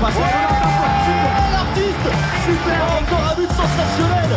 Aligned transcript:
passe 0.00 0.14
super, 0.14 1.46
l'artiste, 1.52 2.10
super, 2.46 2.80
encore 2.98 3.24
un 3.30 3.34
but 3.36 3.50
sensationnel. 3.58 4.32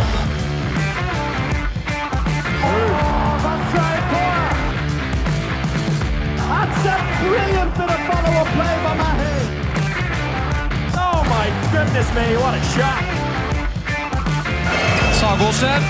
That's 6.51 6.85
a 6.85 6.97
brilliant 7.21 7.71
bit 7.77 7.89
of 7.89 8.01
follow-up 8.09 8.49
play 8.57 8.75
by 8.85 8.93
Mahe. 9.01 9.33
Oh 10.97 11.19
my 11.29 11.47
goodness 11.71 12.09
me, 12.15 12.25
what 12.41 12.53
a 12.55 12.61
shot! 12.73 13.03
Sagosen. 15.19 15.81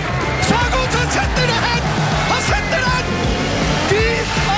Sagosen 0.50 1.08
setter 1.16 1.48
det 1.52 1.60
hen! 1.66 1.84
Han 2.32 2.42
setter 2.52 2.82
den! 2.88 3.06
De 3.90 4.06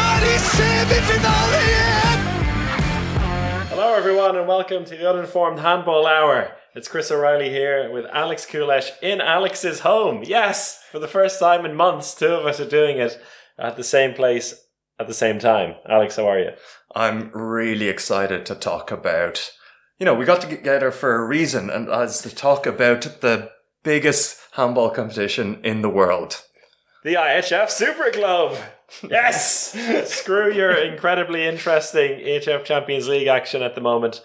er 0.02 0.22
i 0.34 0.38
semifinale 0.39 1.59
igjen! 1.66 1.92
Hello, 3.93 4.02
everyone, 4.02 4.35
and 4.35 4.47
welcome 4.47 4.85
to 4.85 4.97
the 4.97 5.07
Uninformed 5.07 5.59
Handball 5.59 6.07
Hour. 6.07 6.55
It's 6.73 6.88
Chris 6.88 7.11
O'Reilly 7.11 7.52
here 7.52 7.91
with 7.91 8.07
Alex 8.11 8.43
Kulesh 8.43 8.89
in 9.03 9.21
Alex's 9.21 9.81
home. 9.81 10.23
Yes, 10.25 10.83
for 10.91 10.97
the 10.97 11.07
first 11.07 11.39
time 11.39 11.63
in 11.63 11.75
months, 11.75 12.16
two 12.16 12.33
of 12.33 12.47
us 12.47 12.59
are 12.59 12.67
doing 12.67 12.97
it 12.97 13.21
at 13.59 13.75
the 13.75 13.83
same 13.83 14.16
place 14.16 14.66
at 14.99 15.05
the 15.05 15.13
same 15.13 15.38
time. 15.38 15.75
Alex, 15.88 16.16
how 16.16 16.27
are 16.27 16.39
you? 16.39 16.53
I'm 16.95 17.29
really 17.33 17.88
excited 17.88 18.47
to 18.47 18.55
talk 18.55 18.89
about. 18.89 19.52
You 19.99 20.07
know, 20.07 20.16
we 20.16 20.25
got 20.25 20.41
together 20.41 20.89
for 20.89 21.13
a 21.13 21.27
reason, 21.27 21.69
and 21.69 21.88
as 21.88 22.19
to 22.23 22.33
talk 22.33 22.66
about 22.66 23.02
the 23.21 23.52
biggest 23.83 24.39
handball 24.53 24.89
competition 24.89 25.59
in 25.63 25.83
the 25.83 25.89
world. 25.89 26.41
The 27.03 27.13
IHF 27.13 27.69
Super 27.69 28.09
Globe. 28.09 28.57
Yes! 29.02 29.77
Screw 30.05 30.52
your 30.52 30.72
incredibly 30.72 31.45
interesting 31.45 32.19
EHF 32.19 32.63
Champions 32.63 33.08
League 33.08 33.27
action 33.27 33.61
at 33.61 33.75
the 33.75 33.81
moment. 33.81 34.22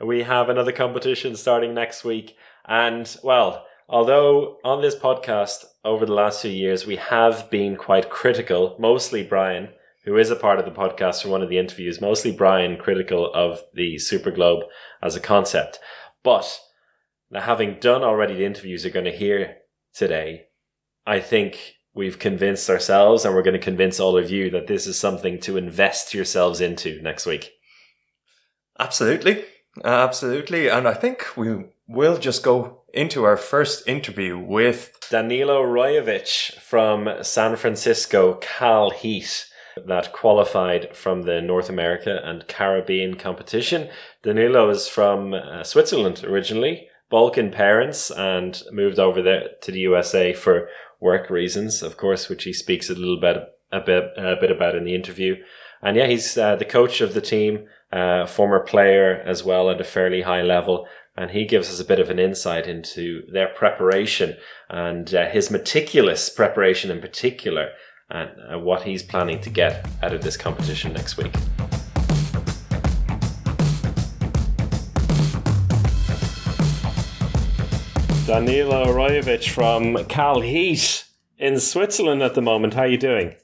We 0.00 0.22
have 0.22 0.48
another 0.48 0.72
competition 0.72 1.36
starting 1.36 1.74
next 1.74 2.04
week. 2.04 2.36
And, 2.66 3.14
well, 3.22 3.66
although 3.88 4.58
on 4.64 4.82
this 4.82 4.96
podcast 4.96 5.64
over 5.84 6.06
the 6.06 6.14
last 6.14 6.42
few 6.42 6.50
years 6.50 6.86
we 6.86 6.96
have 6.96 7.50
been 7.50 7.76
quite 7.76 8.10
critical, 8.10 8.76
mostly 8.78 9.22
Brian, 9.22 9.70
who 10.04 10.16
is 10.16 10.30
a 10.30 10.36
part 10.36 10.58
of 10.58 10.64
the 10.64 10.70
podcast 10.70 11.22
for 11.22 11.28
one 11.28 11.42
of 11.42 11.48
the 11.48 11.58
interviews, 11.58 12.00
mostly 12.00 12.32
Brian 12.32 12.76
critical 12.76 13.32
of 13.34 13.62
the 13.74 13.98
Super 13.98 14.30
Globe 14.30 14.64
as 15.02 15.16
a 15.16 15.20
concept. 15.20 15.78
But 16.22 16.60
now, 17.30 17.42
having 17.42 17.78
done 17.78 18.02
already 18.02 18.34
the 18.34 18.44
interviews 18.44 18.84
you're 18.84 18.92
going 18.92 19.04
to 19.04 19.12
hear 19.12 19.56
today, 19.94 20.46
I 21.06 21.20
think 21.20 21.74
we've 21.94 22.18
convinced 22.18 22.70
ourselves 22.70 23.24
and 23.24 23.34
we're 23.34 23.42
going 23.42 23.58
to 23.58 23.64
convince 23.64 23.98
all 23.98 24.16
of 24.16 24.30
you 24.30 24.50
that 24.50 24.66
this 24.66 24.86
is 24.86 24.98
something 24.98 25.38
to 25.40 25.56
invest 25.56 26.14
yourselves 26.14 26.60
into 26.60 27.00
next 27.02 27.26
week. 27.26 27.52
Absolutely. 28.78 29.44
Absolutely. 29.84 30.68
And 30.68 30.88
I 30.88 30.94
think 30.94 31.36
we 31.36 31.66
will 31.86 32.18
just 32.18 32.42
go 32.42 32.82
into 32.92 33.24
our 33.24 33.36
first 33.36 33.86
interview 33.86 34.38
with 34.38 34.96
Danilo 35.10 35.62
Royevich 35.62 36.54
from 36.54 37.08
San 37.22 37.56
Francisco 37.56 38.34
Cal 38.40 38.90
Heat 38.90 39.46
that 39.86 40.12
qualified 40.12 40.94
from 40.96 41.22
the 41.22 41.40
North 41.40 41.68
America 41.68 42.20
and 42.24 42.46
Caribbean 42.48 43.16
competition. 43.16 43.88
Danilo 44.22 44.68
is 44.70 44.88
from 44.88 45.34
uh, 45.34 45.62
Switzerland 45.62 46.24
originally, 46.24 46.88
Balkan 47.08 47.50
parents, 47.50 48.10
and 48.10 48.62
moved 48.72 48.98
over 48.98 49.22
there 49.22 49.50
to 49.62 49.72
the 49.72 49.80
USA 49.80 50.32
for 50.32 50.68
work 51.00 51.30
reasons, 51.30 51.82
of 51.82 51.96
course, 51.96 52.28
which 52.28 52.44
he 52.44 52.52
speaks 52.52 52.90
a 52.90 52.94
little 52.94 53.20
bit 53.20 53.36
a 53.72 53.80
bit 53.80 54.04
a 54.16 54.36
bit 54.40 54.50
about 54.50 54.74
in 54.74 54.84
the 54.84 54.94
interview. 54.94 55.36
And 55.82 55.96
yeah, 55.96 56.06
he's 56.06 56.36
uh, 56.36 56.56
the 56.56 56.64
coach 56.64 57.00
of 57.00 57.14
the 57.14 57.20
team, 57.20 57.66
uh, 57.92 58.26
former 58.26 58.60
player 58.60 59.22
as 59.26 59.42
well 59.42 59.70
at 59.70 59.80
a 59.80 59.84
fairly 59.84 60.22
high 60.22 60.42
level, 60.42 60.86
and 61.16 61.30
he 61.30 61.44
gives 61.46 61.70
us 61.70 61.80
a 61.80 61.84
bit 61.84 62.00
of 62.00 62.10
an 62.10 62.18
insight 62.18 62.66
into 62.66 63.22
their 63.32 63.48
preparation 63.48 64.36
and 64.68 65.14
uh, 65.14 65.28
his 65.28 65.50
meticulous 65.50 66.28
preparation 66.28 66.90
in 66.90 67.00
particular, 67.00 67.70
and 68.10 68.30
uh, 68.52 68.58
what 68.58 68.82
he's 68.82 69.02
planning 69.02 69.40
to 69.40 69.50
get 69.50 69.86
out 70.02 70.12
of 70.12 70.22
this 70.22 70.36
competition 70.36 70.92
next 70.92 71.16
week. 71.16 71.34
Danilo 78.30 78.84
Rojovic 78.84 79.48
from 79.48 80.04
Cal 80.04 80.40
Heat 80.40 81.04
in 81.36 81.58
Switzerland 81.58 82.22
at 82.22 82.36
the 82.36 82.40
moment. 82.40 82.74
How 82.74 82.82
are 82.82 82.86
you 82.86 82.96
doing? 82.96 83.34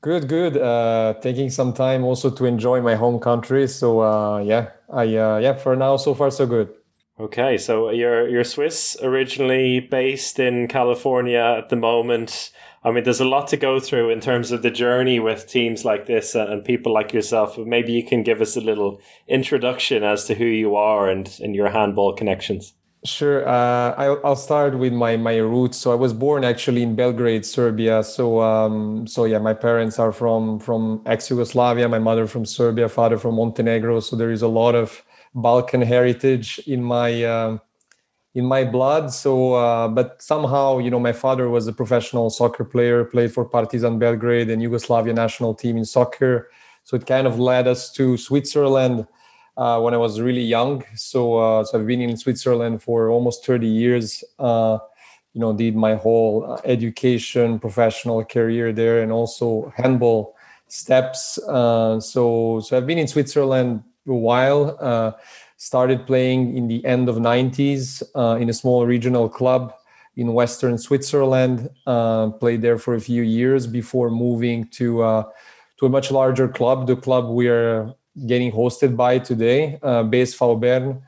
Good, 0.00 0.28
good. 0.28 0.56
Uh, 0.56 1.12
taking 1.20 1.50
some 1.50 1.74
time 1.74 2.04
also 2.04 2.30
to 2.30 2.46
enjoy 2.46 2.80
my 2.80 2.94
home 2.94 3.20
country. 3.20 3.68
So 3.68 4.00
uh, 4.00 4.38
yeah, 4.38 4.70
I 4.88 5.02
uh, 5.14 5.36
yeah 5.40 5.52
for 5.52 5.76
now 5.76 5.98
so 5.98 6.14
far 6.14 6.30
so 6.30 6.46
good. 6.46 6.70
Okay, 7.20 7.58
so 7.58 7.90
you're 7.90 8.30
you're 8.30 8.44
Swiss 8.44 8.96
originally, 9.02 9.78
based 9.78 10.38
in 10.38 10.68
California 10.68 11.56
at 11.58 11.68
the 11.68 11.76
moment. 11.76 12.50
I 12.82 12.92
mean, 12.92 13.04
there's 13.04 13.20
a 13.20 13.28
lot 13.28 13.46
to 13.48 13.58
go 13.58 13.78
through 13.78 14.08
in 14.08 14.20
terms 14.20 14.52
of 14.52 14.62
the 14.62 14.70
journey 14.70 15.20
with 15.20 15.48
teams 15.48 15.84
like 15.84 16.06
this 16.06 16.34
and 16.34 16.64
people 16.64 16.94
like 16.94 17.12
yourself. 17.12 17.58
Maybe 17.58 17.92
you 17.92 18.06
can 18.06 18.22
give 18.22 18.40
us 18.40 18.56
a 18.56 18.62
little 18.62 19.02
introduction 19.28 20.02
as 20.02 20.24
to 20.24 20.34
who 20.34 20.46
you 20.46 20.76
are 20.76 21.10
and, 21.10 21.28
and 21.40 21.54
your 21.54 21.68
handball 21.68 22.14
connections. 22.14 22.72
Sure. 23.04 23.48
Uh, 23.48 23.94
I'll, 23.96 24.20
I'll 24.24 24.36
start 24.36 24.78
with 24.78 24.92
my, 24.92 25.16
my 25.16 25.38
roots. 25.38 25.78
So 25.78 25.90
I 25.90 25.94
was 25.94 26.12
born 26.12 26.44
actually 26.44 26.82
in 26.82 26.94
Belgrade, 26.94 27.46
Serbia. 27.46 28.04
So 28.04 28.42
um, 28.42 29.06
so 29.06 29.24
yeah, 29.24 29.38
my 29.38 29.54
parents 29.54 29.98
are 29.98 30.12
from 30.12 30.58
from 30.58 31.00
ex 31.06 31.30
Yugoslavia. 31.30 31.88
My 31.88 31.98
mother 31.98 32.26
from 32.26 32.44
Serbia, 32.44 32.88
father 32.90 33.16
from 33.16 33.36
Montenegro. 33.36 34.00
So 34.00 34.16
there 34.16 34.30
is 34.30 34.42
a 34.42 34.48
lot 34.48 34.74
of 34.74 35.02
Balkan 35.34 35.80
heritage 35.80 36.60
in 36.66 36.82
my 36.82 37.24
uh, 37.24 37.58
in 38.34 38.44
my 38.44 38.64
blood. 38.64 39.12
So, 39.12 39.54
uh, 39.54 39.88
but 39.88 40.20
somehow, 40.22 40.78
you 40.78 40.90
know, 40.90 41.00
my 41.00 41.12
father 41.12 41.48
was 41.48 41.66
a 41.66 41.72
professional 41.72 42.30
soccer 42.30 42.64
player, 42.64 43.04
played 43.04 43.32
for 43.32 43.44
Partizan 43.44 43.98
Belgrade 43.98 44.50
and 44.50 44.60
Yugoslavia 44.62 45.14
national 45.14 45.54
team 45.54 45.76
in 45.78 45.84
soccer. 45.84 46.50
So 46.84 46.96
it 46.96 47.06
kind 47.06 47.26
of 47.26 47.38
led 47.38 47.66
us 47.66 47.90
to 47.92 48.16
Switzerland 48.18 49.06
uh, 49.60 49.78
when 49.78 49.92
I 49.92 49.98
was 49.98 50.20
really 50.20 50.42
young. 50.42 50.82
So, 50.94 51.36
uh, 51.36 51.64
so 51.64 51.78
I've 51.78 51.86
been 51.86 52.00
in 52.00 52.16
Switzerland 52.16 52.82
for 52.82 53.10
almost 53.10 53.44
30 53.44 53.66
years. 53.66 54.24
Uh, 54.38 54.78
you 55.34 55.40
know, 55.40 55.52
did 55.52 55.76
my 55.76 55.94
whole 55.94 56.50
uh, 56.50 56.60
education, 56.64 57.58
professional 57.60 58.24
career 58.24 58.72
there, 58.72 59.02
and 59.02 59.12
also 59.12 59.70
handball 59.76 60.34
steps. 60.68 61.38
Uh, 61.46 62.00
so, 62.00 62.60
so 62.60 62.76
I've 62.76 62.86
been 62.86 62.98
in 62.98 63.06
Switzerland 63.06 63.84
a 64.08 64.14
while. 64.14 64.78
Uh, 64.80 65.12
started 65.58 66.06
playing 66.06 66.56
in 66.56 66.66
the 66.66 66.82
end 66.86 67.10
of 67.10 67.16
90s 67.16 68.02
in 68.40 68.48
a 68.48 68.52
small 68.54 68.86
regional 68.86 69.28
club 69.28 69.74
in 70.16 70.32
western 70.32 70.78
Switzerland. 70.78 71.68
played 71.84 72.62
there 72.62 72.78
for 72.78 72.94
a 72.94 73.00
few 73.00 73.22
years 73.22 73.66
before 73.66 74.10
moving 74.10 74.66
to 74.68 75.24
to 75.76 75.86
a 75.86 75.88
much 75.88 76.10
larger 76.10 76.48
club, 76.48 76.86
the 76.86 76.96
club 76.96 77.28
we 77.28 77.48
are 77.48 77.94
getting 78.26 78.52
hosted 78.52 78.96
by 78.96 79.18
today, 79.18 79.78
uh, 79.82 80.02
Bern. 80.02 81.02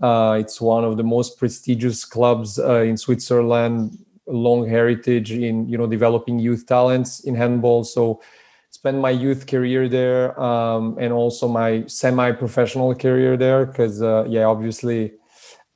Uh, 0.00 0.38
it's 0.40 0.60
one 0.60 0.84
of 0.84 0.96
the 0.96 1.02
most 1.02 1.38
prestigious 1.38 2.04
clubs 2.04 2.58
uh, 2.58 2.80
in 2.80 2.96
Switzerland, 2.96 3.98
long 4.26 4.66
heritage 4.66 5.32
in 5.32 5.68
you 5.68 5.76
know 5.76 5.86
developing 5.86 6.38
youth 6.38 6.66
talents 6.66 7.20
in 7.20 7.34
handball. 7.34 7.84
So 7.84 8.20
spent 8.70 8.98
my 8.98 9.10
youth 9.10 9.46
career 9.46 9.88
there 9.88 10.40
um, 10.40 10.96
and 10.98 11.12
also 11.12 11.48
my 11.48 11.84
semi-professional 11.86 12.94
career 12.94 13.36
there 13.36 13.66
because 13.66 14.00
uh, 14.00 14.24
yeah 14.28 14.44
obviously 14.44 15.12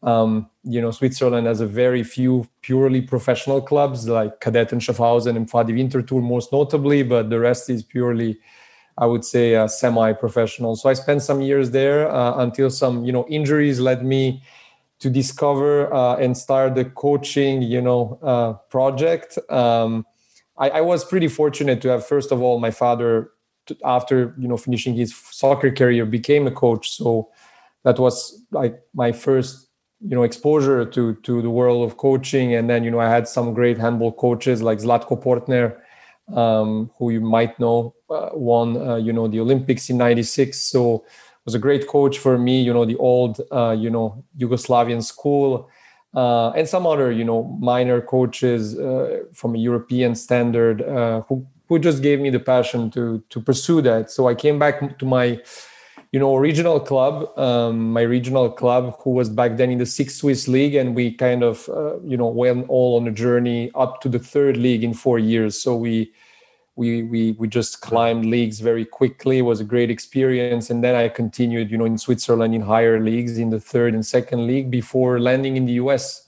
um, 0.03 0.49
you 0.63 0.81
know 0.81 0.91
Switzerland 0.91 1.47
has 1.47 1.61
a 1.61 1.67
very 1.67 2.03
few 2.03 2.47
purely 2.63 3.03
professional 3.03 3.61
clubs 3.61 4.09
like 4.09 4.41
Kadetten 4.41 4.81
Schaffhausen 4.81 5.37
and 5.37 5.51
Pfadi 5.51 5.75
Winterthur 5.75 6.23
most 6.23 6.53
notably, 6.53 7.03
but 7.03 7.31
the 7.31 7.41
rest 7.41 7.69
is 7.69 7.83
purely 7.83 8.39
I 8.97 9.07
would 9.07 9.25
say 9.25 9.57
uh, 9.57 9.67
semi-professional. 9.67 10.77
So 10.77 10.89
I 10.89 10.95
spent 10.95 11.23
some 11.23 11.41
years 11.41 11.71
there 11.71 12.11
uh, 12.11 12.39
until 12.39 12.71
some 12.71 13.05
you 13.05 13.13
know 13.13 13.27
injuries 13.29 13.81
led 13.81 14.05
me 14.05 14.43
to 15.01 15.11
discover 15.11 15.93
uh, 15.93 16.17
and 16.17 16.37
start 16.37 16.75
the 16.75 16.85
coaching 16.85 17.63
you 17.63 17.83
know 17.83 18.19
uh, 18.23 18.53
project. 18.71 19.39
Um, 19.51 20.07
I, 20.57 20.71
I, 20.71 20.81
was 20.83 21.05
pretty 21.05 21.27
fortunate 21.27 21.83
to 21.83 21.89
have 21.89 22.07
first 22.07 22.31
of 22.31 22.41
all 22.41 22.61
my 22.61 22.71
father 22.71 23.31
after 23.85 24.35
you 24.39 24.47
know 24.47 24.57
finishing 24.57 24.95
his 24.95 25.15
soccer 25.15 25.73
career 25.73 26.07
became 26.07 26.47
a 26.47 26.53
coach. 26.53 26.91
So 26.97 27.31
that 27.83 27.99
was 27.99 28.45
like 28.51 28.81
my 28.95 29.13
first 29.13 29.69
you 30.01 30.15
know 30.15 30.23
exposure 30.23 30.85
to 30.85 31.15
to 31.17 31.41
the 31.41 31.51
world 31.51 31.89
of 31.89 31.97
coaching 31.97 32.55
and 32.55 32.69
then 32.69 32.85
you 32.85 32.91
know 32.91 33.01
i 33.01 33.09
had 33.09 33.27
some 33.27 33.55
great 33.55 33.79
handball 33.79 34.13
coaches 34.13 34.61
like 34.61 34.79
zlatko 34.79 35.23
portner 35.23 35.77
um, 36.37 36.91
who 36.99 37.11
you 37.11 37.21
might 37.21 37.59
know 37.61 37.95
won 38.33 38.77
uh, 38.77 38.97
you 38.97 39.13
know 39.13 39.29
the 39.29 39.41
olympics 39.41 39.91
in 39.91 39.97
96 39.97 40.59
so 40.59 41.05
was 41.45 41.55
a 41.55 41.59
great 41.59 41.87
coach 41.87 42.19
for 42.19 42.39
me 42.39 42.63
you 42.63 42.73
know 42.73 42.85
the 42.85 42.97
old 42.97 43.41
uh, 43.53 43.77
you 43.79 43.91
know 43.91 44.25
yugoslavian 44.39 45.03
school 45.03 45.69
uh, 46.15 46.51
and 46.51 46.69
some 46.69 46.87
other 46.87 47.11
you 47.11 47.25
know 47.25 47.45
minor 47.61 48.01
coaches 48.01 48.79
uh, 48.79 49.21
from 49.33 49.55
a 49.55 49.59
european 49.59 50.15
standard 50.15 50.83
uh, 50.83 51.21
who 51.29 51.47
who 51.69 51.79
just 51.79 52.03
gave 52.03 52.21
me 52.21 52.31
the 52.31 52.41
passion 52.41 52.91
to 52.91 53.23
to 53.31 53.41
pursue 53.41 53.81
that 53.81 54.11
so 54.11 54.29
i 54.29 54.35
came 54.35 54.59
back 54.59 54.99
to 54.99 55.07
my 55.07 55.41
you 56.15 56.21
know, 56.21 56.37
regional 56.37 56.79
club, 56.79 57.37
um, 57.37 57.93
my 57.93 58.03
regional 58.03 58.49
club, 58.49 58.97
who 59.01 59.11
was 59.11 59.29
back 59.29 59.57
then 59.57 59.73
in 59.73 59.79
the 59.79 59.85
sixth 59.85 60.19
Swiss 60.19 60.47
league, 60.47 60.77
and 60.77 60.95
we 60.95 61.11
kind 61.11 61.43
of, 61.43 61.69
uh, 61.69 61.99
you 62.03 62.17
know, 62.17 62.29
went 62.29 62.67
all 62.69 62.97
on 62.97 63.09
a 63.09 63.11
journey 63.11 63.73
up 63.75 64.01
to 64.03 64.09
the 64.09 64.21
third 64.21 64.57
league 64.57 64.85
in 64.85 64.95
four 64.95 65.19
years. 65.19 65.61
So 65.61 65.75
we, 65.75 66.13
we, 66.77 67.05
we, 67.05 67.33
we 67.33 67.47
just 67.47 67.81
climbed 67.81 68.27
leagues 68.27 68.61
very 68.61 68.85
quickly. 68.85 69.39
It 69.39 69.43
was 69.43 69.61
a 69.61 69.65
great 69.65 69.91
experience, 69.91 70.71
and 70.71 70.83
then 70.83 70.95
I 70.95 71.09
continued, 71.09 71.71
you 71.71 71.79
know, 71.79 71.85
in 71.85 71.99
Switzerland 71.99 72.55
in 72.55 72.63
higher 72.63 73.01
leagues 73.01 73.39
in 73.39 73.51
the 73.51 73.61
third 73.61 73.95
and 73.95 74.05
second 74.05 74.47
league 74.47 74.71
before 74.71 75.21
landing 75.21 75.57
in 75.57 75.67
the 75.67 75.75
US. 75.75 76.27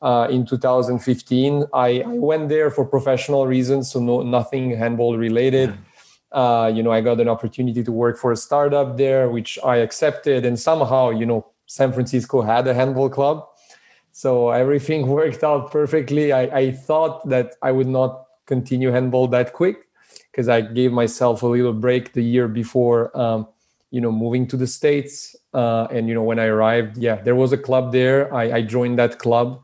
Uh, 0.00 0.26
in 0.30 0.44
2015, 0.44 1.64
I, 1.72 2.00
I 2.00 2.06
went 2.06 2.48
there 2.48 2.70
for 2.70 2.84
professional 2.84 3.46
reasons, 3.46 3.92
so 3.92 4.00
no 4.00 4.22
nothing 4.22 4.76
handball 4.76 5.16
related. 5.16 5.70
Yeah 5.70 5.76
uh, 6.32 6.72
you 6.74 6.82
know, 6.82 6.90
I 6.90 7.00
got 7.00 7.20
an 7.20 7.28
opportunity 7.28 7.84
to 7.84 7.92
work 7.92 8.18
for 8.18 8.32
a 8.32 8.36
startup 8.36 8.96
there, 8.96 9.28
which 9.28 9.58
I 9.64 9.76
accepted, 9.76 10.44
and 10.46 10.58
somehow, 10.58 11.10
you 11.10 11.26
know, 11.26 11.46
San 11.66 11.92
Francisco 11.92 12.42
had 12.42 12.66
a 12.66 12.74
handball 12.74 13.10
club, 13.10 13.46
so 14.12 14.50
everything 14.50 15.06
worked 15.18 15.44
out 15.44 15.70
perfectly. 15.70 16.32
I, 16.32 16.42
I 16.42 16.72
thought 16.72 17.28
that 17.28 17.54
I 17.62 17.72
would 17.72 17.86
not 17.86 18.21
continue 18.46 18.90
handball 18.90 19.28
that 19.28 19.52
quick 19.52 19.88
because 20.30 20.48
I 20.48 20.60
gave 20.60 20.92
myself 20.92 21.42
a 21.42 21.46
little 21.46 21.72
break 21.72 22.12
the 22.12 22.22
year 22.22 22.48
before, 22.48 23.16
um, 23.18 23.46
you 23.90 24.00
know, 24.00 24.12
moving 24.12 24.46
to 24.48 24.56
the 24.56 24.66
states. 24.66 25.36
Uh, 25.52 25.86
and 25.90 26.08
you 26.08 26.14
know, 26.14 26.22
when 26.22 26.38
I 26.38 26.46
arrived, 26.46 26.98
yeah, 26.98 27.16
there 27.16 27.34
was 27.34 27.52
a 27.52 27.58
club 27.58 27.92
there. 27.92 28.32
I, 28.34 28.52
I 28.58 28.62
joined 28.62 28.98
that 28.98 29.18
club 29.18 29.62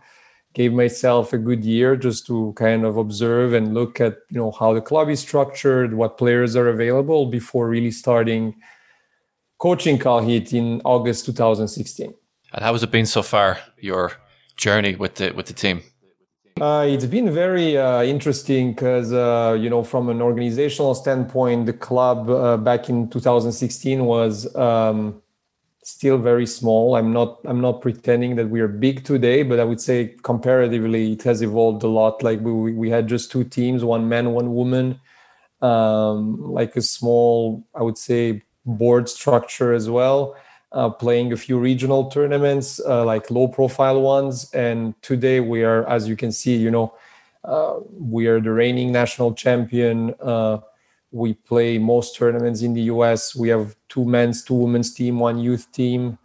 gave 0.55 0.73
myself 0.73 1.33
a 1.33 1.39
good 1.39 1.65
year 1.65 1.97
just 1.97 2.27
to 2.27 2.53
kind 2.57 2.85
of 2.85 2.97
observe 2.97 3.53
and 3.53 3.75
look 3.75 4.01
at 4.01 4.15
you 4.31 4.39
know 4.39 4.51
how 4.51 4.73
the 4.73 4.81
club 4.81 5.09
is 5.09 5.21
structured 5.21 5.95
what 5.95 6.19
players 6.19 6.57
are 6.57 6.69
available 6.69 7.27
before 7.27 7.69
really 7.69 7.91
starting 7.91 8.55
coaching 9.59 9.99
Cal 9.99 10.21
Heat 10.21 10.53
in 10.53 10.81
August 10.85 11.27
2016 11.27 12.13
and 12.53 12.65
how 12.65 12.73
has 12.73 12.83
it 12.83 12.91
been 12.91 13.07
so 13.07 13.23
far 13.23 13.59
your 13.79 14.13
journey 14.57 14.97
with 14.97 15.17
the 15.17 15.31
with 15.33 15.47
the 15.47 15.53
team 15.53 15.83
uh, 16.61 16.87
it's 16.89 17.07
been 17.07 17.33
very 17.33 17.77
uh, 17.77 18.03
interesting 18.03 18.73
because 18.73 19.13
uh, 19.13 19.57
you 19.59 19.71
know 19.71 19.83
from 19.83 20.09
an 20.09 20.21
organizational 20.21 20.95
standpoint 20.95 21.67
the 21.67 21.73
club 21.73 22.29
uh, 22.29 22.57
back 22.57 22.89
in 22.89 23.09
2016 23.09 24.05
was 24.05 24.55
um, 24.57 25.23
still 25.83 26.19
very 26.19 26.47
small. 26.47 26.97
I'm 26.97 27.13
not 27.13 27.41
I'm 27.45 27.61
not 27.61 27.81
pretending 27.81 28.37
that 28.37 28.49
we 28.51 28.61
are 28.61 28.69
big 28.69 29.05
today, 29.05 29.43
but 29.43 29.59
I 29.59 29.65
would 29.65 29.81
say 29.81 30.15
comparatively 30.23 31.13
it 31.13 31.23
has 31.23 31.43
evolved 31.43 31.83
a 31.83 31.89
lot. 31.89 32.23
Like 32.23 32.41
we 32.41 32.73
we 32.73 32.91
had 32.91 33.09
just 33.09 33.31
two 33.31 33.45
teams, 33.45 33.85
one 33.85 34.09
man, 34.09 34.33
one 34.33 34.55
woman, 34.55 35.01
um, 35.63 36.53
like 36.53 36.77
a 36.77 36.83
small 36.83 37.67
I 37.75 37.83
would 37.83 37.99
say 37.99 38.43
board 38.67 39.09
structure 39.09 39.73
as 39.73 39.89
well. 39.89 40.37
Uh, 40.71 40.91
playing 40.91 41.33
a 41.33 41.37
few 41.37 41.59
regional 41.59 42.11
tournaments, 42.11 42.79
uh, 42.87 43.03
like 43.03 43.31
low 43.31 43.49
profile 43.49 44.03
ones, 44.03 44.53
and 44.53 44.95
today 45.01 45.41
we 45.41 45.65
are, 45.65 45.89
as 45.89 46.07
you 46.07 46.15
can 46.15 46.31
see, 46.31 46.55
you 46.57 46.71
know, 46.71 46.93
uh, 47.45 47.77
we 47.99 48.27
are 48.27 48.39
the 48.39 48.53
reigning 48.53 48.93
national 48.93 49.33
champion 49.33 50.15
uh, 50.21 50.59
we 51.11 51.35
play 51.35 51.79
most 51.79 52.17
tournaments 52.17 52.63
in 52.63 52.75
the 52.75 52.83
US. 52.83 53.35
We 53.35 53.49
have 53.49 53.75
two 53.89 54.05
men's, 54.05 54.45
two 54.45 54.55
women's 54.55 54.93
team, 54.93 55.19
one 55.19 55.39
youth 55.39 55.71
team. 55.73 56.19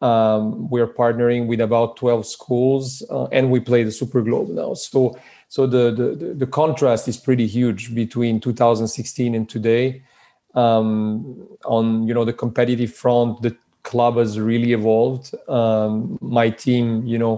Um, 0.00 0.70
we're 0.70 0.86
partnering 0.86 1.46
with 1.46 1.60
about 1.60 1.96
12 1.96 2.24
schools, 2.26 3.02
uh, 3.10 3.24
and 3.26 3.50
we 3.50 3.60
play 3.60 3.82
the 3.82 3.92
Super 3.92 4.22
Globe 4.22 4.48
now. 4.48 4.72
So, 4.74 5.18
so 5.48 5.66
the, 5.66 5.90
the 5.90 6.34
the 6.34 6.46
contrast 6.46 7.06
is 7.06 7.18
pretty 7.18 7.46
huge 7.46 7.94
between 7.94 8.40
2016 8.40 9.34
and 9.34 9.48
today. 9.48 10.02
Um, 10.54 11.46
on 11.64 12.08
you 12.08 12.14
know 12.14 12.24
the 12.24 12.32
competitive 12.32 12.94
front, 12.94 13.42
the 13.42 13.54
club 13.92 14.16
has 14.16 14.38
really 14.38 14.72
evolved. 14.72 15.34
Um, 15.48 16.18
my 16.20 16.48
team, 16.50 17.04
you 17.12 17.18
know, 17.18 17.36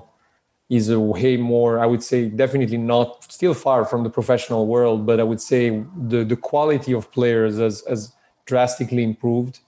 is 0.73 0.89
a 0.89 0.99
way 0.99 1.37
more 1.37 1.79
i 1.79 1.85
would 1.85 2.03
say 2.03 2.19
definitely 2.43 2.79
not 2.79 3.31
still 3.31 3.53
far 3.53 3.85
from 3.85 4.05
the 4.05 4.09
professional 4.19 4.67
world 4.67 5.05
but 5.05 5.21
i 5.21 5.23
would 5.31 5.41
say 5.41 5.85
the 6.13 6.25
the 6.25 6.39
quality 6.51 6.93
of 6.95 7.13
players 7.13 7.59
has 7.59 7.85
has 7.87 8.01
drastically 8.47 9.03
improved 9.03 9.61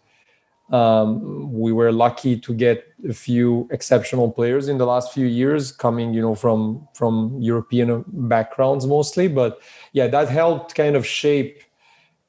um, 0.72 1.52
we 1.52 1.72
were 1.72 1.92
lucky 1.92 2.40
to 2.40 2.54
get 2.54 2.78
a 3.06 3.12
few 3.12 3.68
exceptional 3.70 4.30
players 4.30 4.68
in 4.68 4.78
the 4.78 4.86
last 4.86 5.12
few 5.12 5.26
years 5.26 5.70
coming 5.70 6.14
you 6.14 6.22
know 6.22 6.34
from 6.34 6.88
from 6.94 7.36
european 7.38 8.02
backgrounds 8.34 8.86
mostly 8.86 9.28
but 9.28 9.60
yeah 9.92 10.08
that 10.08 10.26
helped 10.30 10.74
kind 10.74 10.96
of 10.96 11.04
shape 11.06 11.63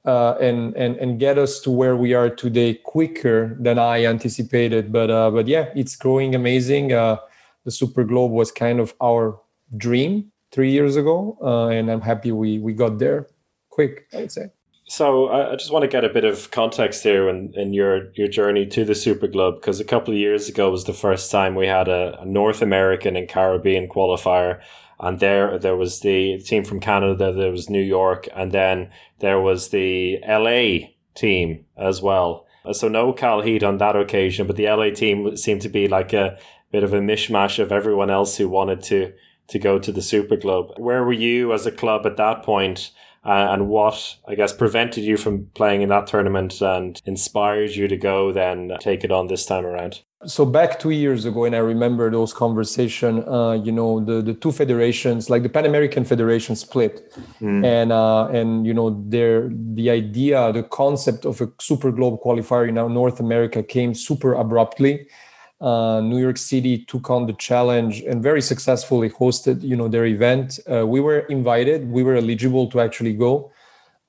uh, 0.05 0.35
and 0.39 0.75
and 0.75 0.95
and 0.97 1.19
get 1.19 1.37
us 1.37 1.59
to 1.61 1.71
where 1.71 1.95
we 1.95 2.13
are 2.13 2.29
today 2.29 2.75
quicker 2.75 3.55
than 3.59 3.79
I 3.79 4.05
anticipated. 4.05 4.91
But 4.91 5.09
uh, 5.09 5.31
but 5.31 5.47
yeah, 5.47 5.69
it's 5.75 5.95
growing 5.95 6.35
amazing. 6.35 6.93
Uh, 6.93 7.17
the 7.63 7.71
Super 7.71 8.03
Globe 8.03 8.31
was 8.31 8.51
kind 8.51 8.79
of 8.79 8.93
our 9.01 9.39
dream 9.77 10.31
three 10.51 10.71
years 10.71 10.95
ago, 10.95 11.37
uh, 11.41 11.67
and 11.67 11.89
I'm 11.91 12.01
happy 12.01 12.31
we 12.31 12.59
we 12.59 12.73
got 12.73 12.99
there 12.99 13.27
quick. 13.69 14.07
I 14.13 14.17
would 14.17 14.31
say. 14.31 14.51
So 14.87 15.29
I 15.29 15.55
just 15.55 15.71
want 15.71 15.81
to 15.81 15.87
get 15.87 16.05
a 16.05 16.09
bit 16.09 16.25
of 16.25 16.51
context 16.51 17.01
here 17.01 17.27
in, 17.27 17.51
in 17.55 17.73
your 17.73 18.11
your 18.13 18.27
journey 18.27 18.67
to 18.67 18.85
the 18.85 18.93
Super 18.93 19.27
Globe 19.27 19.55
because 19.55 19.79
a 19.79 19.83
couple 19.83 20.13
of 20.13 20.19
years 20.19 20.47
ago 20.47 20.69
was 20.69 20.83
the 20.83 20.93
first 20.93 21.31
time 21.31 21.55
we 21.55 21.65
had 21.65 21.87
a, 21.87 22.21
a 22.21 22.25
North 22.25 22.61
American 22.61 23.15
and 23.15 23.27
Caribbean 23.27 23.87
qualifier, 23.87 24.61
and 24.99 25.19
there 25.19 25.57
there 25.59 25.75
was 25.75 25.99
the 25.99 26.39
team 26.39 26.63
from 26.63 26.79
Canada, 26.79 27.31
there 27.31 27.51
was 27.51 27.69
New 27.69 27.81
York, 27.81 28.27
and 28.35 28.51
then 28.51 28.89
there 29.19 29.39
was 29.39 29.69
the 29.69 30.19
LA 30.27 30.87
team 31.13 31.65
as 31.77 32.01
well. 32.01 32.45
So 32.71 32.87
no 32.87 33.13
Cal 33.13 33.41
Heat 33.41 33.63
on 33.63 33.77
that 33.77 33.95
occasion, 33.95 34.47
but 34.47 34.55
the 34.55 34.67
LA 34.67 34.89
team 34.89 35.37
seemed 35.37 35.61
to 35.61 35.69
be 35.69 35.87
like 35.87 36.13
a 36.13 36.37
bit 36.71 36.83
of 36.83 36.93
a 36.93 36.99
mishmash 36.99 37.59
of 37.59 37.71
everyone 37.71 38.09
else 38.09 38.37
who 38.37 38.49
wanted 38.49 38.81
to 38.83 39.13
to 39.47 39.59
go 39.59 39.77
to 39.77 39.91
the 39.91 40.01
Super 40.01 40.35
Globe. 40.35 40.71
Where 40.77 41.03
were 41.03 41.13
you 41.13 41.53
as 41.53 41.65
a 41.65 41.71
club 41.71 42.05
at 42.05 42.17
that 42.17 42.43
point, 42.43 42.91
uh, 43.25 43.47
and 43.51 43.67
what 43.67 44.15
I 44.27 44.35
guess 44.35 44.53
prevented 44.53 45.03
you 45.03 45.17
from 45.17 45.47
playing 45.55 45.81
in 45.81 45.89
that 45.89 46.07
tournament 46.07 46.61
and 46.61 47.01
inspired 47.05 47.71
you 47.71 47.87
to 47.87 47.97
go 47.97 48.31
then 48.31 48.71
take 48.79 49.03
it 49.03 49.11
on 49.11 49.27
this 49.27 49.45
time 49.45 49.65
around? 49.65 50.01
So 50.27 50.45
back 50.45 50.79
two 50.79 50.89
years 50.89 51.25
ago, 51.25 51.45
and 51.45 51.55
I 51.55 51.59
remember 51.59 52.09
those 52.09 52.33
conversation. 52.33 53.27
Uh, 53.27 53.53
you 53.53 53.71
know, 53.71 54.03
the 54.03 54.21
the 54.21 54.33
two 54.33 54.51
federations, 54.51 55.29
like 55.29 55.43
the 55.43 55.49
Pan 55.49 55.65
American 55.65 56.03
Federation, 56.03 56.55
split, 56.55 57.13
mm. 57.41 57.63
and 57.63 57.91
uh, 57.91 58.27
and 58.27 58.65
you 58.65 58.73
know, 58.73 59.03
there 59.07 59.51
the 59.51 59.89
idea, 59.91 60.51
the 60.51 60.63
concept 60.63 61.25
of 61.25 61.41
a 61.41 61.51
Super 61.59 61.91
Globe 61.91 62.19
qualifier 62.23 62.67
in 62.67 62.75
North 62.75 63.19
America 63.19 63.61
came 63.61 63.93
super 63.93 64.33
abruptly 64.33 65.07
uh, 65.61 66.01
New 66.01 66.19
York 66.19 66.37
City 66.37 66.79
took 66.79 67.09
on 67.09 67.27
the 67.27 67.33
challenge 67.33 68.01
and 68.01 68.21
very 68.21 68.41
successfully 68.41 69.09
hosted, 69.09 69.63
you 69.63 69.75
know, 69.75 69.87
their 69.87 70.05
event. 70.05 70.59
Uh, 70.69 70.85
we 70.85 70.99
were 70.99 71.19
invited, 71.19 71.89
we 71.89 72.03
were 72.03 72.15
eligible 72.15 72.67
to 72.67 72.81
actually 72.81 73.13
go. 73.13 73.51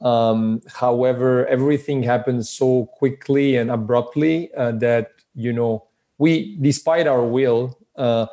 Um, 0.00 0.60
however, 0.74 1.46
everything 1.46 2.02
happened 2.02 2.46
so 2.46 2.86
quickly 2.98 3.56
and 3.56 3.70
abruptly 3.70 4.52
uh, 4.54 4.72
that 4.72 5.12
you 5.34 5.52
know 5.52 5.86
we, 6.18 6.56
despite 6.60 7.06
our 7.06 7.24
will, 7.24 7.78
uh, 7.96 8.26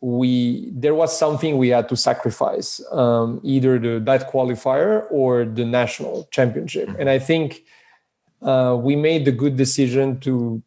we 0.00 0.70
there 0.72 0.94
was 0.94 1.16
something 1.16 1.56
we 1.56 1.68
had 1.68 1.88
to 1.88 1.96
sacrifice, 1.96 2.80
um, 2.92 3.40
either 3.42 3.78
the 3.78 4.00
that 4.00 4.30
qualifier 4.30 5.06
or 5.10 5.44
the 5.44 5.64
national 5.64 6.28
championship. 6.30 6.88
And 6.98 7.08
I 7.08 7.18
think 7.18 7.62
uh, 8.42 8.76
we 8.78 8.94
made 8.94 9.24
the 9.24 9.32
good 9.32 9.56
decision 9.56 10.20
to 10.20 10.62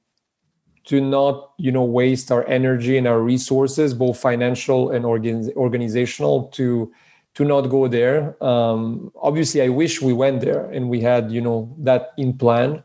to 0.92 1.00
not 1.00 1.54
you 1.58 1.72
know 1.72 1.86
waste 1.86 2.34
our 2.34 2.46
energy 2.50 2.98
and 2.98 3.08
our 3.08 3.22
resources 3.22 3.94
both 3.94 4.20
financial 4.20 4.92
and 4.92 5.06
organ- 5.06 5.50
organizational 5.56 6.50
to 6.50 6.92
to 7.34 7.46
not 7.46 7.62
go 7.70 7.88
there. 7.88 8.36
Um, 8.44 9.10
obviously 9.16 9.62
i 9.62 9.70
wish 9.70 10.02
we 10.02 10.12
went 10.12 10.42
there 10.42 10.66
and 10.76 10.90
we 10.90 11.00
had 11.00 11.32
you 11.32 11.40
know 11.40 11.74
that 11.80 12.12
in 12.18 12.38
plan. 12.38 12.84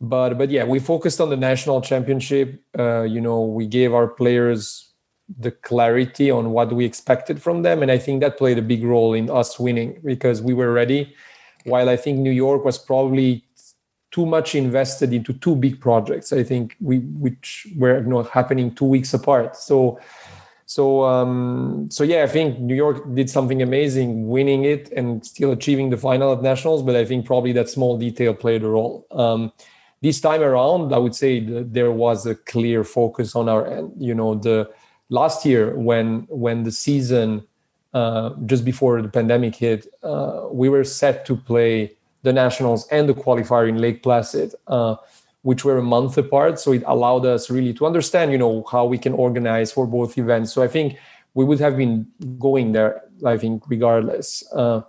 But 0.00 0.38
but 0.38 0.50
yeah 0.50 0.64
we 0.64 0.78
focused 0.78 1.20
on 1.20 1.30
the 1.30 1.36
national 1.36 1.80
championship. 1.80 2.62
Uh, 2.78 3.02
you 3.02 3.20
know 3.20 3.40
we 3.42 3.66
gave 3.66 3.92
our 3.92 4.06
players 4.06 4.92
the 5.44 5.50
clarity 5.50 6.30
on 6.30 6.52
what 6.52 6.72
we 6.72 6.84
expected 6.84 7.42
from 7.42 7.62
them. 7.62 7.82
And 7.82 7.90
i 7.90 7.98
think 7.98 8.20
that 8.20 8.38
played 8.38 8.58
a 8.58 8.68
big 8.72 8.84
role 8.84 9.14
in 9.14 9.28
us 9.28 9.58
winning 9.58 10.00
because 10.04 10.40
we 10.40 10.54
were 10.54 10.72
ready. 10.72 11.02
While 11.64 11.88
i 11.88 11.96
think 11.96 12.18
new 12.18 12.36
york 12.46 12.64
was 12.64 12.78
probably 12.78 13.44
too 14.12 14.26
much 14.26 14.54
invested 14.54 15.12
into 15.12 15.32
two 15.32 15.56
big 15.56 15.80
projects. 15.80 16.32
I 16.32 16.44
think 16.44 16.76
we 16.80 16.98
which 16.98 17.66
were 17.76 17.98
you 17.98 18.08
know 18.08 18.22
happening 18.22 18.74
two 18.74 18.84
weeks 18.84 19.12
apart. 19.12 19.56
So 19.56 19.98
so 20.66 21.04
um, 21.04 21.88
so 21.90 22.04
yeah, 22.04 22.22
I 22.22 22.28
think 22.28 22.60
New 22.60 22.74
York 22.74 23.02
did 23.14 23.28
something 23.28 23.60
amazing, 23.60 24.28
winning 24.28 24.64
it 24.64 24.92
and 24.92 25.26
still 25.26 25.50
achieving 25.50 25.90
the 25.90 25.96
final 25.96 26.32
at 26.32 26.42
nationals. 26.42 26.82
But 26.82 26.94
I 26.94 27.04
think 27.04 27.26
probably 27.26 27.52
that 27.52 27.68
small 27.68 27.98
detail 27.98 28.34
played 28.34 28.62
a 28.62 28.68
role. 28.68 29.06
Um, 29.10 29.52
this 30.02 30.20
time 30.20 30.42
around, 30.42 30.92
I 30.92 30.98
would 30.98 31.14
say 31.14 31.40
there 31.40 31.92
was 31.92 32.26
a 32.26 32.34
clear 32.34 32.84
focus 32.84 33.34
on 33.34 33.48
our 33.48 33.66
end. 33.66 33.92
You 33.98 34.14
know, 34.14 34.34
the 34.34 34.70
last 35.08 35.44
year 35.46 35.76
when 35.76 36.26
when 36.28 36.64
the 36.64 36.72
season 36.72 37.46
uh, 37.94 38.30
just 38.46 38.64
before 38.64 39.00
the 39.02 39.08
pandemic 39.08 39.54
hit, 39.54 39.86
uh, 40.02 40.48
we 40.50 40.68
were 40.68 40.84
set 40.84 41.24
to 41.26 41.36
play 41.36 41.96
the 42.22 42.32
nationals 42.32 42.86
and 42.88 43.08
the 43.08 43.14
qualifier 43.14 43.68
in 43.68 43.78
Lake 43.78 44.02
Placid. 44.02 44.54
Uh, 44.66 44.96
which 45.42 45.64
were 45.64 45.78
a 45.78 45.82
month 45.82 46.16
apart. 46.16 46.58
So 46.60 46.72
it 46.72 46.84
allowed 46.86 47.26
us 47.26 47.50
really 47.50 47.74
to 47.74 47.84
understand, 47.84 48.30
you 48.30 48.38
know, 48.38 48.64
how 48.70 48.84
we 48.84 48.96
can 48.96 49.12
organize 49.12 49.72
for 49.72 49.86
both 49.86 50.16
events. 50.16 50.52
So 50.52 50.62
I 50.62 50.68
think 50.68 50.96
we 51.34 51.44
would 51.44 51.58
have 51.58 51.76
been 51.76 52.06
going 52.38 52.72
there, 52.72 53.02
I 53.26 53.36
think, 53.38 53.64
regardless. 53.68 54.44
Uh, 54.52 54.82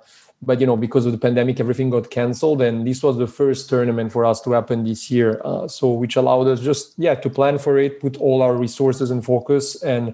but 0.46 0.60
you 0.60 0.68
know, 0.68 0.76
because 0.76 1.06
of 1.06 1.12
the 1.12 1.18
pandemic, 1.18 1.60
everything 1.60 1.90
got 1.90 2.12
canceled, 2.12 2.62
and 2.62 2.86
this 2.86 3.02
was 3.02 3.18
the 3.18 3.28
first 3.28 3.70
tournament 3.70 4.12
for 4.12 4.26
us 4.26 4.42
to 4.42 4.52
happen 4.52 4.84
this 4.84 5.10
year. 5.10 5.42
Uh, 5.44 5.68
so 5.68 5.92
which 5.92 6.16
allowed 6.18 6.48
us 6.48 6.60
just 6.60 6.94
yeah 6.98 7.16
to 7.16 7.30
plan 7.30 7.58
for 7.58 7.78
it, 7.78 8.02
put 8.02 8.18
all 8.18 8.42
our 8.42 8.56
resources 8.56 9.10
and 9.10 9.24
focus, 9.24 9.82
and 9.84 10.14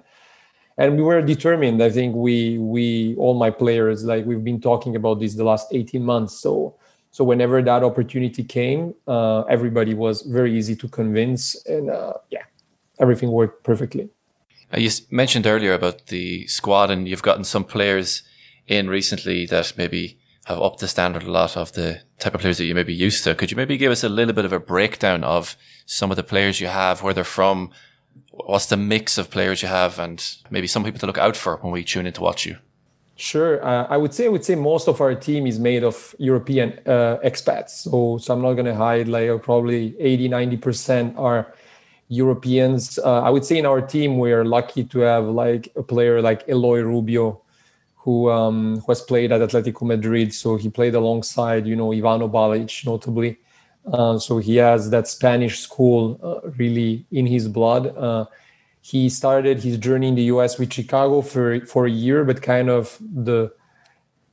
and 0.78 0.96
we 0.96 1.02
were 1.02 1.20
determined. 1.20 1.82
I 1.82 1.90
think 1.90 2.14
we 2.14 2.58
we 2.58 3.16
all 3.16 3.34
my 3.34 3.50
players 3.50 4.04
like 4.04 4.24
we've 4.24 4.44
been 4.44 4.60
talking 4.60 4.94
about 4.94 5.18
this 5.18 5.34
the 5.34 5.44
last 5.44 5.66
eighteen 5.72 6.04
months. 6.04 6.34
So 6.34 6.76
so 7.10 7.24
whenever 7.24 7.60
that 7.60 7.82
opportunity 7.82 8.44
came, 8.44 8.94
uh, 9.08 9.40
everybody 9.42 9.94
was 9.94 10.22
very 10.22 10.56
easy 10.56 10.76
to 10.76 10.88
convince, 10.88 11.56
and 11.66 11.90
uh, 11.90 12.14
yeah, 12.30 12.44
everything 13.00 13.30
worked 13.32 13.64
perfectly. 13.64 14.08
Uh, 14.72 14.78
you 14.78 14.90
mentioned 15.10 15.46
earlier 15.46 15.74
about 15.74 16.06
the 16.06 16.46
squad, 16.46 16.90
and 16.90 17.08
you've 17.08 17.22
gotten 17.22 17.44
some 17.44 17.64
players 17.64 18.22
in 18.68 18.88
recently 18.88 19.44
that 19.46 19.72
maybe 19.76 20.18
have 20.44 20.60
upped 20.60 20.78
the 20.78 20.88
standard 20.88 21.24
a 21.24 21.30
lot 21.30 21.56
of 21.56 21.72
the 21.72 22.00
type 22.18 22.34
of 22.34 22.40
players 22.40 22.58
that 22.58 22.64
you 22.64 22.74
may 22.74 22.84
be 22.84 22.94
used 22.94 23.24
to. 23.24 23.34
Could 23.34 23.50
you 23.50 23.56
maybe 23.56 23.76
give 23.76 23.92
us 23.92 24.04
a 24.04 24.08
little 24.08 24.32
bit 24.32 24.44
of 24.44 24.52
a 24.52 24.60
breakdown 24.60 25.24
of 25.24 25.56
some 25.86 26.10
of 26.12 26.16
the 26.16 26.22
players 26.22 26.60
you 26.60 26.68
have, 26.68 27.02
where 27.02 27.12
they're 27.12 27.24
from, 27.24 27.70
what's 28.30 28.66
the 28.66 28.76
mix 28.76 29.18
of 29.18 29.30
players 29.30 29.62
you 29.62 29.68
have, 29.68 29.98
and 29.98 30.36
maybe 30.48 30.68
some 30.68 30.84
people 30.84 31.00
to 31.00 31.06
look 31.06 31.18
out 31.18 31.36
for 31.36 31.56
when 31.56 31.72
we 31.72 31.82
tune 31.82 32.06
in 32.06 32.12
to 32.12 32.20
watch 32.20 32.46
you? 32.46 32.56
Sure, 33.20 33.62
uh, 33.62 33.86
I 33.90 33.98
would 33.98 34.14
say 34.14 34.24
I 34.24 34.28
would 34.28 34.46
say 34.46 34.54
most 34.54 34.88
of 34.88 35.02
our 35.02 35.14
team 35.14 35.46
is 35.46 35.58
made 35.58 35.84
of 35.84 36.14
European 36.18 36.72
uh, 36.86 37.18
expats. 37.22 37.70
So, 37.84 38.16
so 38.16 38.32
I'm 38.32 38.40
not 38.40 38.54
going 38.54 38.64
to 38.64 38.74
hide 38.74 39.08
like 39.08 39.42
probably 39.42 39.94
80, 40.00 40.28
90 40.28 40.56
percent 40.56 41.18
are 41.18 41.52
Europeans. 42.08 42.98
Uh, 42.98 43.20
I 43.20 43.28
would 43.28 43.44
say 43.44 43.58
in 43.58 43.66
our 43.66 43.82
team 43.82 44.16
we're 44.16 44.46
lucky 44.46 44.84
to 44.84 45.00
have 45.00 45.26
like 45.26 45.68
a 45.76 45.82
player 45.82 46.22
like 46.22 46.48
Eloy 46.48 46.80
Rubio, 46.80 47.42
who 47.96 48.30
um, 48.30 48.80
who 48.80 48.90
has 48.90 49.02
played 49.02 49.32
at 49.32 49.42
Atletico 49.42 49.82
Madrid. 49.86 50.32
So 50.32 50.56
he 50.56 50.70
played 50.70 50.94
alongside 50.94 51.66
you 51.66 51.76
know 51.76 51.90
Ivano 51.90 52.30
Balic, 52.30 52.86
notably. 52.86 53.36
Uh, 53.92 54.18
so 54.18 54.38
he 54.38 54.56
has 54.56 54.88
that 54.90 55.08
Spanish 55.08 55.58
school 55.60 56.18
uh, 56.22 56.48
really 56.56 57.04
in 57.10 57.26
his 57.26 57.48
blood 57.48 57.94
uh, 57.98 58.24
he 58.80 59.08
started 59.08 59.62
his 59.62 59.76
journey 59.78 60.08
in 60.08 60.14
the 60.14 60.24
US 60.34 60.58
with 60.58 60.72
Chicago 60.72 61.20
for 61.20 61.60
for 61.66 61.86
a 61.86 61.90
year, 61.90 62.24
but 62.24 62.42
kind 62.42 62.70
of 62.70 62.98
the 63.00 63.52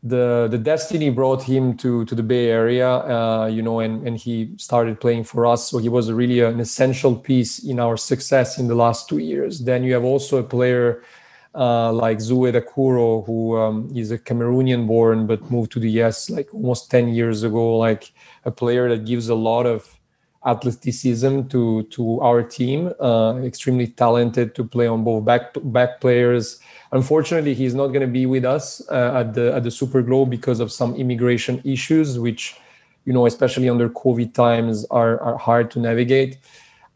the 0.04 0.48
the 0.50 0.58
destiny 0.58 1.10
brought 1.10 1.44
him 1.44 1.76
to 1.78 2.06
to 2.06 2.16
the 2.16 2.24
Bay 2.24 2.50
Area, 2.50 2.90
uh, 2.90 3.48
you 3.48 3.62
know, 3.62 3.80
and 3.80 4.08
and 4.08 4.18
he 4.18 4.54
started 4.58 5.02
playing 5.02 5.26
for 5.26 5.46
us. 5.46 5.70
So 5.70 5.80
he 5.80 5.90
was 5.90 6.12
really 6.12 6.40
an 6.40 6.60
essential 6.60 7.16
piece 7.16 7.60
in 7.60 7.80
our 7.80 7.98
success 7.98 8.58
in 8.58 8.68
the 8.68 8.76
last 8.76 9.10
two 9.10 9.18
years. 9.18 9.60
Then 9.60 9.84
you 9.84 9.94
have 9.94 10.04
also 10.04 10.38
a 10.38 10.44
player. 10.44 11.04
Uh, 11.56 11.92
like 11.92 12.20
Zoué 12.20 12.54
Dakuro, 12.54 13.26
who 13.26 13.58
um, 13.58 13.90
is 13.96 14.12
a 14.12 14.20
Cameroonian 14.20 14.86
born 14.86 15.26
but 15.26 15.50
moved 15.50 15.72
to 15.72 15.80
the 15.80 15.90
US 16.04 16.30
like 16.30 16.54
almost 16.54 16.92
10 16.92 17.16
years 17.16 17.42
ago, 17.42 17.78
like 17.78 18.14
a 18.46 18.52
player 18.52 18.88
that 18.90 19.06
gives 19.06 19.28
a 19.30 19.34
lot 19.34 19.66
of 19.66 19.97
athleticism 20.48 21.48
to 21.50 21.84
to 21.84 22.22
our 22.22 22.42
team. 22.42 22.94
Uh, 23.00 23.36
extremely 23.44 23.88
talented 23.88 24.56
to 24.56 24.64
play 24.64 24.88
on 24.88 25.04
both 25.04 25.26
back 25.26 25.54
back 25.64 26.02
players. 26.02 26.60
Unfortunately, 26.92 27.54
he's 27.54 27.76
not 27.76 27.88
going 27.88 28.02
to 28.02 28.14
be 28.20 28.26
with 28.26 28.46
us 28.46 28.82
uh, 28.90 29.20
at 29.22 29.34
the 29.34 29.54
at 29.54 29.64
the 29.64 29.72
Super 29.72 30.02
Globe 30.02 30.30
because 30.30 30.60
of 30.60 30.72
some 30.72 30.96
immigration 30.96 31.62
issues, 31.66 32.18
which 32.18 32.56
you 33.06 33.14
know, 33.14 33.26
especially 33.26 33.70
under 33.70 33.90
COVID 33.90 34.34
times, 34.34 34.86
are 34.86 35.20
are 35.22 35.38
hard 35.38 35.70
to 35.72 35.80
navigate. 35.80 36.38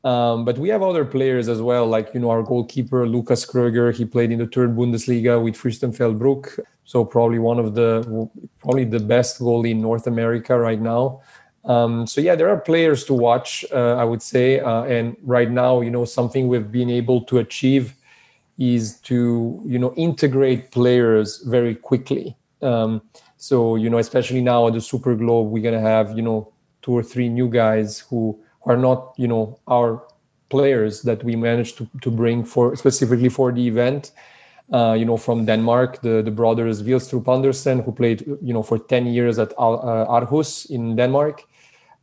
Um, 0.03 0.46
but 0.46 0.58
we 0.58 0.70
have 0.70 0.81
other 0.81 1.05
players 1.05 1.48
as 1.48 1.62
well, 1.62 1.86
like 1.86 2.10
you 2.13 2.20
know 2.20 2.31
our 2.31 2.41
goalkeeper 2.41 3.08
Lukas 3.08 3.46
Kröger. 3.46 3.93
He 3.93 4.05
played 4.05 4.31
in 4.31 4.39
the 4.39 4.48
third 4.48 4.75
Bundesliga 4.75 5.41
with 5.41 5.55
Fürstenfeldbruck, 5.55 6.60
so 6.86 7.05
probably 7.05 7.38
one 7.38 7.60
of 7.60 7.75
the 7.75 8.29
probably 8.60 8.86
the 8.86 9.00
best 9.00 9.39
goalie 9.39 9.72
in 9.72 9.81
North 9.81 10.08
America 10.08 10.58
right 10.58 10.81
now. 10.81 11.22
Um, 11.63 12.08
so 12.08 12.22
yeah, 12.22 12.36
there 12.36 12.50
are 12.50 12.58
players 12.58 13.03
to 13.06 13.13
watch, 13.13 13.63
uh, 13.72 13.96
I 13.96 14.03
would 14.03 14.22
say. 14.22 14.60
Uh, 14.60 14.84
and 14.84 15.15
right 15.22 15.50
now, 15.50 15.82
you 15.82 15.91
know, 15.91 16.06
something 16.06 16.48
we've 16.48 16.72
been 16.72 16.89
able 16.89 17.22
to 17.22 17.38
achieve 17.38 17.94
is 18.58 19.00
to 19.00 19.62
you 19.65 19.80
know 19.80 19.94
integrate 19.96 20.72
players 20.72 21.41
very 21.46 21.75
quickly. 21.75 22.36
Um, 22.62 23.01
so 23.38 23.75
you 23.75 23.89
know, 23.89 23.98
especially 23.98 24.41
now 24.41 24.68
at 24.68 24.74
the 24.74 24.82
Super 24.82 25.15
Globe, 25.15 25.50
we're 25.50 25.63
gonna 25.63 25.80
have 25.82 26.15
you 26.15 26.22
know 26.22 26.51
two 26.82 26.94
or 26.94 27.03
three 27.03 27.30
new 27.30 27.50
guys 27.50 28.00
who 28.00 28.39
are 28.65 28.77
not 28.77 29.13
you 29.18 29.27
know 29.27 29.60
our 29.68 30.03
players 30.50 31.01
that 31.03 31.24
we 31.24 31.36
managed 31.36 31.77
to, 31.77 31.89
to 32.01 32.12
bring 32.12 32.44
for 32.44 32.75
specifically 32.75 33.30
for 33.30 33.51
the 33.51 33.68
event. 33.68 34.12
Uh, 34.72 34.94
you 34.94 35.03
know, 35.03 35.18
from 35.18 35.46
Denmark, 35.46 36.01
the, 36.01 36.22
the 36.22 36.32
brothers 36.32 36.82
Vilstrup 36.82 37.27
Andersen, 37.27 37.80
who 37.80 37.91
played, 37.91 38.22
you 38.41 38.53
know, 38.53 38.63
for 38.63 38.80
10 38.80 39.08
years 39.08 39.38
at 39.38 39.51
Al, 39.60 39.80
uh, 39.80 40.06
Aarhus 40.08 40.70
in 40.70 40.96
Denmark. 40.96 41.44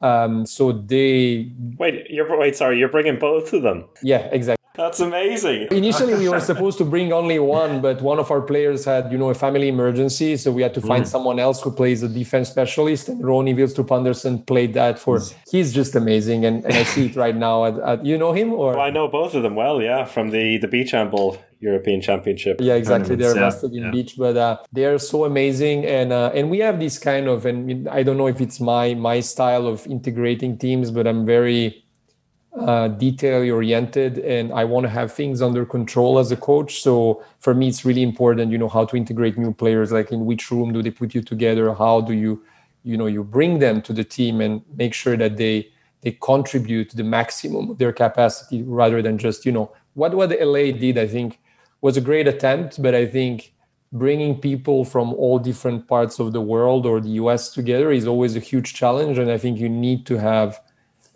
Um, 0.01 0.47
so 0.47 0.73
they 0.73 1.51
wait. 1.77 2.07
You're 2.11 2.39
wait. 2.39 2.57
Sorry, 2.57 2.79
you're 2.79 2.89
bringing 2.89 3.19
both 3.19 3.53
of 3.53 3.63
them. 3.63 3.85
Yeah, 4.03 4.29
exactly. 4.31 4.59
That's 4.79 5.01
amazing. 5.01 5.67
Initially, 5.73 6.15
we 6.15 6.29
were 6.29 6.39
supposed 6.53 6.79
to 6.79 6.85
bring 6.85 7.13
only 7.13 7.41
one, 7.41 7.81
but 7.81 8.01
one 8.01 8.21
of 8.21 8.31
our 8.31 8.41
players 8.41 8.85
had, 8.85 9.11
you 9.11 9.19
know, 9.19 9.29
a 9.29 9.35
family 9.35 9.67
emergency, 9.67 10.37
so 10.37 10.53
we 10.53 10.63
had 10.63 10.73
to 10.75 10.81
find 10.81 11.03
mm. 11.05 11.09
someone 11.09 11.41
else 11.41 11.61
who 11.61 11.73
plays 11.73 12.05
a 12.05 12.09
defense 12.09 12.49
specialist. 12.49 13.09
And 13.09 13.27
Ronnie 13.27 13.55
Vilstrup 13.55 13.91
Andersen 13.91 14.41
played 14.45 14.75
that 14.75 15.01
for. 15.01 15.21
He's 15.51 15.75
just 15.75 15.97
amazing, 15.97 16.45
and, 16.45 16.65
and 16.65 16.75
I 16.75 16.85
see 16.85 17.07
it 17.07 17.17
right 17.25 17.35
now. 17.35 17.65
At, 17.65 17.79
at, 17.81 18.07
you 18.07 18.17
know 18.17 18.33
him 18.33 18.53
or? 18.53 18.75
Well, 18.75 18.81
I 18.81 18.91
know 18.91 19.09
both 19.09 19.35
of 19.35 19.43
them 19.43 19.57
well. 19.57 19.83
Yeah, 19.83 20.05
from 20.05 20.31
the 20.31 20.59
the 20.59 20.69
beach 20.69 20.93
handball 20.93 21.39
European 21.61 22.01
Championship. 22.01 22.61
Yeah, 22.61 22.75
exactly. 22.75 23.17
They're 23.17 23.37
yeah, 23.37 23.53
in 23.63 23.73
yeah. 23.73 23.91
beach, 23.91 24.15
but 24.17 24.37
uh, 24.37 24.59
they 24.73 24.85
are 24.85 24.99
so 24.99 25.25
amazing, 25.25 25.87
and 25.87 26.13
uh, 26.13 26.31
and 26.35 26.51
we 26.51 26.59
have 26.59 26.79
this 26.79 26.99
kind 26.99 27.29
of, 27.29 27.47
and 27.47 27.89
I 27.89 28.03
don't 28.03 28.17
know 28.17 28.29
if 28.29 28.41
it's 28.41 28.61
my 28.61 28.95
my 28.95 29.21
style 29.21 29.67
of 29.67 29.87
integrating 29.87 30.57
teams, 30.59 30.91
but 30.91 31.07
I'm 31.07 31.27
very 31.27 31.85
uh, 32.57 32.89
detail 32.89 33.41
oriented 33.55 34.19
and 34.19 34.53
i 34.53 34.65
want 34.65 34.85
to 34.85 34.89
have 34.89 35.13
things 35.13 35.41
under 35.43 35.65
control 35.65 36.19
as 36.19 36.33
a 36.33 36.37
coach 36.37 36.83
so 36.83 37.23
for 37.39 37.55
me 37.55 37.69
it's 37.69 37.85
really 37.85 38.03
important 38.03 38.51
you 38.51 38.59
know 38.59 38.69
how 38.69 38.85
to 38.85 38.97
integrate 38.97 39.39
new 39.39 39.53
players 39.53 39.93
like 39.93 40.11
in 40.11 40.25
which 40.25 40.51
room 40.51 40.73
do 40.73 40.83
they 40.83 40.91
put 40.91 41.15
you 41.15 41.23
together 41.23 41.73
how 41.75 42.01
do 42.01 42.15
you 42.15 42.43
you 42.83 42.97
know 42.97 43.07
you 43.07 43.23
bring 43.23 43.59
them 43.59 43.81
to 43.83 43.93
the 43.93 44.03
team 44.03 44.41
and 44.41 44.63
make 44.77 44.95
sure 44.95 45.17
that 45.17 45.37
they 45.37 45.69
they 46.01 46.13
contribute 46.23 46.91
the 46.97 47.05
maximum 47.05 47.71
of 47.71 47.79
their 47.79 47.93
capacity 47.93 48.63
rather 48.63 49.03
than 49.03 49.19
just 49.19 49.45
you 49.47 49.53
know 49.53 49.71
what 49.95 50.15
what 50.15 50.31
la 50.41 50.63
did 50.73 50.99
i 50.99 51.07
think 51.07 51.39
was 51.81 51.97
a 51.97 52.01
great 52.01 52.29
attempt 52.29 52.81
but 52.83 52.95
i 52.95 53.07
think 53.07 53.53
bringing 53.91 54.39
people 54.39 54.85
from 54.85 55.15
all 55.15 55.39
different 55.39 55.89
parts 55.89 56.19
of 56.19 56.33
the 56.33 56.41
world 56.41 56.85
or 56.85 57.01
the 57.01 57.11
us 57.11 57.51
together 57.55 57.91
is 57.91 58.07
always 58.07 58.37
a 58.37 58.41
huge 58.41 58.75
challenge 58.75 59.19
and 59.19 59.31
i 59.31 59.39
think 59.39 59.59
you 59.59 59.69
need 59.69 60.05
to 60.07 60.19
have 60.19 60.61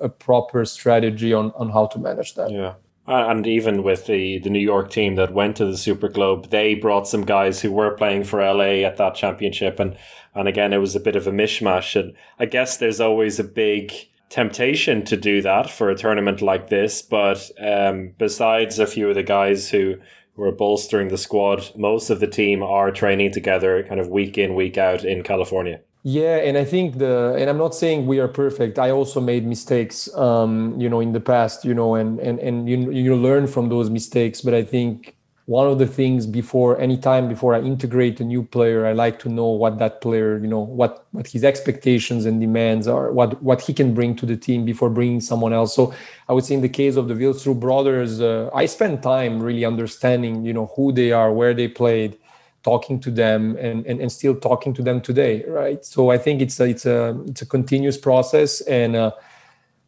a 0.02 0.08
proper 0.08 0.64
strategy 0.64 1.32
on 1.32 1.52
on 1.54 1.70
how 1.70 1.86
to 1.86 1.98
manage 1.98 2.34
that. 2.34 2.50
Yeah. 2.50 2.74
And 3.06 3.46
even 3.48 3.82
with 3.82 4.06
the, 4.06 4.38
the 4.38 4.50
New 4.50 4.60
York 4.60 4.90
team 4.90 5.16
that 5.16 5.34
went 5.34 5.56
to 5.56 5.66
the 5.66 5.76
Super 5.76 6.08
Globe, 6.08 6.50
they 6.50 6.74
brought 6.76 7.08
some 7.08 7.24
guys 7.24 7.60
who 7.60 7.72
were 7.72 7.90
playing 7.90 8.22
for 8.22 8.40
LA 8.40 8.86
at 8.86 8.96
that 8.98 9.16
championship. 9.16 9.80
And, 9.80 9.96
and 10.36 10.46
again, 10.46 10.72
it 10.72 10.78
was 10.78 10.94
a 10.94 11.00
bit 11.00 11.16
of 11.16 11.26
a 11.26 11.32
mishmash. 11.32 12.00
And 12.00 12.14
I 12.38 12.46
guess 12.46 12.76
there's 12.76 13.00
always 13.00 13.40
a 13.40 13.44
big 13.44 13.92
temptation 14.28 15.04
to 15.06 15.16
do 15.16 15.42
that 15.42 15.68
for 15.68 15.90
a 15.90 15.96
tournament 15.96 16.42
like 16.42 16.68
this. 16.68 17.02
But 17.02 17.50
um, 17.58 18.12
besides 18.18 18.78
a 18.78 18.86
few 18.86 19.08
of 19.08 19.16
the 19.16 19.24
guys 19.24 19.68
who 19.68 19.96
were 20.36 20.52
bolstering 20.52 21.08
the 21.08 21.18
squad, 21.18 21.70
most 21.76 22.10
of 22.10 22.20
the 22.20 22.26
team 22.26 22.62
are 22.62 22.90
training 22.90 23.32
together 23.32 23.82
kind 23.82 24.00
of 24.00 24.08
week 24.08 24.38
in, 24.38 24.54
week 24.54 24.78
out 24.78 25.04
in 25.04 25.22
California. 25.22 25.80
Yeah, 26.04 26.38
and 26.38 26.58
I 26.58 26.64
think 26.64 26.98
the 26.98 27.34
and 27.38 27.48
I'm 27.48 27.58
not 27.58 27.76
saying 27.76 28.06
we 28.06 28.18
are 28.18 28.26
perfect. 28.26 28.78
I 28.78 28.90
also 28.90 29.20
made 29.20 29.46
mistakes, 29.46 30.12
um, 30.16 30.80
you 30.80 30.88
know, 30.88 30.98
in 30.98 31.12
the 31.12 31.20
past, 31.20 31.64
you 31.64 31.74
know, 31.74 31.94
and 31.94 32.18
and 32.18 32.40
and 32.40 32.68
you 32.68 32.90
you 32.90 33.14
learn 33.14 33.46
from 33.46 33.68
those 33.68 33.88
mistakes. 33.88 34.40
But 34.40 34.52
I 34.52 34.64
think 34.64 35.14
one 35.52 35.68
of 35.68 35.78
the 35.78 35.86
things 35.86 36.26
before 36.26 36.80
any 36.80 36.96
time 36.96 37.28
before 37.28 37.54
I 37.54 37.60
integrate 37.60 38.18
a 38.20 38.24
new 38.24 38.42
player, 38.42 38.86
I 38.86 38.92
like 38.92 39.18
to 39.18 39.28
know 39.28 39.48
what 39.62 39.78
that 39.80 40.00
player, 40.00 40.38
you 40.38 40.46
know, 40.46 40.64
what 40.80 41.06
what 41.12 41.26
his 41.26 41.44
expectations 41.44 42.24
and 42.24 42.40
demands 42.40 42.88
are, 42.88 43.12
what 43.12 43.30
what 43.42 43.60
he 43.60 43.74
can 43.74 43.92
bring 43.92 44.16
to 44.20 44.24
the 44.24 44.38
team 44.46 44.64
before 44.64 44.88
bringing 44.88 45.20
someone 45.20 45.52
else. 45.52 45.74
So 45.78 45.92
I 46.28 46.32
would 46.32 46.46
say 46.46 46.54
in 46.54 46.62
the 46.62 46.74
case 46.80 46.96
of 46.96 47.06
the 47.08 47.16
Vilstrup 47.20 47.60
brothers, 47.60 48.12
uh, 48.22 48.48
I 48.62 48.64
spent 48.64 49.02
time 49.02 49.42
really 49.42 49.66
understanding, 49.66 50.34
you 50.48 50.54
know, 50.54 50.66
who 50.74 50.90
they 50.90 51.12
are, 51.12 51.30
where 51.40 51.52
they 51.52 51.68
played 51.68 52.18
talking 52.62 52.98
to 53.00 53.10
them 53.10 53.56
and, 53.66 53.84
and, 53.88 54.00
and 54.00 54.10
still 54.10 54.36
talking 54.48 54.72
to 54.72 54.82
them 54.88 55.00
today 55.00 55.44
right 55.60 55.84
so 55.84 56.12
i 56.14 56.18
think 56.24 56.40
it's 56.40 56.60
a 56.60 56.66
it's 56.74 56.86
a 56.86 56.98
it's 57.26 57.42
a 57.42 57.46
continuous 57.56 57.98
process 57.98 58.60
and 58.78 58.94
uh, 58.94 59.10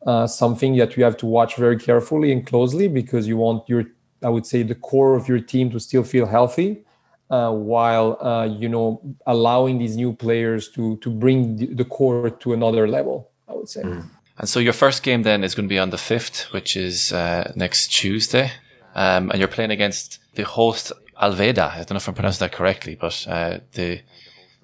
uh, 0.07 0.27
something 0.27 0.77
that 0.77 0.97
you 0.97 1.05
have 1.05 1.17
to 1.17 1.25
watch 1.25 1.55
very 1.57 1.79
carefully 1.79 2.33
and 2.33 2.47
closely 2.47 2.89
because 2.89 3.29
you 3.29 3.37
want 3.37 3.63
your 3.69 3.85
i 4.25 4.29
would 4.29 4.47
say 4.47 4.63
the 4.63 4.75
core 4.75 5.15
of 5.15 5.29
your 5.29 5.41
team 5.41 5.71
to 5.71 5.79
still 5.79 6.03
feel 6.03 6.27
healthy 6.27 6.83
uh, 7.31 7.51
while 7.51 8.19
uh, 8.21 8.45
you 8.45 8.69
know 8.69 9.01
allowing 9.27 9.79
these 9.79 9.97
new 9.97 10.13
players 10.13 10.69
to 10.69 10.97
to 10.99 11.11
bring 11.11 11.57
the, 11.77 11.85
core 11.85 12.31
to 12.31 12.53
another 12.53 12.89
level 12.89 13.31
i 13.49 13.53
would 13.53 13.69
say 13.69 13.83
mm. 13.83 14.05
And 14.37 14.49
so 14.49 14.59
your 14.59 14.73
first 14.73 15.03
game 15.05 15.23
then 15.23 15.45
is 15.45 15.55
going 15.55 15.69
to 15.69 15.73
be 15.73 15.79
on 15.79 15.91
the 15.91 15.97
5th, 15.97 16.53
which 16.53 16.77
is 16.77 17.13
uh, 17.13 17.53
next 17.55 17.89
Tuesday. 17.89 18.51
Um, 18.95 19.31
and 19.31 19.39
you're 19.39 19.49
playing 19.49 19.71
against 19.71 20.19
the 20.35 20.43
host 20.43 20.93
Al 21.21 21.35
Wehda. 21.35 21.71
I 21.71 21.77
don't 21.79 21.93
know 21.93 21.97
if 21.97 22.09
I'm 22.09 22.15
pronouncing 22.15 22.45
that 22.45 22.53
correctly, 22.53 22.97
but 22.97 23.27
uh, 23.29 23.59
the 23.73 24.01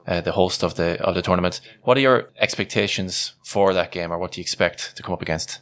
uh, 0.07 0.21
the 0.21 0.33
host 0.33 0.65
of 0.65 0.75
the 0.75 1.01
of 1.03 1.15
the 1.15 1.23
tournament. 1.23 1.61
What 1.83 1.97
are 1.97 2.01
your 2.01 2.31
expectations 2.39 3.35
for 3.45 3.73
that 3.75 3.93
game, 3.93 4.13
or 4.13 4.19
what 4.19 4.33
do 4.33 4.41
you 4.41 4.43
expect 4.43 4.97
to 4.97 5.03
come 5.03 5.13
up 5.13 5.23
against? 5.23 5.61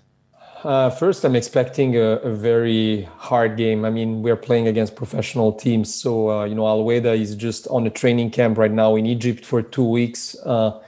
Uh, 0.65 0.91
first, 0.91 1.25
I'm 1.25 1.37
expecting 1.37 1.97
a, 1.97 2.19
a, 2.19 2.35
very 2.35 3.09
hard 3.17 3.57
game. 3.57 3.85
I 3.85 3.91
mean, 3.91 4.23
we're 4.23 4.37
playing 4.37 4.67
against 4.67 4.97
professional 4.97 5.53
teams, 5.53 5.95
so 5.95 6.31
uh, 6.31 6.45
you 6.45 6.55
know, 6.55 6.67
Al 6.67 6.85
Wehda 6.85 7.17
is 7.17 7.37
just 7.37 7.69
on 7.69 7.87
a 7.87 7.91
training 7.91 8.31
camp 8.31 8.59
right 8.59 8.71
now 8.71 8.97
in 8.97 9.07
Egypt 9.07 9.45
for 9.45 9.63
two 9.63 9.85
weeks. 9.85 10.37
Uh, 10.45 10.83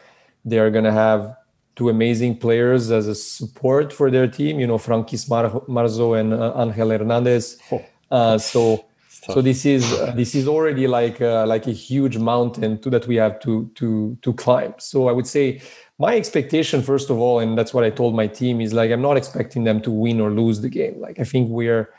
they 0.45 0.59
are 0.59 0.71
going 0.71 0.85
to 0.85 0.93
have 0.93 1.37
two 1.77 1.89
amazing 1.89 2.37
players 2.37 2.91
as 2.91 3.07
a 3.07 3.15
support 3.15 3.93
for 3.93 4.11
their 4.11 4.27
team. 4.27 4.59
You 4.59 4.67
know, 4.67 4.79
Frankis 4.79 5.29
Mar- 5.29 5.63
Marzo 5.69 6.15
and 6.19 6.35
uh, 6.35 6.53
Angel 6.57 6.91
Hernandez. 6.91 7.59
Oh. 7.71 7.85
Uh, 8.11 8.39
so 8.39 8.85
so 9.09 9.43
this 9.43 9.67
is 9.67 9.93
uh, 9.93 10.13
this 10.17 10.35
is 10.35 10.49
already 10.49 10.87
like 10.87 11.21
uh, 11.21 11.47
like 11.47 11.67
a 11.67 11.73
huge 11.73 12.19
mountain 12.19 12.81
to, 12.81 12.91
that 12.91 13.07
we 13.07 13.17
have 13.17 13.39
to 13.41 13.71
to 13.75 14.17
to 14.23 14.33
climb 14.33 14.75
so 14.79 15.09
i 15.09 15.13
would 15.13 15.27
say 15.27 15.61
my 16.01 16.17
expectation 16.17 16.81
first 16.81 17.11
of 17.11 17.19
all 17.19 17.39
and 17.41 17.59
that's 17.59 17.75
what 17.75 17.85
i 17.85 17.91
told 17.91 18.15
my 18.15 18.27
team 18.27 18.61
is 18.61 18.73
like 18.73 18.91
i'm 18.91 19.03
not 19.03 19.19
expecting 19.19 19.65
them 19.65 19.81
to 19.83 19.91
win 19.91 20.19
or 20.19 20.31
lose 20.31 20.61
the 20.63 20.69
game. 20.69 20.99
Like 20.99 21.21
i 21.21 21.25
think 21.25 21.51
we're 21.51 21.91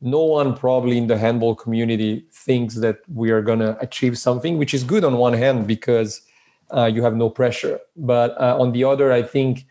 no 0.00 0.22
one 0.22 0.56
probably 0.56 0.96
in 0.96 1.08
the 1.08 1.18
handball 1.18 1.56
community 1.56 2.24
thinks 2.32 2.76
that 2.76 2.98
we 3.12 3.32
are 3.32 3.42
going 3.42 3.58
to 3.58 3.76
achieve 3.80 4.16
something 4.16 4.56
which 4.56 4.72
is 4.72 4.84
good 4.84 5.02
on 5.02 5.16
one 5.16 5.32
hand 5.32 5.66
because 5.66 6.22
uh, 6.70 6.84
you 6.84 7.02
have 7.02 7.16
no 7.16 7.28
pressure. 7.30 7.80
But 7.96 8.40
uh, 8.40 8.56
on 8.62 8.70
the 8.72 8.84
other 8.84 9.12
i 9.12 9.22
think 9.22 9.66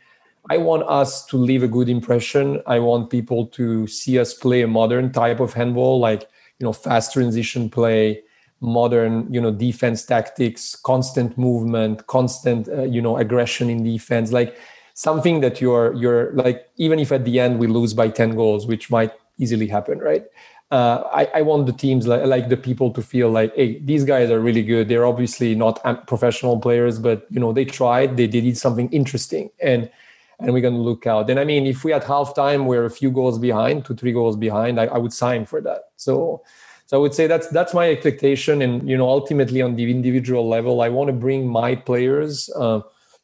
i 0.49 0.57
want 0.57 0.83
us 0.83 1.25
to 1.27 1.37
leave 1.37 1.63
a 1.63 1.73
good 1.77 1.87
impression. 1.87 2.61
I 2.67 2.79
want 2.79 3.09
people 3.09 3.47
to 3.59 3.87
see 3.87 4.19
us 4.19 4.33
play 4.33 4.61
a 4.63 4.67
modern 4.67 5.13
type 5.13 5.39
of 5.39 5.53
handball 5.53 5.99
like 5.99 6.23
you 6.59 6.65
know 6.65 6.73
fast 6.73 7.13
transition 7.13 7.69
play 7.69 8.21
modern 8.59 9.31
you 9.31 9.39
know 9.39 9.51
defense 9.51 10.03
tactics 10.05 10.75
constant 10.75 11.37
movement 11.37 12.07
constant 12.07 12.67
uh, 12.69 12.83
you 12.83 13.01
know 13.01 13.17
aggression 13.17 13.69
in 13.69 13.83
defense 13.83 14.31
like 14.31 14.57
something 14.93 15.41
that 15.41 15.61
you're 15.61 15.93
you're 15.93 16.33
like 16.33 16.67
even 16.77 16.97
if 16.97 17.11
at 17.11 17.23
the 17.23 17.39
end 17.39 17.59
we 17.59 17.67
lose 17.67 17.93
by 17.93 18.07
10 18.09 18.35
goals 18.35 18.65
which 18.65 18.89
might 18.89 19.11
easily 19.37 19.67
happen 19.67 19.99
right 19.99 20.25
uh, 20.69 21.03
I, 21.13 21.25
I 21.35 21.41
want 21.43 21.65
the 21.65 21.71
teams 21.71 22.07
like, 22.07 22.25
like 22.25 22.49
the 22.49 22.57
people 22.57 22.91
to 22.91 23.01
feel 23.01 23.29
like 23.29 23.55
hey 23.55 23.79
these 23.79 24.03
guys 24.03 24.31
are 24.31 24.39
really 24.39 24.63
good 24.63 24.89
they're 24.89 25.05
obviously 25.05 25.53
not 25.53 25.79
professional 26.07 26.59
players 26.59 26.97
but 26.99 27.27
you 27.29 27.39
know 27.39 27.53
they 27.53 27.63
tried 27.63 28.17
they, 28.17 28.25
they 28.25 28.41
did 28.41 28.57
something 28.57 28.89
interesting 28.89 29.51
and 29.61 29.89
and 30.39 30.53
we're 30.53 30.61
going 30.61 30.75
to 30.75 30.79
look 30.79 31.07
out. 31.07 31.29
And 31.29 31.39
I 31.39 31.43
mean, 31.43 31.65
if 31.65 31.83
we 31.83 31.93
at 31.93 32.03
halftime 32.03 32.65
we're 32.65 32.85
a 32.85 32.91
few 32.91 33.11
goals 33.11 33.39
behind, 33.39 33.85
two 33.85 33.95
three 33.95 34.11
goals 34.11 34.35
behind, 34.35 34.79
I, 34.79 34.85
I, 34.85 34.97
would 34.97 35.13
sign 35.13 35.45
for 35.45 35.61
that. 35.61 35.85
So, 35.95 36.43
so 36.87 36.97
I 36.97 37.01
would 37.01 37.13
say 37.13 37.27
that's 37.27 37.47
that's 37.49 37.73
my 37.73 37.89
expectation. 37.89 38.61
And 38.61 38.89
you 38.89 38.97
know, 38.97 39.09
ultimately 39.09 39.61
on 39.61 39.75
the 39.75 39.91
individual 39.91 40.47
level, 40.47 40.81
I 40.81 40.87
want 40.87 41.09
to 41.09 41.13
bring 41.13 41.45
my 41.45 41.75
players, 41.75 42.49
uh, 42.55 42.79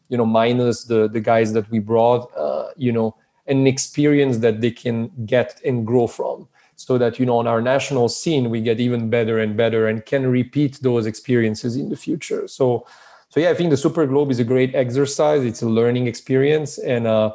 you 0.09 0.17
know, 0.17 0.25
minus 0.25 0.83
the 0.83 1.07
the 1.07 1.21
guys 1.21 1.53
that 1.53 1.71
we 1.71 1.79
brought, 1.79 2.29
uh, 2.37 2.71
you 2.75 2.91
know, 2.91 3.15
an 3.47 3.65
experience 3.65 4.39
that 4.39 4.59
they 4.59 4.71
can 4.71 5.09
get 5.25 5.61
and 5.63 5.87
grow 5.87 6.07
from. 6.07 6.49
So 6.75 6.97
that 6.97 7.19
you 7.19 7.25
know, 7.25 7.37
on 7.37 7.47
our 7.47 7.61
national 7.61 8.09
scene, 8.09 8.49
we 8.49 8.59
get 8.59 8.81
even 8.81 9.09
better 9.09 9.39
and 9.39 9.55
better 9.55 9.87
and 9.87 10.05
can 10.05 10.27
repeat 10.27 10.79
those 10.81 11.05
experiences 11.05 11.77
in 11.77 11.87
the 11.87 11.95
future. 11.95 12.49
So 12.49 12.85
so 13.29 13.39
yeah, 13.39 13.49
I 13.49 13.53
think 13.53 13.69
the 13.69 13.77
Super 13.77 14.05
Globe 14.05 14.29
is 14.29 14.39
a 14.39 14.43
great 14.43 14.75
exercise. 14.75 15.45
It's 15.45 15.61
a 15.61 15.69
learning 15.69 16.07
experience, 16.07 16.77
and 16.79 17.07
uh, 17.07 17.31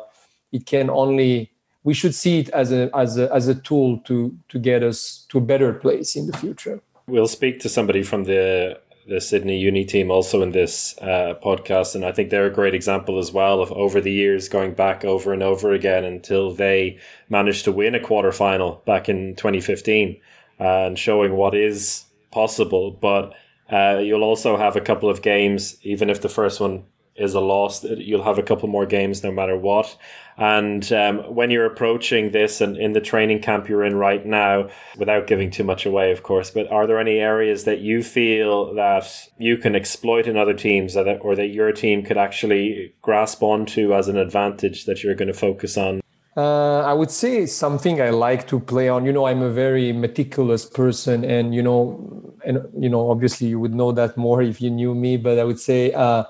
it 0.53 0.67
can 0.67 0.91
only 0.91 1.53
we 1.88 1.94
should 1.94 2.14
see 2.14 2.40
it 2.40 2.48
as 2.51 2.70
a 2.70 2.83
as 2.94 3.16
a 3.16 3.27
as 3.38 3.48
a 3.48 3.55
tool 3.68 3.90
to 4.09 4.16
to 4.51 4.59
get 4.59 4.81
us 4.90 4.98
to 5.31 5.38
a 5.38 5.44
better 5.53 5.72
place 5.85 6.11
in 6.20 6.24
the 6.31 6.37
future. 6.37 6.77
We'll 7.07 7.35
speak 7.38 7.61
to 7.61 7.68
somebody 7.77 8.03
from 8.03 8.24
the 8.24 8.79
the 9.12 9.20
Sydney 9.22 9.59
Uni 9.68 9.85
team 9.87 10.11
also 10.11 10.42
in 10.42 10.53
this 10.53 10.98
uh, 11.01 11.33
podcast, 11.42 11.94
and 11.94 12.05
I 12.05 12.12
think 12.12 12.29
they're 12.29 12.53
a 12.55 12.61
great 12.61 12.74
example 12.74 13.18
as 13.18 13.33
well 13.33 13.62
of 13.62 13.72
over 13.72 14.03
the 14.03 14.12
years 14.12 14.51
going 14.51 14.74
back 14.74 15.03
over 15.03 15.33
and 15.33 15.42
over 15.42 15.72
again 15.72 16.05
until 16.05 16.44
they 16.53 16.98
managed 17.31 17.64
to 17.64 17.72
win 17.72 17.94
a 17.94 18.01
quarter 18.09 18.33
final 18.33 18.83
back 18.85 19.09
in 19.09 19.35
2015 19.37 20.20
uh, 20.61 20.64
and 20.88 20.98
showing 20.98 21.33
what 21.37 21.55
is 21.55 22.05
possible, 22.31 22.90
but 22.90 23.33
uh, 23.72 23.98
you'll 24.07 24.29
also 24.33 24.59
have 24.59 24.77
a 24.77 24.87
couple 24.90 25.09
of 25.09 25.22
games, 25.22 25.79
even 25.83 26.11
if 26.11 26.20
the 26.20 26.35
first 26.40 26.61
one 26.61 26.85
is 27.18 27.35
a 27.35 27.40
loss, 27.40 27.85
you'll 27.85 28.22
have 28.22 28.38
a 28.38 28.42
couple 28.42 28.68
more 28.68 28.87
games 28.87 29.22
no 29.22 29.31
matter 29.31 29.57
what. 29.57 29.96
And 30.38 30.90
um, 30.92 31.18
when 31.35 31.50
you're 31.50 31.66
approaching 31.66 32.31
this 32.31 32.61
and 32.61 32.76
in 32.76 32.92
the 32.92 33.00
training 33.00 33.42
camp 33.42 33.68
you're 33.68 33.85
in 33.85 33.96
right 33.96 34.24
now, 34.24 34.68
without 34.96 35.26
giving 35.26 35.50
too 35.50 35.64
much 35.64 35.85
away, 35.85 36.12
of 36.12 36.22
course, 36.22 36.50
but 36.50 36.70
are 36.70 36.87
there 36.87 37.00
any 37.00 37.18
areas 37.18 37.64
that 37.64 37.81
you 37.81 38.04
feel 38.04 38.72
that 38.74 39.28
you 39.37 39.57
can 39.57 39.74
exploit 39.74 40.28
in 40.28 40.37
other 40.37 40.54
teams 40.54 40.96
or 40.96 41.02
that, 41.04 41.18
or 41.22 41.35
that 41.35 41.48
your 41.48 41.72
team 41.72 42.04
could 42.04 42.16
actually 42.16 42.94
grasp 43.02 43.42
onto 43.42 43.92
as 43.92 44.07
an 44.07 44.16
advantage 44.16 44.85
that 44.85 45.02
you're 45.02 45.16
going 45.16 45.26
to 45.26 45.35
focus 45.35 45.76
on? 45.76 46.00
Uh, 46.37 46.83
I 46.83 46.92
would 46.92 47.11
say 47.11 47.46
something 47.46 48.00
I 48.00 48.11
like 48.11 48.46
to 48.46 48.61
play 48.61 48.88
on. 48.88 49.04
You 49.04 49.12
know, 49.12 49.26
I'm 49.26 49.42
a 49.42 49.50
very 49.50 49.92
meticulous 49.92 50.64
person, 50.64 51.24
and 51.24 51.52
you 51.52 51.64
know, 51.64 52.37
and 52.44 52.61
you 52.78 52.88
know, 52.88 53.11
obviously, 53.11 53.48
you 53.48 53.59
would 53.59 53.74
know 53.74 53.90
that 53.90 54.16
more 54.16 54.40
if 54.40 54.61
you 54.61 54.70
knew 54.70 54.94
me. 54.94 55.16
But 55.16 55.40
I 55.40 55.44
would 55.44 55.59
say 55.59 55.90
uh, 55.90 56.22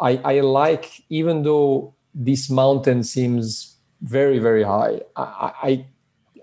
I, 0.00 0.20
I 0.24 0.40
like, 0.40 1.02
even 1.08 1.42
though 1.42 1.94
this 2.14 2.50
mountain 2.50 3.02
seems 3.02 3.76
very, 4.02 4.38
very 4.38 4.62
high, 4.62 5.00
I, 5.16 5.52
I, 5.62 5.86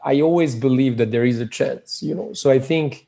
I 0.04 0.22
always 0.22 0.56
believe 0.56 0.98
that 0.98 1.12
there 1.12 1.26
is 1.26 1.40
a 1.40 1.48
chance. 1.48 2.02
You 2.04 2.16
know, 2.16 2.34
so 2.34 2.52
I 2.52 2.60
think 2.60 3.08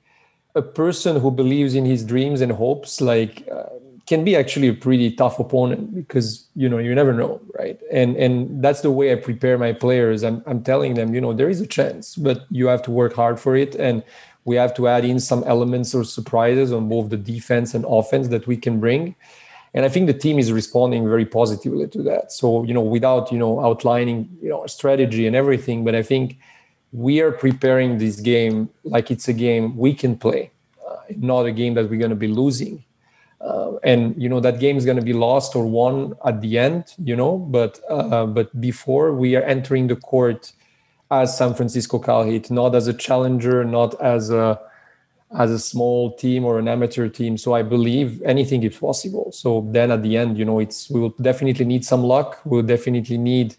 a 0.55 0.61
person 0.61 1.19
who 1.19 1.31
believes 1.31 1.75
in 1.75 1.85
his 1.85 2.03
dreams 2.03 2.41
and 2.41 2.51
hopes, 2.51 3.01
like. 3.01 3.47
Uh, 3.51 3.63
can 4.07 4.23
be 4.23 4.37
actually 4.37 4.69
a 4.69 4.73
pretty 4.73 5.11
tough 5.11 5.37
opponent 5.37 5.93
because 5.93 6.47
you 6.55 6.67
know 6.69 6.77
you 6.77 6.95
never 6.95 7.13
know 7.13 7.41
right 7.59 7.77
and 7.91 8.15
and 8.15 8.63
that's 8.63 8.79
the 8.81 8.89
way 8.89 9.11
i 9.11 9.15
prepare 9.15 9.57
my 9.57 9.73
players 9.73 10.23
i'm, 10.23 10.41
I'm 10.47 10.63
telling 10.63 10.93
them 10.93 11.13
you 11.13 11.19
know 11.19 11.33
there 11.33 11.49
is 11.49 11.59
a 11.59 11.67
chance 11.67 12.15
but 12.15 12.45
you 12.49 12.67
have 12.67 12.81
to 12.83 12.91
work 12.91 13.13
hard 13.13 13.37
for 13.37 13.55
it 13.57 13.75
and 13.75 14.01
we 14.45 14.55
have 14.55 14.73
to 14.75 14.87
add 14.87 15.03
in 15.03 15.19
some 15.19 15.43
elements 15.43 15.93
or 15.93 16.05
surprises 16.05 16.71
on 16.71 16.87
both 16.87 17.09
the 17.09 17.17
defense 17.17 17.73
and 17.73 17.83
offense 17.85 18.29
that 18.29 18.47
we 18.47 18.55
can 18.55 18.79
bring 18.79 19.13
and 19.73 19.85
i 19.85 19.89
think 19.89 20.07
the 20.07 20.13
team 20.13 20.39
is 20.39 20.51
responding 20.51 21.07
very 21.07 21.25
positively 21.25 21.87
to 21.87 22.01
that. 22.03 22.31
So 22.31 22.63
you 22.63 22.73
know 22.73 22.81
without 22.81 23.31
you 23.31 23.37
know 23.37 23.59
outlining 23.59 24.29
you 24.41 24.49
know 24.49 24.65
strategy 24.67 25.27
and 25.27 25.35
everything 25.35 25.83
but 25.85 25.95
i 25.95 26.03
think 26.03 26.37
we 26.91 27.19
are 27.21 27.31
preparing 27.31 27.97
this 27.97 28.19
game 28.19 28.69
like 28.83 29.11
it's 29.11 29.27
a 29.27 29.33
game 29.33 29.75
we 29.77 29.93
can 29.93 30.17
play 30.17 30.51
uh, 30.87 30.95
not 31.17 31.45
a 31.45 31.51
game 31.51 31.73
that 31.73 31.89
we're 31.89 31.99
going 31.99 32.09
to 32.09 32.15
be 32.15 32.27
losing. 32.27 32.83
Uh, 33.39 33.73
and 33.83 34.19
you 34.21 34.27
know 34.27 34.39
that 34.39 34.59
game 34.59 34.77
is 34.77 34.85
going 34.85 34.97
to 34.97 35.03
be 35.03 35.13
lost 35.13 35.55
or 35.55 35.63
won 35.63 36.15
at 36.25 36.41
the 36.41 36.57
end 36.57 36.95
you 37.03 37.15
know 37.15 37.37
but 37.37 37.79
uh, 37.87 38.25
but 38.25 38.59
before 38.59 39.13
we 39.13 39.35
are 39.35 39.43
entering 39.43 39.85
the 39.85 39.95
court 39.95 40.53
as 41.11 41.37
san 41.37 41.53
francisco 41.53 41.99
cal 41.99 42.23
heat 42.23 42.49
not 42.49 42.73
as 42.73 42.87
a 42.87 42.93
challenger 42.95 43.63
not 43.63 43.93
as 44.01 44.31
a 44.31 44.59
as 45.35 45.51
a 45.51 45.59
small 45.59 46.15
team 46.15 46.45
or 46.45 46.57
an 46.57 46.67
amateur 46.67 47.09
team. 47.09 47.37
So 47.37 47.53
i 47.53 47.61
believe 47.61 48.21
anything 48.23 48.63
is 48.63 48.77
possible. 48.77 49.31
So 49.31 49.67
then 49.71 49.91
at 49.91 50.03
the 50.03 50.17
end 50.17 50.37
you 50.37 50.45
know 50.45 50.59
it's 50.59 50.89
we 50.89 50.99
will 50.99 51.15
definitely 51.21 51.65
need 51.65 51.83
some 51.85 52.03
luck. 52.03 52.39
We'll 52.45 52.63
definitely 52.63 53.17
need 53.17 53.55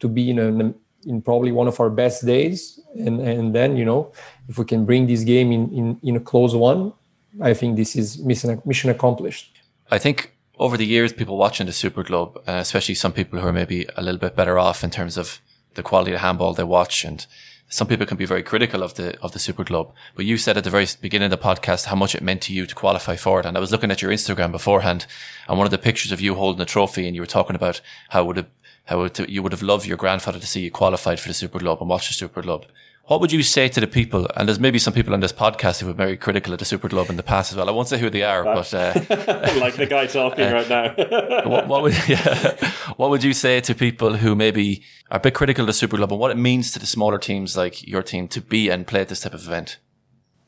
to 0.00 0.08
be 0.08 0.30
in 0.30 0.38
a 0.38 0.74
in 1.04 1.20
probably 1.20 1.50
one 1.50 1.68
of 1.68 1.80
our 1.80 1.90
best 1.90 2.24
days. 2.24 2.80
And 2.94 3.20
and 3.20 3.54
then 3.54 3.76
you 3.76 3.84
know 3.84 4.12
if 4.48 4.58
we 4.58 4.64
can 4.64 4.84
bring 4.84 5.06
this 5.06 5.22
game 5.24 5.52
in 5.52 5.70
in, 5.72 6.00
in 6.02 6.16
a 6.16 6.20
close 6.20 6.54
one 6.54 6.92
I 7.40 7.54
think 7.54 7.76
this 7.76 7.96
is 7.96 8.18
mission 8.18 8.60
mission 8.64 8.90
accomplished. 8.90 9.56
I 9.90 9.98
think 9.98 10.36
over 10.58 10.76
the 10.76 10.86
years, 10.86 11.12
people 11.12 11.38
watching 11.38 11.66
the 11.66 11.72
Super 11.72 12.02
Globe, 12.02 12.36
uh, 12.46 12.58
especially 12.60 12.94
some 12.94 13.12
people 13.12 13.38
who 13.38 13.46
are 13.46 13.52
maybe 13.52 13.86
a 13.96 14.02
little 14.02 14.20
bit 14.20 14.36
better 14.36 14.58
off 14.58 14.84
in 14.84 14.90
terms 14.90 15.16
of 15.16 15.40
the 15.74 15.82
quality 15.82 16.12
of 16.12 16.20
handball 16.20 16.52
they 16.52 16.64
watch, 16.64 17.04
and 17.04 17.26
some 17.72 17.86
people 17.86 18.04
can 18.04 18.18
be 18.18 18.26
very 18.26 18.42
critical 18.42 18.82
of 18.82 18.94
the 18.94 19.18
of 19.20 19.32
the 19.32 19.38
Super 19.38 19.64
Globe. 19.64 19.92
But 20.14 20.26
you 20.26 20.36
said 20.36 20.58
at 20.58 20.64
the 20.64 20.68
very 20.68 20.86
beginning 21.00 21.32
of 21.32 21.40
the 21.40 21.48
podcast 21.48 21.86
how 21.86 21.96
much 21.96 22.14
it 22.14 22.22
meant 22.22 22.42
to 22.42 22.52
you 22.52 22.66
to 22.66 22.74
qualify 22.74 23.16
for 23.16 23.40
it, 23.40 23.46
and 23.46 23.56
I 23.56 23.60
was 23.60 23.72
looking 23.72 23.90
at 23.90 24.02
your 24.02 24.10
Instagram 24.10 24.52
beforehand, 24.52 25.06
and 25.48 25.56
one 25.56 25.66
of 25.66 25.70
the 25.70 25.78
pictures 25.78 26.12
of 26.12 26.20
you 26.20 26.34
holding 26.34 26.60
a 26.60 26.66
trophy, 26.66 27.06
and 27.06 27.16
you 27.16 27.22
were 27.22 27.26
talking 27.26 27.56
about 27.56 27.80
how 28.10 28.24
would 28.26 28.36
have 28.36 28.50
how 28.84 29.04
it, 29.04 29.18
you 29.26 29.42
would 29.42 29.52
have 29.52 29.62
loved 29.62 29.86
your 29.86 29.96
grandfather 29.96 30.38
to 30.38 30.46
see 30.46 30.60
you 30.60 30.70
qualified 30.70 31.18
for 31.18 31.28
the 31.28 31.34
Super 31.34 31.58
Globe 31.58 31.80
and 31.80 31.88
watch 31.88 32.08
the 32.08 32.14
Super 32.14 32.42
Globe. 32.42 32.66
What 33.12 33.20
would 33.20 33.30
you 33.30 33.42
say 33.42 33.68
to 33.68 33.78
the 33.78 33.86
people? 33.86 34.26
And 34.36 34.48
there's 34.48 34.58
maybe 34.58 34.78
some 34.78 34.94
people 34.94 35.12
on 35.12 35.20
this 35.20 35.34
podcast 35.34 35.82
who 35.82 35.86
were 35.86 35.92
very 35.92 36.16
critical 36.16 36.54
of 36.54 36.58
the 36.60 36.64
Super 36.64 36.88
Globe 36.88 37.10
in 37.10 37.18
the 37.18 37.22
past 37.22 37.52
as 37.52 37.58
well. 37.58 37.68
I 37.68 37.70
won't 37.70 37.86
say 37.86 37.98
who 37.98 38.08
they 38.08 38.22
are, 38.22 38.42
but 38.42 38.72
uh, 38.72 38.94
like 39.60 39.74
the 39.74 39.86
guy 39.86 40.06
talking 40.06 40.46
uh, 40.46 40.52
right 40.54 40.68
now. 40.70 40.94
what, 41.46 41.68
what, 41.68 41.82
would 41.82 42.08
yeah, 42.08 42.56
what 42.96 43.10
would 43.10 43.22
you 43.22 43.34
say 43.34 43.60
to 43.60 43.74
people 43.74 44.16
who 44.16 44.34
maybe 44.34 44.82
are 45.10 45.18
a 45.18 45.20
bit 45.20 45.34
critical 45.34 45.64
of 45.64 45.66
the 45.66 45.74
Super 45.74 45.98
Globe 45.98 46.10
and 46.10 46.20
what 46.20 46.30
it 46.30 46.38
means 46.38 46.72
to 46.72 46.78
the 46.78 46.86
smaller 46.86 47.18
teams 47.18 47.54
like 47.54 47.86
your 47.86 48.02
team 48.02 48.28
to 48.28 48.40
be 48.40 48.70
and 48.70 48.86
play 48.86 49.02
at 49.02 49.08
this 49.10 49.20
type 49.20 49.34
of 49.34 49.42
event? 49.42 49.76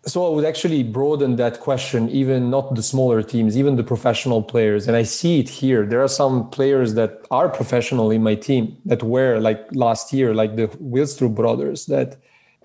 so 0.07 0.27
I 0.27 0.35
would 0.35 0.45
actually 0.45 0.83
broaden 0.83 1.37
that 1.37 1.61
question, 1.61 2.11
even 2.11 2.51
not 2.51 2.75
the 2.75 2.83
smaller 2.83 3.23
teams, 3.23 3.57
even 3.57 3.77
the 3.77 3.83
professional 3.83 4.43
players. 4.43 4.87
And 4.87 4.97
I 4.97 5.03
see 5.03 5.41
it 5.41 5.49
here. 5.49 5.87
There 5.87 6.03
are 6.03 6.09
some 6.09 6.51
players 6.51 6.93
that 6.95 7.25
are 7.31 7.49
professional 7.49 8.11
in 8.11 8.23
my 8.23 8.35
team 8.35 8.77
that 8.85 9.03
were 9.03 9.39
like 9.39 9.67
last 9.73 10.13
year, 10.13 10.35
like 10.35 10.57
the 10.57 10.69
Vilstrup 10.69 11.35
brothers, 11.35 11.87
that 11.87 12.19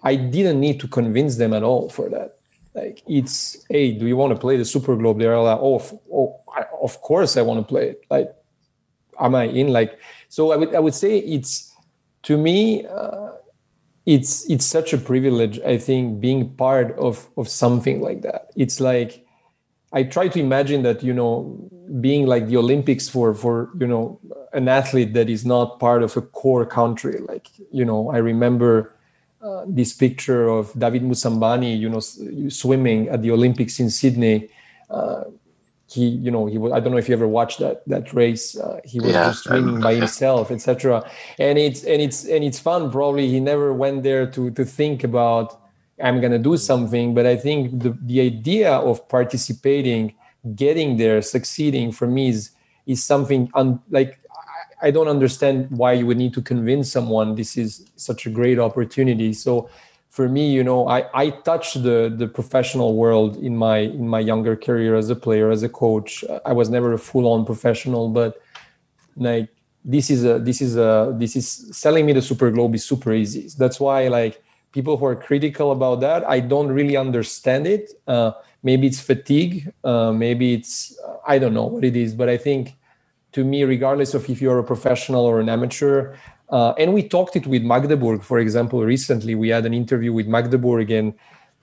I 0.03 0.15
didn't 0.15 0.59
need 0.59 0.79
to 0.81 0.88
convince 0.88 1.38
them 1.38 1.53
at 1.53 1.63
all 1.63 1.89
for 1.89 2.09
that. 2.09 2.35
Like 2.73 3.03
it's, 3.07 3.65
hey, 3.69 3.91
do 3.91 4.05
you 4.07 4.15
want 4.15 4.33
to 4.33 4.39
play 4.39 4.57
the 4.57 4.65
Super 4.65 4.95
Globe? 4.95 5.19
They're 5.19 5.39
like, 5.39 5.59
oh, 5.62 6.01
oh 6.13 6.41
I, 6.55 6.63
of 6.81 7.01
course 7.01 7.35
I 7.38 7.41
want 7.41 7.59
to 7.59 7.65
play 7.65 7.89
it. 7.89 8.05
Like, 8.09 8.33
am 9.19 9.35
I 9.35 9.45
in? 9.45 9.69
Like, 9.69 9.99
so 10.29 10.51
I 10.51 10.55
would 10.55 10.75
I 10.75 10.79
would 10.79 10.95
say 10.95 11.17
it's 11.17 11.73
to 12.23 12.38
me. 12.38 12.85
Uh, 12.85 13.29
it's 14.09 14.49
it's 14.49 14.65
such 14.65 14.91
a 14.91 14.97
privilege 14.97 15.59
i 15.59 15.77
think 15.77 16.19
being 16.19 16.49
part 16.55 16.97
of 16.97 17.29
of 17.38 17.47
something 17.47 18.01
like 18.01 18.21
that 18.21 18.49
it's 18.55 18.79
like 18.79 19.23
i 19.93 20.01
try 20.01 20.27
to 20.27 20.39
imagine 20.39 20.81
that 20.81 21.03
you 21.03 21.13
know 21.13 21.69
being 22.01 22.25
like 22.25 22.47
the 22.47 22.57
olympics 22.57 23.07
for 23.07 23.35
for 23.35 23.69
you 23.79 23.85
know 23.85 24.19
an 24.53 24.67
athlete 24.67 25.13
that 25.13 25.29
is 25.29 25.45
not 25.45 25.79
part 25.79 26.01
of 26.01 26.17
a 26.17 26.21
core 26.21 26.65
country 26.65 27.19
like 27.27 27.49
you 27.71 27.85
know 27.85 28.09
i 28.09 28.17
remember 28.17 28.95
uh, 29.41 29.63
this 29.67 29.93
picture 29.93 30.47
of 30.47 30.71
david 30.78 31.04
moussambani 31.04 31.78
you 31.78 31.89
know 31.89 31.99
swimming 32.49 33.08
at 33.10 33.21
the 33.21 33.32
olympics 33.32 33.80
in 33.80 33.89
sydney 33.89 34.49
uh, 34.89 35.23
he 35.91 36.08
you 36.08 36.30
know 36.30 36.45
he 36.45 36.58
was 36.58 36.71
i 36.71 36.80
don't 36.80 36.91
know 36.91 36.97
if 36.97 37.10
you 37.10 37.15
ever 37.15 37.28
watched 37.28 37.60
that 37.60 37.82
that 37.88 38.13
race 38.13 38.58
uh, 38.58 38.80
he 38.86 38.99
was 38.99 39.12
yeah. 39.12 39.25
just 39.25 39.43
swimming 39.43 39.80
by 39.80 39.95
himself 39.95 40.52
etc 40.52 41.04
and 41.39 41.58
it's 41.58 41.84
and 41.84 42.02
it's 42.02 42.25
and 42.25 42.43
it's 42.43 42.60
fun 42.60 42.91
probably 42.91 43.28
he 43.28 43.39
never 43.39 43.73
went 43.73 44.04
there 44.04 44.30
to 44.30 44.52
to 44.52 44.63
think 44.63 45.04
about 45.04 45.60
i'm 46.04 46.19
going 46.19 46.32
to 46.32 46.39
do 46.39 46.58
something 46.58 47.15
but 47.15 47.25
i 47.25 47.36
think 47.36 47.80
the 47.80 47.97
the 48.04 48.21
idea 48.21 48.71
of 48.71 49.08
participating 49.10 50.13
getting 50.56 50.97
there 50.97 51.21
succeeding 51.21 51.91
for 51.91 52.08
me 52.08 52.30
is 52.30 52.52
is 52.86 53.04
something 53.04 53.49
un, 53.56 53.80
like 53.89 54.18
I, 54.82 54.92
don't 54.92 55.08
understand 55.08 55.68
why 55.72 55.94
you 55.94 56.06
would 56.08 56.18
need 56.18 56.34
to 56.34 56.42
convince 56.42 56.92
someone 56.92 57.36
this 57.36 57.58
is 57.58 57.86
such 57.96 58.26
a 58.26 58.30
great 58.30 58.60
opportunity 58.60 59.34
so 59.34 59.70
for 60.10 60.28
me, 60.28 60.52
you 60.52 60.63
know, 60.63 60.88
I, 60.88 61.06
I 61.13 61.30
touched 61.30 61.84
the 61.84 62.13
the 62.13 62.28
professional 62.28 62.96
world 62.96 63.38
in 63.38 63.56
my 63.56 63.78
in 63.78 64.08
my 64.08 64.20
younger 64.20 64.56
career 64.56 64.96
as 64.96 65.10
a 65.10 65.15
player, 65.15 65.52
as 65.52 65.63
a 65.63 65.70
coach. 65.70 66.24
I 66.46 66.52
was 66.52 66.70
never 66.70 66.94
a 66.94 66.98
full 66.98 67.28
on 67.28 67.46
professional, 67.46 68.10
but 68.10 68.42
like 69.15 69.50
this 69.86 70.10
is 70.10 70.26
a 70.26 70.39
this 70.39 70.62
is 70.62 70.76
a 70.78 71.15
this 71.18 71.36
is 71.36 71.46
selling 71.72 72.06
me 72.06 72.13
the 72.13 72.22
super 72.22 72.50
globe 72.52 72.76
is 72.76 72.84
super 72.84 73.13
easy. 73.13 73.50
That's 73.58 73.80
why 73.80 74.08
like 74.08 74.42
people 74.72 74.98
who 74.98 75.06
are 75.06 75.15
critical 75.15 75.72
about 75.72 76.00
that, 76.02 76.28
I 76.28 76.39
don't 76.39 76.72
really 76.72 76.98
understand 76.98 77.68
it. 77.68 77.92
Uh, 78.08 78.32
maybe 78.63 78.88
it's 78.88 79.00
fatigue, 79.00 79.72
uh, 79.84 80.12
maybe 80.12 80.54
it's 80.54 81.00
I 81.28 81.38
don't 81.38 81.54
know 81.54 81.68
what 81.68 81.84
it 81.84 81.96
is, 81.96 82.15
but 82.15 82.30
I 82.30 82.38
think 82.38 82.76
to 83.32 83.44
me, 83.44 83.63
regardless 83.63 84.13
of 84.13 84.30
if 84.30 84.42
you're 84.42 84.60
a 84.60 84.63
professional 84.63 85.26
or 85.26 85.39
an 85.39 85.50
amateur, 85.50 86.15
uh, 86.50 86.74
and 86.80 86.94
we 86.94 87.08
talked 87.08 87.36
it 87.36 87.46
with 87.46 87.63
Magdeburg, 87.63 88.24
for 88.24 88.39
example, 88.39 88.84
recently. 88.84 89.36
We 89.36 89.50
had 89.50 89.65
an 89.65 89.74
interview 89.74 90.12
with 90.12 90.28
Magdeburg, 90.28 90.89
and 90.89 91.13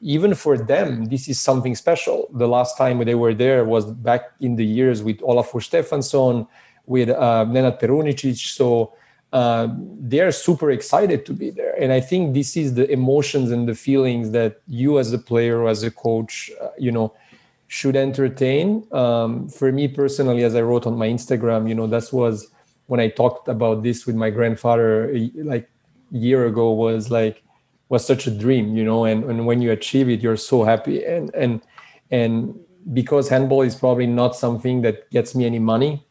even 0.00 0.34
for 0.34 0.56
them, 0.56 1.06
this 1.06 1.28
is 1.28 1.40
something 1.40 1.74
special. 1.74 2.28
The 2.32 2.46
last 2.46 2.76
time 2.78 3.04
they 3.04 3.14
were 3.14 3.34
there 3.34 3.64
was 3.64 3.86
back 3.86 4.22
in 4.40 4.56
the 4.56 4.64
years 4.64 5.02
with 5.02 5.18
Olafur 5.20 5.62
Stefansson, 5.62 6.46
with 6.86 7.10
uh, 7.10 7.44
Nenad 7.48 7.80
Perunicic. 7.80 8.36
So 8.36 8.94
uh, 9.32 9.68
they're 9.98 10.30
super 10.30 10.70
excited 10.70 11.26
to 11.26 11.32
be 11.32 11.50
there. 11.50 11.74
And 11.80 11.92
I 11.92 12.00
think 12.00 12.34
this 12.34 12.56
is 12.56 12.74
the 12.74 12.88
emotions 12.90 13.50
and 13.50 13.68
the 13.68 13.74
feelings 13.74 14.30
that 14.30 14.60
you, 14.68 14.98
as 14.98 15.12
a 15.12 15.18
player, 15.18 15.62
or 15.62 15.68
as 15.68 15.82
a 15.82 15.90
coach, 15.90 16.50
uh, 16.60 16.68
you 16.78 16.92
know, 16.92 17.12
should 17.68 17.96
entertain. 17.96 18.86
Um, 18.92 19.48
for 19.48 19.72
me 19.72 19.88
personally, 19.88 20.44
as 20.44 20.54
I 20.54 20.62
wrote 20.62 20.86
on 20.86 20.96
my 20.96 21.08
Instagram, 21.08 21.68
you 21.68 21.74
know, 21.74 21.86
that 21.86 22.12
was 22.12 22.48
when 22.86 23.00
I 23.00 23.08
talked 23.08 23.48
about 23.48 23.82
this 23.82 24.06
with 24.06 24.16
my 24.16 24.30
grandfather 24.30 25.12
like 25.34 25.68
a 26.12 26.16
year 26.16 26.46
ago 26.46 26.70
was 26.70 27.10
like 27.10 27.42
was 27.88 28.04
such 28.04 28.26
a 28.26 28.30
dream, 28.30 28.76
you 28.76 28.84
know, 28.84 29.04
and, 29.04 29.24
and 29.24 29.46
when 29.46 29.62
you 29.62 29.70
achieve 29.70 30.08
it, 30.08 30.20
you're 30.20 30.36
so 30.36 30.64
happy. 30.64 31.04
And 31.04 31.34
and 31.34 31.60
and 32.10 32.58
because 32.92 33.28
handball 33.28 33.62
is 33.62 33.74
probably 33.74 34.06
not 34.06 34.36
something 34.36 34.82
that 34.82 35.10
gets 35.10 35.34
me 35.34 35.44
any 35.44 35.58
money, 35.58 36.04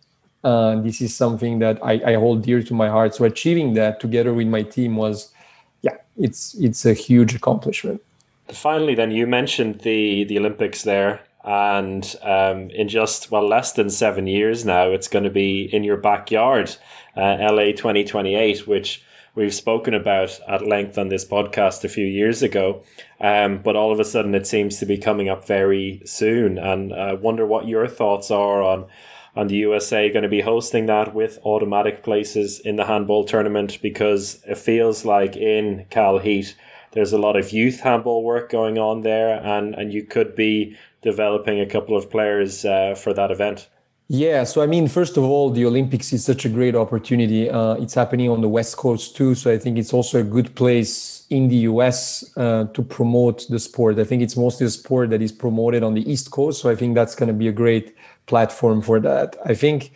uh, 0.44 0.76
this 0.82 1.02
is 1.02 1.15
something 1.15 1.60
that 1.60 1.80
I, 1.84 2.02
I 2.06 2.13
hold 2.15 2.44
dear 2.44 2.62
to 2.62 2.74
my 2.74 2.89
heart. 2.89 3.15
So 3.15 3.26
achieving 3.26 3.74
that 3.76 4.00
together 4.00 4.34
with 4.34 4.48
my 4.48 4.63
team 4.63 4.96
was, 4.98 5.34
yeah, 5.82 5.98
it's 6.18 6.54
it's 6.56 6.86
a 6.86 6.94
huge 6.94 7.34
accomplishment. 7.34 8.02
Finally, 8.50 8.96
then 8.96 9.12
you 9.12 9.26
mentioned 9.26 9.82
the 9.82 10.26
the 10.26 10.38
Olympics 10.38 10.84
there 10.84 11.24
and 11.45 12.15
um, 12.23 12.71
in 12.71 12.89
just 12.89 13.29
well 13.29 13.47
less 13.47 13.73
than 13.73 13.89
seven 13.89 14.25
years 14.25 14.65
now, 14.65 14.89
it's 14.89 15.08
going 15.08 15.23
to 15.23 15.29
be 15.29 15.63
in 15.63 15.84
your 15.84 15.97
backyard, 15.97 16.75
uh, 17.15 17.38
LA 17.39 17.71
twenty 17.71 18.03
twenty 18.03 18.36
eight, 18.36 18.67
which 18.67 19.03
we've 19.36 19.53
spoken 19.53 19.93
about 19.93 20.39
at 20.47 20.65
length 20.65 20.97
on 20.97 21.10
this 21.10 21.23
podcast 21.23 21.84
a 21.84 21.89
few 21.89 22.05
years 22.05 22.41
ago. 22.41 22.84
Um, 23.21 23.60
but 23.60 23.75
all 23.75 23.91
of 23.91 23.99
a 23.99 24.05
sudden, 24.05 24.34
it 24.34 24.47
seems 24.47 24.79
to 24.79 24.86
be 24.86 24.97
coming 24.97 25.29
up 25.29 25.45
very 25.45 26.01
soon, 26.05 26.58
and 26.58 26.91
I 26.91 27.13
wonder 27.13 27.45
what 27.45 27.67
your 27.67 27.88
thoughts 27.88 28.31
are 28.31 28.63
on 28.63 28.88
on 29.36 29.47
the 29.47 29.58
USA 29.58 30.10
going 30.10 30.23
to 30.23 30.29
be 30.29 30.41
hosting 30.41 30.86
that 30.86 31.13
with 31.13 31.39
automatic 31.43 32.03
places 32.03 32.60
in 32.62 32.77
the 32.77 32.86
handball 32.86 33.25
tournament 33.25 33.79
because 33.81 34.41
it 34.47 34.58
feels 34.58 35.03
like 35.03 35.36
in 35.36 35.86
Cal 35.89 36.19
Heat 36.19 36.55
there's 36.93 37.12
a 37.12 37.17
lot 37.17 37.36
of 37.36 37.51
youth 37.51 37.81
handball 37.81 38.23
work 38.23 38.49
going 38.49 38.77
on 38.77 39.01
there 39.01 39.43
and 39.43 39.75
and 39.75 39.93
you 39.93 40.03
could 40.03 40.36
be 40.36 40.75
developing 41.06 41.62
a 41.62 41.65
couple 41.65 41.96
of 41.96 42.10
players 42.10 42.65
uh, 42.65 42.96
for 42.96 43.13
that 43.13 43.32
event? 43.32 43.70
Yeah, 44.08 44.44
so 44.44 44.62
I 44.62 44.68
mean, 44.68 44.88
first 44.88 45.18
of 45.18 45.24
all, 45.24 45.50
the 45.50 45.65
Olympics 45.65 46.13
is 46.13 46.24
such 46.24 46.46
a 46.46 46.50
great 46.50 46.76
opportunity. 46.76 47.50
Uh, 47.50 47.74
it's 47.76 47.96
happening 47.96 48.30
on 48.30 48.41
the 48.41 48.50
West 48.50 48.78
Coast 48.78 49.15
too, 49.15 49.34
so 49.34 49.52
I 49.52 49.58
think 49.58 49.80
it's 49.80 49.94
also 49.94 50.20
a 50.20 50.24
good 50.24 50.54
place 50.56 51.26
in 51.32 51.48
the 51.48 51.56
US 51.72 52.24
uh, 52.38 52.65
to 52.65 52.84
promote 52.84 53.48
the 53.50 53.58
sport. 53.58 53.98
I 53.98 54.04
think 54.04 54.22
it's 54.22 54.38
mostly 54.38 54.68
a 54.68 54.70
sport 54.70 55.10
that 55.10 55.24
is 55.24 55.32
promoted 55.32 55.82
on 55.82 55.96
the 55.96 56.12
East 56.12 56.30
Coast, 56.30 56.62
so 56.62 56.70
I 56.70 56.76
think 56.76 56.94
that's 56.94 57.15
going 57.15 57.30
to 57.30 57.34
be 57.34 57.48
a 57.48 57.52
great 57.52 57.96
platform 58.28 58.84
for 58.84 59.00
that. 59.00 59.38
I 59.44 59.56
think 59.56 59.91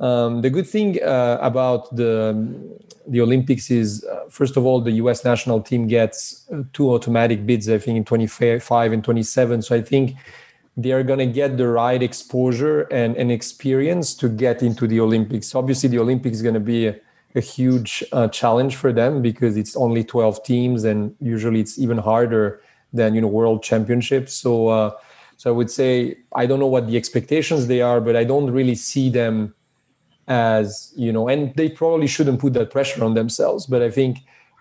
um, 0.00 0.42
the 0.42 0.50
good 0.50 0.68
thing 0.68 1.02
uh, 1.02 1.38
about 1.40 1.94
the 1.96 2.36
the 3.08 3.20
Olympics 3.20 3.70
is, 3.70 4.04
uh, 4.04 4.28
first 4.28 4.56
of 4.56 4.66
all, 4.66 4.80
the 4.80 4.90
U.S. 5.02 5.24
national 5.24 5.60
team 5.62 5.86
gets 5.86 6.44
uh, 6.52 6.62
two 6.72 6.92
automatic 6.92 7.46
bids. 7.46 7.68
I 7.68 7.78
think 7.78 7.96
in 7.96 8.04
25 8.04 8.92
and 8.92 9.04
27. 9.04 9.62
So 9.62 9.76
I 9.76 9.80
think 9.80 10.16
they 10.76 10.92
are 10.92 11.02
going 11.02 11.18
to 11.18 11.26
get 11.26 11.56
the 11.56 11.66
right 11.66 12.02
exposure 12.02 12.82
and, 12.82 13.16
and 13.16 13.32
experience 13.32 14.14
to 14.14 14.28
get 14.28 14.62
into 14.62 14.86
the 14.86 15.00
Olympics. 15.00 15.54
Obviously, 15.54 15.88
the 15.88 15.98
Olympics 15.98 16.36
is 16.36 16.42
going 16.42 16.54
to 16.54 16.60
be 16.60 16.88
a, 16.88 16.96
a 17.34 17.40
huge 17.40 18.04
uh, 18.12 18.28
challenge 18.28 18.76
for 18.76 18.92
them 18.92 19.22
because 19.22 19.56
it's 19.56 19.74
only 19.76 20.04
12 20.04 20.42
teams, 20.44 20.84
and 20.84 21.14
usually 21.20 21.60
it's 21.60 21.78
even 21.78 21.96
harder 21.96 22.60
than 22.92 23.14
you 23.14 23.20
know 23.20 23.28
World 23.28 23.62
Championships. 23.62 24.34
So, 24.34 24.68
uh, 24.68 24.90
so 25.38 25.50
I 25.50 25.52
would 25.52 25.70
say 25.70 26.18
I 26.34 26.44
don't 26.44 26.60
know 26.60 26.66
what 26.66 26.86
the 26.86 26.96
expectations 26.96 27.66
they 27.66 27.80
are, 27.80 28.00
but 28.00 28.14
I 28.14 28.24
don't 28.24 28.50
really 28.50 28.74
see 28.74 29.08
them 29.08 29.54
as 30.28 30.92
you 30.96 31.12
know, 31.12 31.28
and 31.28 31.54
they 31.54 31.70
probably 31.70 32.06
shouldn't 32.06 32.40
put 32.40 32.52
that 32.54 32.70
pressure 32.70 33.02
on 33.02 33.14
themselves. 33.14 33.64
But 33.64 33.80
I 33.80 33.90
think 33.90 34.18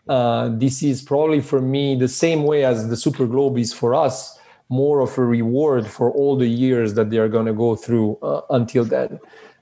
uh, 0.07 0.49
this 0.53 0.81
is 0.81 1.01
probably 1.01 1.41
for 1.41 1.59
me 1.59 1.95
the 1.95 2.07
same 2.07 2.43
way 2.43 2.63
as 2.63 2.87
the 2.87 2.95
Super 2.95 3.25
Globe 3.25 3.57
is 3.57 3.73
for 3.73 3.95
us 3.95 4.37
more 4.69 4.99
of 4.99 5.17
a 5.17 5.23
reward 5.23 5.87
for 5.87 6.11
all 6.11 6.35
the 6.35 6.47
years 6.47 6.93
that 6.95 7.09
they 7.09 7.17
are 7.17 7.27
going 7.29 7.45
to 7.45 7.53
go 7.53 7.75
through 7.75 8.17
uh, 8.21 8.41
until 8.49 8.83
then. 8.83 9.19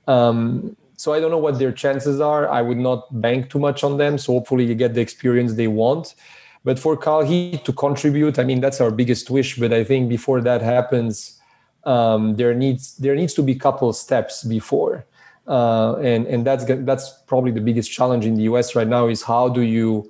Um, 0.07 0.75
so 0.95 1.13
I 1.13 1.19
don't 1.19 1.31
know 1.31 1.37
what 1.37 1.59
their 1.59 1.71
chances 1.71 2.21
are. 2.21 2.47
I 2.49 2.61
would 2.61 2.77
not 2.77 3.21
bank 3.21 3.49
too 3.49 3.59
much 3.59 3.83
on 3.83 3.97
them. 3.97 4.17
So 4.17 4.33
hopefully 4.33 4.65
you 4.65 4.75
get 4.75 4.93
the 4.93 5.01
experience 5.01 5.53
they 5.53 5.67
want. 5.67 6.15
But 6.63 6.79
for 6.79 6.97
Heat 7.25 7.65
to 7.65 7.73
contribute, 7.73 8.39
I 8.39 8.45
mean 8.45 8.61
that's 8.61 8.79
our 8.79 8.91
biggest 8.91 9.29
wish. 9.29 9.57
But 9.57 9.73
I 9.73 9.83
think 9.83 10.07
before 10.07 10.39
that 10.41 10.61
happens, 10.61 11.41
um, 11.83 12.37
there 12.37 12.53
needs 12.53 12.95
there 12.97 13.15
needs 13.15 13.33
to 13.33 13.43
be 13.43 13.51
a 13.51 13.59
couple 13.59 13.91
steps 13.91 14.45
before, 14.45 15.05
uh, 15.45 15.95
and 15.95 16.25
and 16.27 16.47
that's 16.47 16.63
that's 16.63 17.09
probably 17.27 17.51
the 17.51 17.59
biggest 17.59 17.91
challenge 17.91 18.25
in 18.25 18.35
the 18.35 18.43
US 18.43 18.75
right 18.75 18.87
now 18.87 19.07
is 19.07 19.21
how 19.21 19.49
do 19.49 19.61
you 19.61 20.09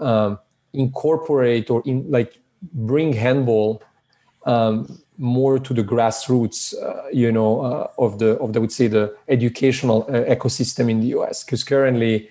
um, 0.00 0.40
incorporate 0.72 1.70
or 1.70 1.82
in 1.86 2.10
like 2.10 2.40
bring 2.72 3.12
handball 3.12 3.80
um, 4.44 4.98
more 5.18 5.58
to 5.58 5.74
the 5.74 5.82
grassroots, 5.82 6.74
uh, 6.82 7.08
you 7.12 7.30
know, 7.30 7.60
uh, 7.60 7.88
of 7.98 8.18
the 8.18 8.38
of 8.38 8.52
the 8.52 8.58
I 8.58 8.62
would 8.62 8.72
say 8.72 8.88
the 8.88 9.14
educational 9.28 10.04
uh, 10.08 10.34
ecosystem 10.34 10.90
in 10.90 11.00
the 11.00 11.08
U.S. 11.08 11.44
Because 11.44 11.62
currently, 11.64 12.28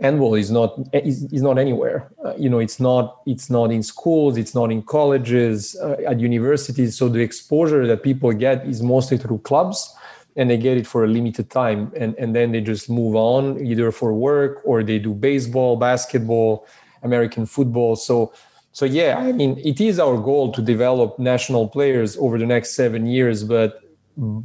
handball 0.00 0.34
is 0.34 0.50
not 0.50 0.78
is, 0.92 1.24
is 1.32 1.42
not 1.42 1.58
anywhere. 1.58 2.10
Uh, 2.24 2.34
you 2.36 2.48
know, 2.48 2.58
it's 2.58 2.78
not 2.78 3.20
it's 3.26 3.50
not 3.50 3.72
in 3.72 3.82
schools, 3.82 4.36
it's 4.36 4.54
not 4.54 4.70
in 4.70 4.82
colleges, 4.82 5.76
uh, 5.82 5.96
at 6.06 6.20
universities. 6.20 6.96
So 6.96 7.08
the 7.08 7.20
exposure 7.20 7.86
that 7.86 8.02
people 8.02 8.32
get 8.32 8.66
is 8.66 8.82
mostly 8.82 9.18
through 9.18 9.38
clubs, 9.38 9.94
and 10.36 10.50
they 10.50 10.56
get 10.56 10.76
it 10.76 10.86
for 10.86 11.04
a 11.04 11.08
limited 11.08 11.50
time, 11.50 11.92
and 11.96 12.14
and 12.18 12.36
then 12.36 12.52
they 12.52 12.60
just 12.60 12.88
move 12.88 13.16
on 13.16 13.64
either 13.64 13.90
for 13.90 14.12
work 14.12 14.60
or 14.64 14.82
they 14.82 14.98
do 14.98 15.14
baseball, 15.14 15.76
basketball, 15.76 16.66
American 17.02 17.46
football. 17.46 17.96
So 17.96 18.32
so 18.72 18.86
yeah, 18.86 19.18
I 19.18 19.32
mean, 19.32 19.60
it 19.62 19.80
is 19.80 20.00
our 20.00 20.16
goal 20.16 20.50
to 20.52 20.62
develop 20.62 21.18
national 21.18 21.68
players 21.68 22.16
over 22.16 22.38
the 22.38 22.46
next 22.46 22.74
seven 22.74 23.06
years, 23.06 23.44
but 23.44 23.80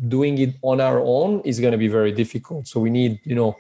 doing 0.08 0.38
it 0.38 0.56
on 0.62 0.82
our 0.82 1.00
own 1.00 1.42
is 1.42 1.60
going 1.60 1.72
to 1.72 1.78
be 1.78 1.88
very 1.88 2.12
difficult. 2.12 2.68
So 2.68 2.82
we 2.82 2.90
need, 2.90 3.20
you 3.24 3.36
know, 3.36 3.56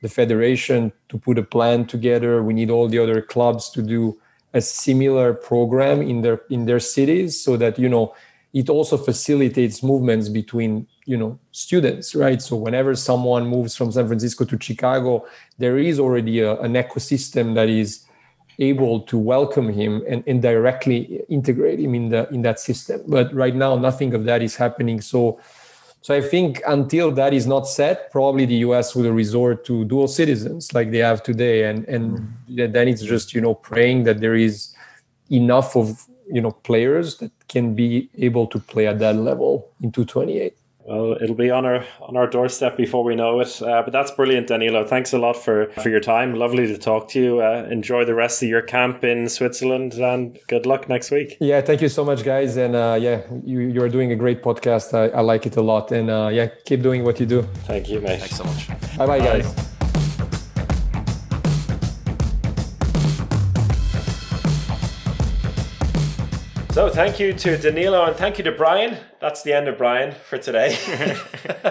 the 0.00 0.08
federation 0.08 0.92
to 1.08 1.18
put 1.18 1.38
a 1.38 1.42
plan 1.42 1.86
together. 1.86 2.42
We 2.42 2.54
need 2.54 2.70
all 2.70 2.88
the 2.88 2.98
other 2.98 3.20
clubs 3.20 3.68
to 3.70 3.82
do 3.82 4.16
a 4.54 4.60
similar 4.60 5.34
program 5.34 6.02
in 6.02 6.22
their 6.22 6.42
in 6.50 6.66
their 6.66 6.80
cities, 6.80 7.40
so 7.40 7.56
that 7.56 7.78
you 7.78 7.88
know 7.88 8.14
it 8.52 8.68
also 8.68 8.96
facilitates 8.96 9.82
movements 9.82 10.28
between 10.28 10.86
you 11.06 11.16
know 11.16 11.38
students 11.52 12.14
right 12.14 12.42
so 12.42 12.54
whenever 12.54 12.94
someone 12.94 13.46
moves 13.46 13.74
from 13.74 13.90
san 13.90 14.06
francisco 14.06 14.44
to 14.44 14.60
chicago 14.60 15.26
there 15.58 15.78
is 15.78 15.98
already 15.98 16.40
a, 16.40 16.60
an 16.60 16.74
ecosystem 16.74 17.54
that 17.54 17.68
is 17.68 18.04
able 18.58 19.00
to 19.00 19.18
welcome 19.18 19.68
him 19.68 20.02
and, 20.08 20.22
and 20.26 20.42
directly 20.42 21.22
integrate 21.28 21.80
him 21.80 21.94
in 21.94 22.08
the 22.08 22.28
in 22.30 22.42
that 22.42 22.60
system. 22.60 23.02
But 23.06 23.32
right 23.34 23.54
now 23.54 23.76
nothing 23.76 24.14
of 24.14 24.24
that 24.24 24.42
is 24.42 24.56
happening. 24.56 25.00
So 25.00 25.40
so 26.00 26.12
i 26.14 26.20
think 26.20 26.60
until 26.66 27.12
that 27.12 27.32
is 27.32 27.46
not 27.46 27.68
set 27.68 28.10
probably 28.10 28.44
the 28.44 28.56
us 28.56 28.96
will 28.96 29.12
resort 29.12 29.64
to 29.66 29.84
dual 29.84 30.08
citizens 30.08 30.74
like 30.74 30.90
they 30.90 30.98
have 30.98 31.22
today. 31.22 31.64
And 31.64 31.84
and 31.88 32.18
mm. 32.48 32.72
then 32.72 32.88
it's 32.88 33.02
just 33.02 33.34
you 33.34 33.40
know 33.40 33.54
praying 33.54 34.04
that 34.04 34.20
there 34.20 34.34
is 34.34 34.74
enough 35.30 35.76
of 35.76 36.06
you 36.30 36.40
know 36.40 36.50
players 36.50 37.18
that 37.18 37.32
can 37.48 37.74
be 37.74 38.08
able 38.18 38.46
to 38.46 38.58
play 38.58 38.86
at 38.86 38.98
that 38.98 39.16
level 39.16 39.68
in 39.80 39.92
228 39.92 40.56
well, 40.84 41.16
it'll 41.20 41.36
be 41.36 41.50
on 41.50 41.64
our 41.64 41.84
on 42.00 42.16
our 42.16 42.26
doorstep 42.26 42.76
before 42.76 43.04
we 43.04 43.14
know 43.14 43.40
it. 43.40 43.62
Uh, 43.62 43.82
but 43.82 43.92
that's 43.92 44.10
brilliant, 44.10 44.48
Danilo. 44.48 44.84
Thanks 44.84 45.12
a 45.12 45.18
lot 45.18 45.36
for 45.36 45.66
for 45.82 45.88
your 45.88 46.00
time. 46.00 46.34
Lovely 46.34 46.66
to 46.66 46.78
talk 46.78 47.08
to 47.10 47.20
you. 47.20 47.40
Uh, 47.40 47.66
enjoy 47.70 48.04
the 48.04 48.14
rest 48.14 48.42
of 48.42 48.48
your 48.48 48.62
camp 48.62 49.04
in 49.04 49.28
Switzerland, 49.28 49.94
and 49.94 50.38
good 50.48 50.66
luck 50.66 50.88
next 50.88 51.10
week. 51.10 51.36
Yeah, 51.40 51.60
thank 51.60 51.82
you 51.82 51.88
so 51.88 52.04
much, 52.04 52.24
guys. 52.24 52.56
And 52.56 52.74
uh, 52.74 52.98
yeah, 53.00 53.22
you 53.44 53.60
you 53.60 53.82
are 53.82 53.88
doing 53.88 54.12
a 54.12 54.16
great 54.16 54.42
podcast. 54.42 54.94
I, 54.94 55.08
I 55.16 55.20
like 55.20 55.46
it 55.46 55.56
a 55.56 55.62
lot. 55.62 55.92
And 55.92 56.10
uh, 56.10 56.30
yeah, 56.32 56.48
keep 56.64 56.82
doing 56.82 57.04
what 57.04 57.20
you 57.20 57.26
do. 57.26 57.42
Thank 57.64 57.88
you, 57.88 58.00
mate. 58.00 58.20
Thanks 58.20 58.36
so 58.36 58.44
much. 58.44 58.68
Bye, 58.98 59.06
bye, 59.06 59.18
guys. 59.18 59.71
So 66.82 66.90
thank 66.90 67.20
you 67.20 67.32
to 67.32 67.56
Danilo 67.56 68.06
and 68.06 68.16
thank 68.16 68.38
you 68.38 68.44
to 68.44 68.50
Brian. 68.50 68.96
That's 69.20 69.44
the 69.44 69.52
end 69.52 69.68
of 69.68 69.78
Brian 69.78 70.16
for 70.28 70.36
today. 70.36 70.74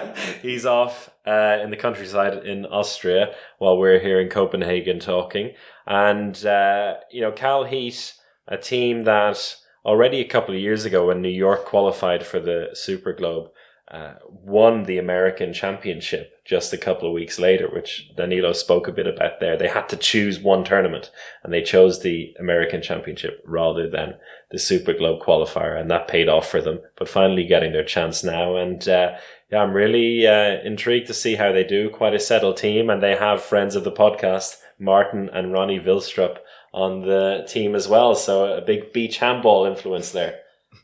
He's 0.40 0.64
off 0.64 1.10
uh, 1.26 1.58
in 1.62 1.68
the 1.68 1.76
countryside 1.76 2.46
in 2.46 2.64
Austria 2.64 3.34
while 3.58 3.76
we're 3.76 3.98
here 3.98 4.18
in 4.22 4.30
Copenhagen 4.30 5.00
talking. 5.00 5.52
And, 5.86 6.42
uh, 6.46 6.94
you 7.10 7.20
know, 7.20 7.30
Cal 7.30 7.64
Heat, 7.64 8.14
a 8.48 8.56
team 8.56 9.04
that 9.04 9.54
already 9.84 10.20
a 10.20 10.26
couple 10.26 10.54
of 10.54 10.60
years 10.62 10.86
ago 10.86 11.08
when 11.08 11.20
New 11.20 11.28
York 11.28 11.66
qualified 11.66 12.26
for 12.26 12.40
the 12.40 12.70
Super 12.72 13.12
Globe, 13.12 13.50
uh, 13.92 14.14
won 14.26 14.84
the 14.84 14.96
American 14.96 15.52
Championship 15.52 16.42
just 16.46 16.72
a 16.72 16.78
couple 16.78 17.06
of 17.06 17.14
weeks 17.14 17.38
later, 17.38 17.68
which 17.68 18.10
Danilo 18.16 18.54
spoke 18.54 18.88
a 18.88 18.92
bit 18.92 19.06
about 19.06 19.38
there. 19.38 19.56
They 19.56 19.68
had 19.68 19.90
to 19.90 19.98
choose 19.98 20.40
one 20.40 20.64
tournament 20.64 21.10
and 21.44 21.52
they 21.52 21.62
chose 21.62 22.00
the 22.00 22.34
American 22.40 22.80
Championship 22.80 23.42
rather 23.44 23.90
than 23.90 24.14
the 24.50 24.58
Super 24.58 24.94
Globe 24.94 25.22
qualifier, 25.22 25.78
and 25.78 25.90
that 25.90 26.08
paid 26.08 26.28
off 26.28 26.48
for 26.48 26.62
them. 26.62 26.80
But 26.96 27.08
finally 27.08 27.44
getting 27.44 27.72
their 27.72 27.84
chance 27.84 28.24
now, 28.24 28.56
and 28.56 28.86
uh, 28.88 29.16
yeah, 29.50 29.58
I'm 29.58 29.74
really 29.74 30.26
uh, 30.26 30.62
intrigued 30.64 31.08
to 31.08 31.14
see 31.14 31.34
how 31.34 31.52
they 31.52 31.64
do. 31.64 31.90
Quite 31.90 32.14
a 32.14 32.20
settled 32.20 32.56
team, 32.56 32.88
and 32.88 33.02
they 33.02 33.16
have 33.16 33.42
friends 33.42 33.76
of 33.76 33.84
the 33.84 33.92
podcast, 33.92 34.56
Martin 34.78 35.28
and 35.32 35.52
Ronnie 35.52 35.80
Vilstrup, 35.80 36.38
on 36.72 37.02
the 37.02 37.46
team 37.48 37.74
as 37.74 37.88
well. 37.88 38.14
So 38.14 38.56
a 38.56 38.62
big 38.62 38.92
beach 38.92 39.18
handball 39.18 39.66
influence 39.66 40.12
there. 40.12 40.40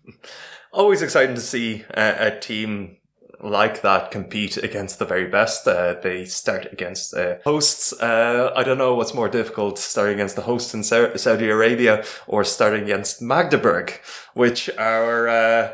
Always 0.78 1.02
exciting 1.02 1.34
to 1.34 1.40
see 1.40 1.84
a, 1.90 2.28
a 2.28 2.38
team 2.38 2.98
like 3.40 3.82
that 3.82 4.12
compete 4.12 4.56
against 4.58 5.00
the 5.00 5.04
very 5.04 5.26
best. 5.26 5.66
Uh, 5.66 5.96
they 6.00 6.24
start 6.24 6.72
against 6.72 7.14
uh, 7.14 7.38
hosts. 7.42 7.92
Uh, 7.94 8.52
I 8.54 8.62
don't 8.62 8.78
know 8.78 8.94
what's 8.94 9.12
more 9.12 9.28
difficult, 9.28 9.76
starting 9.80 10.14
against 10.14 10.36
the 10.36 10.42
hosts 10.42 10.72
in 10.74 10.84
Saudi 10.84 11.48
Arabia 11.48 12.04
or 12.28 12.44
starting 12.44 12.84
against 12.84 13.20
Magdeburg, 13.20 14.00
which 14.34 14.70
our 14.78 15.26
uh, 15.26 15.72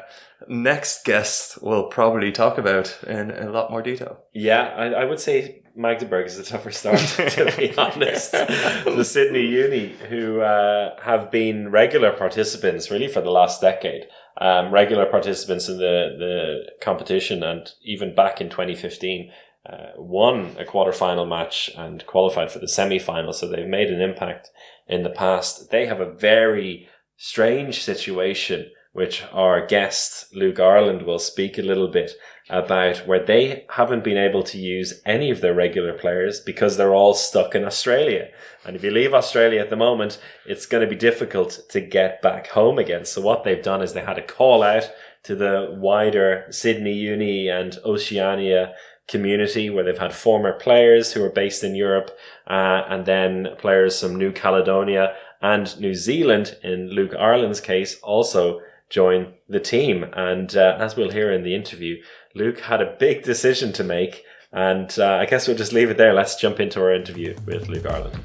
next 0.48 1.04
guest 1.04 1.62
will 1.62 1.84
probably 1.84 2.32
talk 2.32 2.56
about 2.56 2.98
in, 3.06 3.30
in 3.30 3.48
a 3.48 3.52
lot 3.52 3.70
more 3.70 3.82
detail. 3.82 4.24
Yeah, 4.32 4.72
I, 4.74 4.86
I 4.86 5.04
would 5.04 5.20
say 5.20 5.64
Magdeburg 5.76 6.28
is 6.28 6.38
a 6.38 6.44
tougher 6.44 6.70
start, 6.70 6.98
to 7.16 7.54
be 7.58 7.76
honest. 7.76 8.32
the 8.32 9.04
Sydney 9.04 9.46
Uni, 9.46 9.88
who 10.08 10.40
uh, 10.40 10.98
have 11.02 11.30
been 11.30 11.70
regular 11.70 12.10
participants 12.10 12.90
really 12.90 13.08
for 13.08 13.20
the 13.20 13.30
last 13.30 13.60
decade, 13.60 14.06
um, 14.38 14.72
regular 14.72 15.06
participants 15.06 15.68
in 15.68 15.78
the, 15.78 16.16
the 16.18 16.72
competition, 16.80 17.42
and 17.42 17.70
even 17.82 18.14
back 18.14 18.40
in 18.40 18.50
2015, 18.50 19.30
uh, 19.68 19.92
won 19.96 20.56
a 20.58 20.64
quarterfinal 20.64 21.28
match 21.28 21.70
and 21.76 22.04
qualified 22.06 22.50
for 22.50 22.58
the 22.58 22.68
semi 22.68 22.98
final. 22.98 23.32
So 23.32 23.48
they've 23.48 23.66
made 23.66 23.90
an 23.90 24.00
impact 24.00 24.50
in 24.86 25.02
the 25.02 25.10
past. 25.10 25.70
They 25.70 25.86
have 25.86 26.00
a 26.00 26.12
very 26.12 26.88
strange 27.16 27.82
situation, 27.82 28.70
which 28.92 29.24
our 29.32 29.66
guest 29.66 30.34
Luke 30.34 30.60
Ireland 30.60 31.02
will 31.02 31.18
speak 31.18 31.56
a 31.56 31.62
little 31.62 31.88
bit 31.88 32.12
about 32.50 32.98
where 33.06 33.24
they 33.24 33.64
haven't 33.70 34.04
been 34.04 34.18
able 34.18 34.42
to 34.42 34.58
use 34.58 35.00
any 35.06 35.30
of 35.30 35.40
their 35.40 35.54
regular 35.54 35.94
players 35.94 36.40
because 36.40 36.76
they're 36.76 36.94
all 36.94 37.14
stuck 37.14 37.54
in 37.54 37.64
Australia. 37.64 38.28
And 38.64 38.76
if 38.76 38.84
you 38.84 38.90
leave 38.90 39.14
Australia 39.14 39.60
at 39.60 39.70
the 39.70 39.76
moment, 39.76 40.20
it's 40.44 40.66
going 40.66 40.82
to 40.82 40.90
be 40.90 40.96
difficult 40.96 41.60
to 41.70 41.80
get 41.80 42.20
back 42.20 42.48
home 42.48 42.78
again. 42.78 43.04
So 43.06 43.22
what 43.22 43.44
they've 43.44 43.62
done 43.62 43.82
is 43.82 43.92
they 43.92 44.02
had 44.02 44.18
a 44.18 44.22
call 44.22 44.62
out 44.62 44.90
to 45.22 45.34
the 45.34 45.74
wider 45.78 46.46
Sydney 46.50 46.92
Uni 46.92 47.48
and 47.48 47.78
Oceania 47.84 48.74
community 49.08 49.68
where 49.70 49.84
they've 49.84 49.98
had 49.98 50.14
former 50.14 50.52
players 50.52 51.12
who 51.12 51.22
are 51.24 51.30
based 51.30 51.64
in 51.64 51.74
Europe, 51.74 52.10
uh, 52.46 52.82
and 52.88 53.04
then 53.06 53.48
players 53.58 54.00
from 54.00 54.16
New 54.16 54.32
Caledonia 54.32 55.14
and 55.42 55.78
New 55.78 55.94
Zealand 55.94 56.56
in 56.62 56.90
Luke 56.90 57.14
Ireland's 57.14 57.60
case 57.60 57.98
also 58.00 58.60
join 58.88 59.34
the 59.48 59.60
team. 59.60 60.04
And 60.14 60.56
uh, 60.56 60.76
as 60.80 60.96
we'll 60.96 61.10
hear 61.10 61.32
in 61.32 61.42
the 61.42 61.54
interview, 61.54 62.02
Luke 62.36 62.58
had 62.58 62.82
a 62.82 62.96
big 62.98 63.22
decision 63.22 63.72
to 63.72 63.84
make. 63.84 64.24
And 64.52 64.92
uh, 64.98 65.18
I 65.20 65.26
guess 65.26 65.46
we'll 65.46 65.56
just 65.56 65.72
leave 65.72 65.90
it 65.90 65.96
there. 65.96 66.12
Let's 66.12 66.34
jump 66.34 66.58
into 66.58 66.80
our 66.80 66.92
interview 66.92 67.36
with 67.46 67.68
Luke 67.68 67.86
Ireland. 67.86 68.18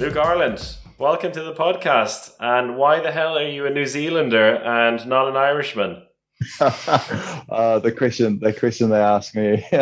Luke 0.00 0.16
Ireland, 0.16 0.76
welcome 0.98 1.32
to 1.32 1.42
the 1.42 1.52
podcast. 1.52 2.32
And 2.40 2.78
why 2.78 3.00
the 3.00 3.12
hell 3.12 3.36
are 3.36 3.46
you 3.46 3.66
a 3.66 3.70
New 3.70 3.84
Zealander 3.84 4.56
and 4.56 5.06
not 5.06 5.28
an 5.28 5.36
Irishman? 5.36 6.02
uh, 6.60 7.78
the 7.80 7.92
question, 7.92 8.38
the 8.38 8.54
question 8.54 8.88
they 8.88 9.00
ask 9.00 9.34
me 9.34 9.66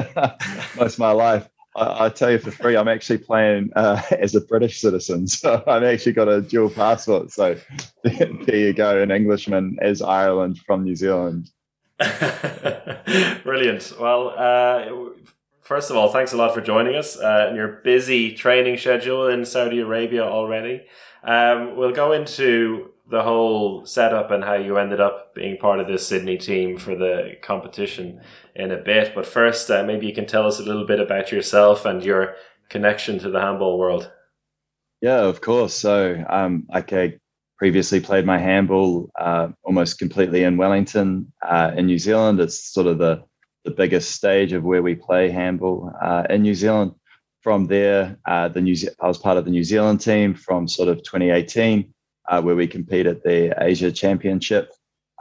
most 0.76 0.94
of 0.94 0.98
my 0.98 1.12
life. 1.12 1.48
I, 1.76 2.06
I, 2.06 2.08
tell 2.08 2.30
you 2.30 2.38
for 2.38 2.50
free, 2.50 2.76
I'm 2.76 2.88
actually 2.88 3.18
playing 3.18 3.70
uh, 3.76 4.00
as 4.18 4.34
a 4.34 4.40
British 4.40 4.80
citizen, 4.80 5.26
so 5.28 5.62
I've 5.66 5.82
actually 5.82 6.12
got 6.12 6.28
a 6.28 6.40
dual 6.40 6.70
passport. 6.70 7.30
So 7.30 7.56
there 8.02 8.56
you 8.56 8.72
go, 8.72 9.00
an 9.00 9.10
Englishman 9.10 9.78
as 9.82 10.02
Ireland 10.02 10.58
from 10.66 10.84
New 10.84 10.96
Zealand. 10.96 11.50
Brilliant. 13.44 13.92
Well, 14.00 14.34
uh, 14.36 15.10
first 15.60 15.90
of 15.90 15.96
all, 15.96 16.08
thanks 16.08 16.32
a 16.32 16.36
lot 16.36 16.54
for 16.54 16.60
joining 16.60 16.96
us 16.96 17.18
uh, 17.18 17.48
in 17.50 17.56
your 17.56 17.68
busy 17.84 18.34
training 18.34 18.78
schedule 18.78 19.28
in 19.28 19.44
Saudi 19.44 19.80
Arabia 19.80 20.24
already. 20.24 20.84
Um, 21.22 21.76
we'll 21.76 21.92
go 21.92 22.12
into 22.12 22.93
the 23.10 23.22
whole 23.22 23.84
setup 23.84 24.30
and 24.30 24.42
how 24.42 24.54
you 24.54 24.78
ended 24.78 25.00
up 25.00 25.34
being 25.34 25.58
part 25.58 25.78
of 25.78 25.86
this 25.86 26.06
Sydney 26.06 26.38
team 26.38 26.78
for 26.78 26.94
the 26.94 27.36
competition 27.42 28.20
in 28.54 28.70
a 28.70 28.78
bit. 28.78 29.14
But 29.14 29.26
first, 29.26 29.70
uh, 29.70 29.82
maybe 29.84 30.06
you 30.06 30.14
can 30.14 30.26
tell 30.26 30.46
us 30.46 30.58
a 30.58 30.64
little 30.64 30.86
bit 30.86 31.00
about 31.00 31.30
yourself 31.30 31.84
and 31.84 32.02
your 32.02 32.36
connection 32.70 33.18
to 33.18 33.30
the 33.30 33.40
handball 33.40 33.78
world. 33.78 34.10
Yeah, 35.02 35.20
of 35.20 35.42
course. 35.42 35.74
So, 35.74 36.24
um, 36.28 36.66
I 36.72 36.80
previously 37.58 38.00
played 38.00 38.24
my 38.24 38.38
handball 38.38 39.10
uh, 39.18 39.48
almost 39.62 39.98
completely 39.98 40.44
in 40.44 40.56
Wellington, 40.56 41.32
uh, 41.42 41.72
in 41.76 41.86
New 41.86 41.98
Zealand. 41.98 42.40
It's 42.40 42.72
sort 42.72 42.86
of 42.86 42.98
the 42.98 43.24
the 43.64 43.70
biggest 43.70 44.10
stage 44.10 44.52
of 44.52 44.62
where 44.62 44.82
we 44.82 44.94
play 44.94 45.30
handball 45.30 45.90
uh, 46.02 46.24
in 46.28 46.42
New 46.42 46.54
Zealand. 46.54 46.92
From 47.40 47.66
there, 47.66 48.18
uh, 48.26 48.48
the 48.48 48.60
New 48.60 48.74
Ze- 48.74 48.90
I 49.00 49.08
was 49.08 49.18
part 49.18 49.38
of 49.38 49.44
the 49.46 49.50
New 49.50 49.64
Zealand 49.64 50.00
team 50.00 50.34
from 50.34 50.68
sort 50.68 50.88
of 50.88 50.98
2018 50.98 51.93
uh, 52.28 52.42
where 52.42 52.56
we 52.56 52.66
compete 52.66 53.06
at 53.06 53.22
the 53.22 53.54
Asia 53.62 53.92
Championship. 53.92 54.72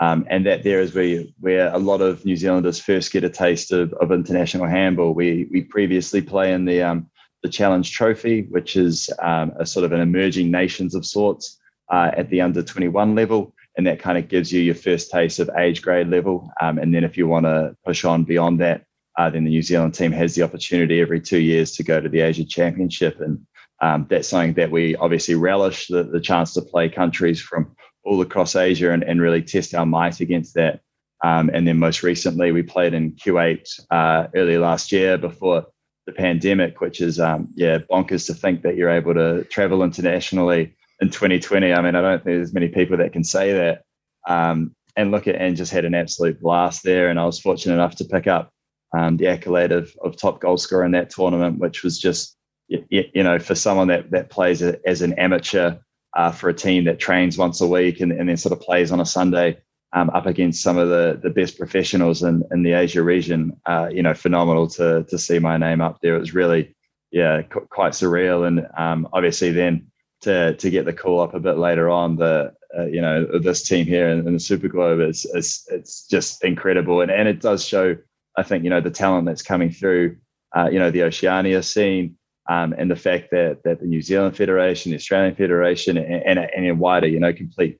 Um, 0.01 0.25
and 0.29 0.45
that 0.47 0.63
there 0.63 0.81
is 0.81 0.95
where, 0.95 1.23
where 1.39 1.71
a 1.71 1.77
lot 1.77 2.01
of 2.01 2.25
New 2.25 2.35
Zealanders 2.35 2.79
first 2.79 3.11
get 3.11 3.23
a 3.23 3.29
taste 3.29 3.71
of, 3.71 3.93
of 3.93 4.11
international 4.11 4.65
handball. 4.65 5.13
We, 5.13 5.47
we 5.51 5.61
previously 5.61 6.21
play 6.21 6.51
in 6.51 6.65
the, 6.65 6.81
um, 6.81 7.09
the 7.43 7.49
Challenge 7.49 7.89
Trophy, 7.91 8.47
which 8.49 8.75
is 8.75 9.09
um, 9.21 9.53
a 9.59 9.65
sort 9.65 9.85
of 9.85 9.91
an 9.91 9.99
emerging 9.99 10.49
nations 10.49 10.95
of 10.95 11.05
sorts 11.05 11.59
uh, 11.91 12.09
at 12.17 12.29
the 12.29 12.41
under 12.41 12.63
21 12.63 13.13
level. 13.13 13.53
And 13.77 13.85
that 13.85 13.99
kind 13.99 14.17
of 14.17 14.27
gives 14.27 14.51
you 14.51 14.61
your 14.61 14.75
first 14.75 15.11
taste 15.11 15.39
of 15.39 15.49
age 15.57 15.81
grade 15.81 16.07
level. 16.07 16.49
Um, 16.59 16.79
and 16.79 16.93
then 16.93 17.03
if 17.03 17.17
you 17.17 17.27
want 17.27 17.45
to 17.45 17.75
push 17.85 18.03
on 18.03 18.23
beyond 18.23 18.59
that, 18.61 18.85
uh, 19.17 19.29
then 19.29 19.43
the 19.43 19.51
New 19.51 19.61
Zealand 19.61 19.93
team 19.93 20.11
has 20.11 20.33
the 20.35 20.41
opportunity 20.41 21.01
every 21.01 21.21
two 21.21 21.39
years 21.39 21.71
to 21.73 21.83
go 21.83 22.01
to 22.01 22.09
the 22.09 22.21
Asia 22.21 22.45
Championship. 22.45 23.19
And 23.21 23.45
um, 23.81 24.07
that's 24.09 24.29
something 24.29 24.53
that 24.53 24.71
we 24.71 24.95
obviously 24.95 25.35
relish 25.35 25.87
the, 25.87 26.03
the 26.03 26.21
chance 26.21 26.53
to 26.53 26.61
play 26.61 26.89
countries 26.89 27.41
from 27.41 27.75
all 28.05 28.21
across 28.21 28.55
Asia 28.55 28.91
and, 28.91 29.03
and 29.03 29.21
really 29.21 29.41
test 29.41 29.73
our 29.73 29.85
might 29.85 30.19
against 30.19 30.53
that. 30.55 30.81
Um, 31.23 31.49
and 31.53 31.67
then 31.67 31.79
most 31.79 32.03
recently, 32.03 32.51
we 32.51 32.63
played 32.63 32.93
in 32.93 33.13
Kuwait 33.13 33.67
uh, 33.91 34.27
early 34.35 34.57
last 34.57 34.91
year 34.91 35.17
before 35.17 35.65
the 36.05 36.11
pandemic, 36.11 36.81
which 36.81 36.99
is, 36.99 37.19
um, 37.19 37.47
yeah, 37.55 37.77
bonkers 37.77 38.27
to 38.27 38.33
think 38.33 38.61
that 38.63 38.75
you're 38.75 38.89
able 38.89 39.13
to 39.13 39.45
travel 39.45 39.83
internationally 39.83 40.75
in 40.99 41.09
2020. 41.09 41.73
I 41.73 41.81
mean, 41.81 41.95
I 41.95 42.01
don't 42.01 42.23
think 42.23 42.37
there's 42.37 42.53
many 42.53 42.67
people 42.67 42.97
that 42.97 43.13
can 43.13 43.23
say 43.23 43.53
that. 43.53 43.83
Um, 44.27 44.75
and 44.95 45.11
look 45.11 45.27
at 45.27 45.35
and 45.35 45.55
just 45.55 45.71
had 45.71 45.85
an 45.85 45.95
absolute 45.95 46.39
blast 46.39 46.83
there. 46.83 47.09
And 47.09 47.19
I 47.19 47.25
was 47.25 47.39
fortunate 47.39 47.73
enough 47.73 47.95
to 47.95 48.05
pick 48.05 48.27
up 48.27 48.51
um, 48.95 49.17
the 49.17 49.27
accolade 49.27 49.71
of, 49.71 49.91
of 50.03 50.17
top 50.17 50.39
goal 50.39 50.57
scorer 50.57 50.85
in 50.85 50.91
that 50.91 51.09
tournament, 51.09 51.57
which 51.57 51.83
was 51.83 51.99
just, 51.99 52.37
you, 52.67 53.23
know, 53.23 53.39
for 53.39 53.55
someone 53.55 53.87
that, 53.87 54.11
that 54.11 54.29
plays 54.29 54.61
as 54.61 55.01
an 55.01 55.13
amateur 55.13 55.75
uh, 56.15 56.31
for 56.31 56.49
a 56.49 56.53
team 56.53 56.85
that 56.85 56.99
trains 56.99 57.37
once 57.37 57.61
a 57.61 57.67
week 57.67 57.99
and, 57.99 58.11
and 58.11 58.29
then 58.29 58.37
sort 58.37 58.53
of 58.53 58.61
plays 58.61 58.91
on 58.91 58.99
a 58.99 59.05
Sunday 59.05 59.57
um, 59.93 60.09
up 60.11 60.25
against 60.25 60.63
some 60.63 60.77
of 60.77 60.89
the, 60.89 61.19
the 61.21 61.29
best 61.29 61.57
professionals 61.57 62.23
in, 62.23 62.43
in 62.51 62.63
the 62.63 62.73
Asia 62.73 63.03
region. 63.03 63.59
Uh, 63.65 63.89
you 63.91 64.01
know, 64.01 64.13
phenomenal 64.13 64.67
to 64.67 65.03
to 65.03 65.17
see 65.17 65.39
my 65.39 65.57
name 65.57 65.81
up 65.81 65.99
there. 66.01 66.15
It 66.15 66.19
was 66.19 66.33
really, 66.33 66.75
yeah, 67.11 67.43
qu- 67.43 67.67
quite 67.69 67.93
surreal. 67.93 68.47
And 68.47 68.67
um, 68.77 69.07
obviously 69.13 69.51
then 69.51 69.91
to 70.21 70.55
to 70.55 70.69
get 70.69 70.85
the 70.85 70.93
call 70.93 71.21
up 71.21 71.33
a 71.33 71.39
bit 71.39 71.57
later 71.57 71.89
on, 71.89 72.15
the 72.15 72.53
uh, 72.77 72.85
you 72.85 73.01
know 73.01 73.39
this 73.39 73.63
team 73.63 73.85
here 73.85 74.09
in, 74.09 74.27
in 74.27 74.33
the 74.33 74.39
Super 74.39 74.67
Globe 74.67 74.99
is, 74.99 75.25
is 75.33 75.63
it's 75.69 76.07
just 76.07 76.43
incredible, 76.43 77.01
and 77.01 77.11
and 77.11 77.27
it 77.27 77.39
does 77.39 77.65
show. 77.65 77.95
I 78.35 78.43
think 78.43 78.63
you 78.63 78.71
know 78.71 78.81
the 78.81 78.89
talent 78.89 79.27
that's 79.27 79.43
coming 79.43 79.69
through. 79.69 80.17
Uh, 80.55 80.69
you 80.71 80.79
know 80.79 80.89
the 80.89 81.03
Oceania 81.03 81.61
scene. 81.61 82.17
Um, 82.49 82.73
and 82.77 82.91
the 82.91 82.95
fact 82.95 83.31
that 83.31 83.63
that 83.63 83.79
the 83.79 83.85
New 83.85 84.01
Zealand 84.01 84.35
Federation, 84.35 84.91
the 84.91 84.97
Australian 84.97 85.35
Federation, 85.35 85.97
and, 85.97 86.39
and, 86.39 86.65
and 86.65 86.79
wider, 86.79 87.07
you 87.07 87.19
know, 87.19 87.33
complete 87.33 87.79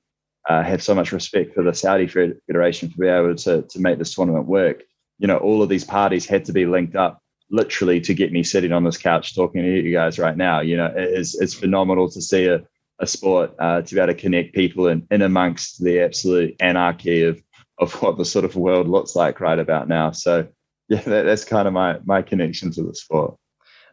uh, 0.49 0.63
have 0.63 0.83
so 0.83 0.95
much 0.95 1.11
respect 1.11 1.53
for 1.53 1.63
the 1.63 1.73
Saudi 1.73 2.07
Federation 2.07 2.91
to 2.91 2.97
be 2.97 3.07
able 3.07 3.35
to, 3.35 3.61
to 3.63 3.79
make 3.79 3.97
this 3.97 4.13
tournament 4.13 4.45
work. 4.45 4.83
You 5.19 5.27
know, 5.27 5.37
all 5.37 5.61
of 5.61 5.69
these 5.69 5.85
parties 5.85 6.25
had 6.25 6.45
to 6.45 6.53
be 6.53 6.65
linked 6.65 6.95
up 6.95 7.21
literally 7.49 8.01
to 8.01 8.13
get 8.13 8.31
me 8.31 8.43
sitting 8.43 8.71
on 8.71 8.83
this 8.83 8.97
couch 8.97 9.35
talking 9.35 9.61
to 9.61 9.81
you 9.81 9.91
guys 9.91 10.19
right 10.19 10.35
now. 10.35 10.59
You 10.59 10.77
know, 10.77 10.91
it's, 10.95 11.39
it's 11.39 11.53
phenomenal 11.53 12.09
to 12.09 12.21
see 12.21 12.47
a, 12.47 12.63
a 12.99 13.07
sport 13.07 13.53
uh, 13.59 13.81
to 13.81 13.95
be 13.95 14.01
able 14.01 14.13
to 14.13 14.19
connect 14.19 14.55
people 14.55 14.87
in, 14.87 15.07
in 15.11 15.21
amongst 15.21 15.83
the 15.83 15.99
absolute 16.01 16.55
anarchy 16.59 17.23
of, 17.23 17.41
of 17.79 17.93
what 18.01 18.17
the 18.17 18.25
sort 18.25 18.45
of 18.45 18.55
world 18.55 18.87
looks 18.87 19.15
like 19.15 19.39
right 19.39 19.59
about 19.59 19.87
now. 19.87 20.11
So, 20.11 20.47
yeah, 20.89 21.01
that, 21.01 21.23
that's 21.23 21.45
kind 21.45 21.67
of 21.67 21.73
my, 21.73 21.99
my 22.05 22.21
connection 22.21 22.71
to 22.71 22.83
the 22.83 22.95
sport. 22.95 23.37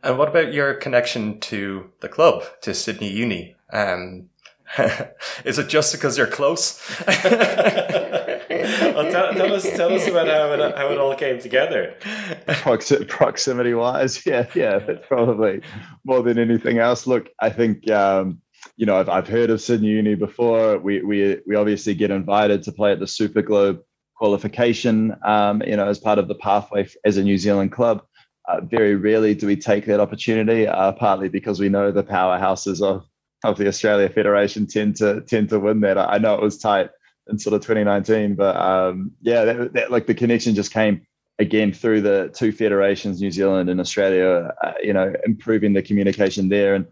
And 0.03 0.17
what 0.19 0.29
about 0.29 0.53
your 0.53 0.75
connection 0.75 1.41
to 1.41 1.91
the 2.01 2.09
club, 2.09 2.45
to 2.63 2.73
Sydney 2.73 3.11
Uni? 3.11 3.57
Um, 3.73 4.31
Is 5.45 5.59
it 5.59 5.69
just 5.69 5.93
because 5.93 6.17
you're 6.17 6.29
close? 6.29 6.81
well, 7.07 7.19
tell, 9.11 9.33
tell, 9.33 9.53
us, 9.53 9.65
tell 9.77 9.93
us 9.93 10.07
about 10.07 10.29
how 10.29 10.53
it, 10.53 10.77
how 10.77 10.93
it 10.93 10.99
all 10.99 11.15
came 11.17 11.41
together. 11.41 11.97
proximity 13.09 13.75
wise, 13.75 14.25
yeah, 14.27 14.47
yeah, 14.55 14.79
that's 14.79 15.07
probably 15.09 15.63
more 16.05 16.23
than 16.23 16.39
anything 16.39 16.79
else. 16.79 17.07
Look, 17.07 17.31
I 17.41 17.51
think 17.51 17.91
um, 17.91 18.41
you 18.77 18.87
know 18.87 18.97
I've, 18.97 19.09
I've 19.09 19.29
heard 19.29 19.51
of 19.51 19.61
Sydney 19.61 19.89
Uni 19.89 20.15
before. 20.15 20.79
We 20.79 21.03
we 21.03 21.39
we 21.47 21.57
obviously 21.57 21.95
get 21.95 22.13
invited 22.13 22.63
to 22.65 22.73
play 22.73 22.93
at 22.93 23.01
the 23.01 23.09
Super 23.09 23.43
Globe 23.43 23.83
qualification, 24.15 25.17
um, 25.25 25.63
you 25.63 25.75
know, 25.75 25.89
as 25.89 25.99
part 25.99 26.19
of 26.19 26.29
the 26.29 26.35
pathway 26.35 26.87
as 27.05 27.17
a 27.17 27.23
New 27.25 27.39
Zealand 27.39 27.73
club. 27.73 28.03
Uh, 28.51 28.61
very 28.63 28.97
rarely 28.97 29.35
do 29.35 29.47
we 29.47 29.57
take 29.57 29.87
that 29.87 30.01
opportunity, 30.01 30.67
uh, 30.67 30.93
partly 30.93 31.29
because 31.29 31.61
we 31.61 31.69
know 31.69 31.93
the 31.93 32.03
powerhouses 32.03 32.83
of 32.83 33.07
of 33.45 33.57
the 33.57 33.69
Australia 33.69 34.09
Federation 34.09 34.67
tend 34.67 34.97
to 34.97 35.21
tend 35.23 35.49
to 35.51 35.61
win 35.61 35.81
that. 35.81 35.97
I 35.97 36.19
know 36.19 36.35
it 36.35 36.43
was 36.43 36.59
tight 36.59 36.91
in 37.29 37.39
sort 37.39 37.55
of 37.55 37.61
2019, 37.61 38.35
but 38.35 38.57
um, 38.57 39.13
yeah, 39.23 39.45
that, 39.45 39.73
that, 39.75 39.91
like 39.91 40.07
the 40.07 40.15
connection 40.15 40.55
just 40.55 40.73
came 40.73 41.07
again 41.39 41.73
through 41.73 42.01
the 42.03 42.31
two 42.35 42.51
federations, 42.51 43.21
New 43.21 43.31
Zealand 43.31 43.71
and 43.71 43.81
Australia. 43.81 44.53
Uh, 44.63 44.73
you 44.83 44.93
know, 44.93 45.13
improving 45.25 45.73
the 45.73 45.83
communication 45.83 46.49
there, 46.49 46.75
and 46.75 46.87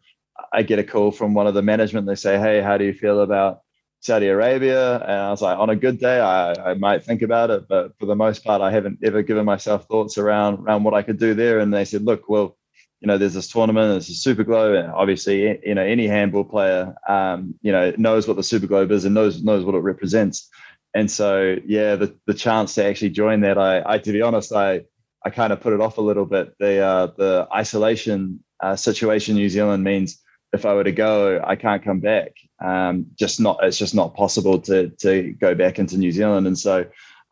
I 0.53 0.63
get 0.63 0.79
a 0.79 0.85
call 0.85 1.11
from 1.11 1.35
one 1.35 1.49
of 1.49 1.55
the 1.55 1.63
management. 1.63 2.07
They 2.07 2.15
say, 2.15 2.39
"Hey, 2.39 2.61
how 2.61 2.79
do 2.79 2.85
you 2.85 2.95
feel 2.95 3.21
about?" 3.21 3.63
Saudi 4.01 4.29
Arabia, 4.29 4.97
and 5.01 5.11
I 5.11 5.31
was 5.31 5.43
like, 5.43 5.59
on 5.59 5.71
a 5.71 5.77
good 5.77 5.99
day, 5.99 6.21
I, 6.21 6.53
I 6.71 6.75
might 6.75 7.05
think 7.05 7.23
about 7.23 7.51
it, 7.51 7.67
but 7.69 7.99
for 7.99 8.07
the 8.07 8.15
most 8.15 8.45
part, 8.45 8.63
I 8.63 8.71
haven't 8.71 9.01
ever 9.03 9.23
given 9.23 9.45
myself 9.45 9.87
thoughts 9.89 10.19
around 10.19 10.61
around 10.61 10.85
what 10.85 10.95
I 10.95 11.03
could 11.03 11.19
do 11.19 11.35
there. 11.35 11.59
And 11.59 11.75
they 11.75 11.85
said, 11.85 12.05
look, 12.05 12.29
well, 12.29 12.57
you 13.01 13.09
know, 13.09 13.19
there's 13.19 13.35
this 13.35 13.49
tournament, 13.49 13.91
there's 13.91 14.09
a 14.09 14.15
Super 14.15 14.45
Globe, 14.45 14.77
and 14.77 14.93
obviously, 14.93 15.59
you 15.65 15.75
know, 15.75 15.83
any 15.83 16.07
handball 16.07 16.45
player, 16.45 16.95
um, 17.09 17.55
you 17.63 17.73
know, 17.73 17.93
knows 17.97 18.29
what 18.29 18.37
the 18.37 18.43
Super 18.43 18.67
Globe 18.67 18.93
is 18.93 19.05
and 19.05 19.15
knows 19.15 19.43
knows 19.43 19.65
what 19.65 19.75
it 19.75 19.79
represents. 19.81 20.49
And 20.95 21.11
so, 21.11 21.57
yeah, 21.67 21.97
the, 21.97 22.17
the 22.27 22.35
chance 22.35 22.75
to 22.75 22.85
actually 22.85 23.11
join 23.11 23.41
that, 23.43 23.59
I, 23.59 23.83
I 23.85 23.99
to 23.99 24.13
be 24.13 24.23
honest, 24.23 24.53
I 24.53 24.83
I 25.25 25.31
kind 25.31 25.53
of 25.53 25.61
put 25.61 25.73
it 25.73 25.81
off 25.81 25.99
a 25.99 26.03
little 26.03 26.25
bit. 26.25 26.55
The 26.59 26.81
uh, 26.81 27.07
the 27.17 27.49
isolation 27.53 28.45
uh, 28.63 28.77
situation 28.77 29.37
in 29.37 29.43
New 29.43 29.49
Zealand 29.49 29.83
means 29.85 30.23
if 30.53 30.65
I 30.65 30.75
were 30.75 30.85
to 30.85 30.93
go, 30.93 31.43
I 31.45 31.57
can't 31.57 31.85
come 31.85 32.01
back. 32.01 32.33
Um, 32.61 33.07
just 33.17 33.41
not, 33.41 33.59
it's 33.63 33.79
just 33.79 33.95
not 33.95 34.15
possible 34.15 34.59
to 34.63 34.89
to 34.89 35.33
go 35.41 35.55
back 35.55 35.79
into 35.79 35.97
New 35.97 36.13
Zealand. 36.13 36.47
And 36.47 36.59
so, 36.59 36.87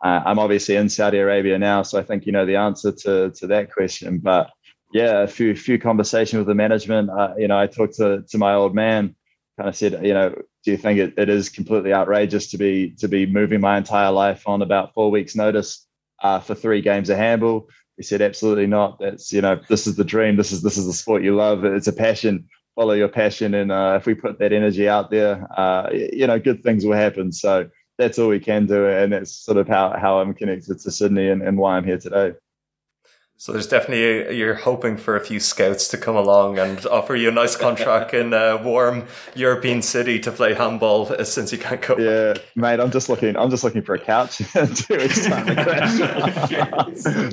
uh, 0.04 0.20
I'm 0.24 0.38
obviously 0.38 0.76
in 0.76 0.88
Saudi 0.88 1.18
Arabia 1.18 1.58
now, 1.58 1.82
so 1.82 1.98
I 1.98 2.02
think 2.02 2.26
you 2.26 2.32
know 2.32 2.46
the 2.46 2.56
answer 2.56 2.92
to 2.92 3.30
to 3.30 3.46
that 3.48 3.72
question, 3.72 4.18
but 4.18 4.50
yeah, 4.92 5.22
a 5.22 5.26
few 5.26 5.56
few 5.56 5.78
conversations 5.78 6.38
with 6.38 6.46
the 6.46 6.54
management. 6.54 7.10
Uh, 7.10 7.34
you 7.36 7.48
know, 7.48 7.58
I 7.58 7.66
talked 7.66 7.96
to 7.96 8.22
to 8.22 8.38
my 8.38 8.54
old 8.54 8.74
man, 8.74 9.14
kind 9.56 9.68
of 9.68 9.76
said, 9.76 10.04
you 10.04 10.14
know, 10.14 10.30
do 10.64 10.70
you 10.70 10.76
think 10.76 10.98
it, 10.98 11.14
it 11.16 11.28
is 11.28 11.48
completely 11.48 11.92
outrageous 11.92 12.50
to 12.50 12.58
be 12.58 12.90
to 12.98 13.08
be 13.08 13.26
moving 13.26 13.60
my 13.60 13.78
entire 13.78 14.10
life 14.10 14.46
on 14.46 14.62
about 14.62 14.94
four 14.94 15.10
weeks' 15.10 15.36
notice 15.36 15.86
uh, 16.22 16.40
for 16.40 16.54
three 16.54 16.82
games 16.82 17.10
of 17.10 17.18
handball? 17.18 17.68
He 17.96 18.02
said, 18.02 18.20
absolutely 18.20 18.66
not. 18.66 18.98
That's 19.00 19.32
you 19.32 19.40
know, 19.40 19.60
this 19.68 19.86
is 19.86 19.96
the 19.96 20.04
dream. 20.04 20.36
This 20.36 20.52
is 20.52 20.62
this 20.62 20.76
is 20.76 20.86
the 20.86 20.92
sport 20.92 21.22
you 21.22 21.34
love. 21.34 21.64
It's 21.64 21.88
a 21.88 21.92
passion. 21.92 22.48
Follow 22.76 22.92
your 22.92 23.08
passion, 23.08 23.54
and 23.54 23.72
uh, 23.72 23.96
if 23.98 24.06
we 24.06 24.14
put 24.14 24.38
that 24.38 24.52
energy 24.52 24.88
out 24.88 25.10
there, 25.10 25.48
uh, 25.58 25.88
you 25.92 26.26
know, 26.26 26.38
good 26.38 26.62
things 26.62 26.84
will 26.84 26.94
happen. 26.94 27.32
So 27.32 27.68
that's 27.98 28.18
all 28.18 28.28
we 28.28 28.38
can 28.38 28.66
do, 28.66 28.86
and 28.86 29.12
that's 29.12 29.32
sort 29.32 29.56
of 29.56 29.66
how 29.66 29.96
how 29.98 30.20
I'm 30.20 30.34
connected 30.34 30.78
to 30.78 30.90
Sydney 30.90 31.28
and, 31.28 31.42
and 31.42 31.56
why 31.58 31.76
I'm 31.76 31.84
here 31.84 31.98
today. 31.98 32.34
So 33.38 33.52
there's 33.52 33.66
definitely 33.66 34.04
a, 34.04 34.32
you're 34.32 34.54
hoping 34.54 34.96
for 34.96 35.14
a 35.14 35.20
few 35.20 35.40
scouts 35.40 35.88
to 35.88 35.98
come 35.98 36.16
along 36.16 36.58
and 36.58 36.86
offer 36.86 37.14
you 37.14 37.28
a 37.28 37.32
nice 37.32 37.54
contract 37.54 38.14
in 38.14 38.32
a 38.32 38.56
warm 38.56 39.06
European 39.34 39.82
city 39.82 40.18
to 40.20 40.32
play 40.32 40.54
handball 40.54 41.12
uh, 41.12 41.22
since 41.22 41.52
you 41.52 41.58
can't 41.58 41.82
go. 41.82 41.98
Yeah, 41.98 42.42
mate, 42.54 42.80
I'm 42.80 42.90
just 42.90 43.10
looking. 43.10 43.36
I'm 43.36 43.50
just 43.50 43.62
looking 43.62 43.82
for 43.82 43.94
a 43.94 43.98
couch 43.98 44.38
two 44.38 44.96
weeks 44.96 45.26
time 45.26 45.46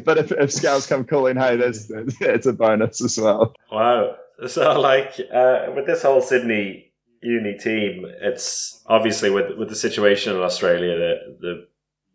but 0.03 0.17
if, 0.17 0.31
if 0.33 0.51
scouts 0.51 0.87
come 0.87 1.05
calling, 1.05 1.37
hey, 1.37 1.55
that's 1.55 1.89
it's 1.89 2.47
a 2.47 2.53
bonus 2.53 3.01
as 3.01 3.17
well. 3.17 3.53
Wow. 3.71 4.17
So 4.47 4.79
like 4.79 5.19
uh, 5.33 5.67
with 5.75 5.85
this 5.85 6.03
whole 6.03 6.21
Sydney 6.21 6.91
uni 7.21 7.57
team, 7.57 8.05
it's 8.21 8.83
obviously 8.87 9.29
with 9.29 9.57
with 9.57 9.69
the 9.69 9.75
situation 9.75 10.35
in 10.35 10.41
Australia, 10.41 10.97
the 10.97 11.37
the 11.39 11.67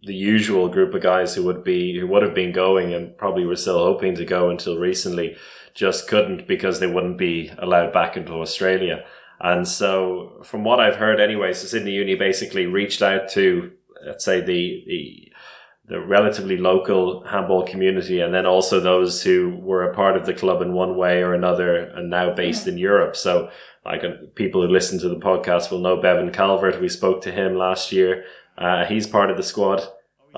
the 0.02 0.14
usual 0.14 0.68
group 0.68 0.94
of 0.94 1.02
guys 1.02 1.34
who 1.34 1.42
would 1.44 1.64
be 1.64 1.98
who 1.98 2.06
would 2.06 2.22
have 2.22 2.34
been 2.34 2.52
going 2.52 2.94
and 2.94 3.16
probably 3.16 3.44
were 3.44 3.56
still 3.56 3.78
hoping 3.78 4.14
to 4.14 4.24
go 4.24 4.50
until 4.50 4.78
recently 4.78 5.36
just 5.74 6.08
couldn't 6.08 6.46
because 6.46 6.80
they 6.80 6.86
wouldn't 6.86 7.18
be 7.18 7.50
allowed 7.58 7.92
back 7.92 8.16
into 8.16 8.32
Australia. 8.32 9.04
And 9.40 9.66
so 9.66 10.40
from 10.44 10.64
what 10.64 10.80
I've 10.80 10.96
heard 10.96 11.20
anyway, 11.20 11.52
so 11.52 11.66
Sydney 11.66 11.92
Uni 11.92 12.16
basically 12.16 12.66
reached 12.66 13.02
out 13.02 13.28
to 13.30 13.72
let's 14.04 14.24
say 14.24 14.40
the 14.40 14.84
the 14.86 15.32
the 15.88 16.00
relatively 16.00 16.56
local 16.56 17.24
handball 17.24 17.64
community 17.64 18.20
and 18.20 18.32
then 18.34 18.46
also 18.46 18.78
those 18.78 19.22
who 19.22 19.56
were 19.62 19.90
a 19.90 19.94
part 19.94 20.16
of 20.16 20.26
the 20.26 20.34
club 20.34 20.60
in 20.62 20.72
one 20.72 20.96
way 20.96 21.22
or 21.22 21.34
another 21.34 21.76
and 21.76 22.10
now 22.10 22.34
based 22.34 22.66
in 22.66 22.76
Europe. 22.76 23.16
So 23.16 23.50
like 23.84 24.04
uh, 24.04 24.26
people 24.34 24.60
who 24.60 24.68
listen 24.68 24.98
to 25.00 25.08
the 25.08 25.16
podcast 25.16 25.70
will 25.70 25.78
know 25.78 26.00
Bevan 26.00 26.30
Calvert. 26.30 26.80
We 26.80 26.88
spoke 26.88 27.22
to 27.22 27.32
him 27.32 27.56
last 27.56 27.90
year 27.90 28.24
uh, 28.58 28.84
he's 28.84 29.06
part 29.06 29.30
of 29.30 29.36
the 29.36 29.42
squad. 29.42 29.86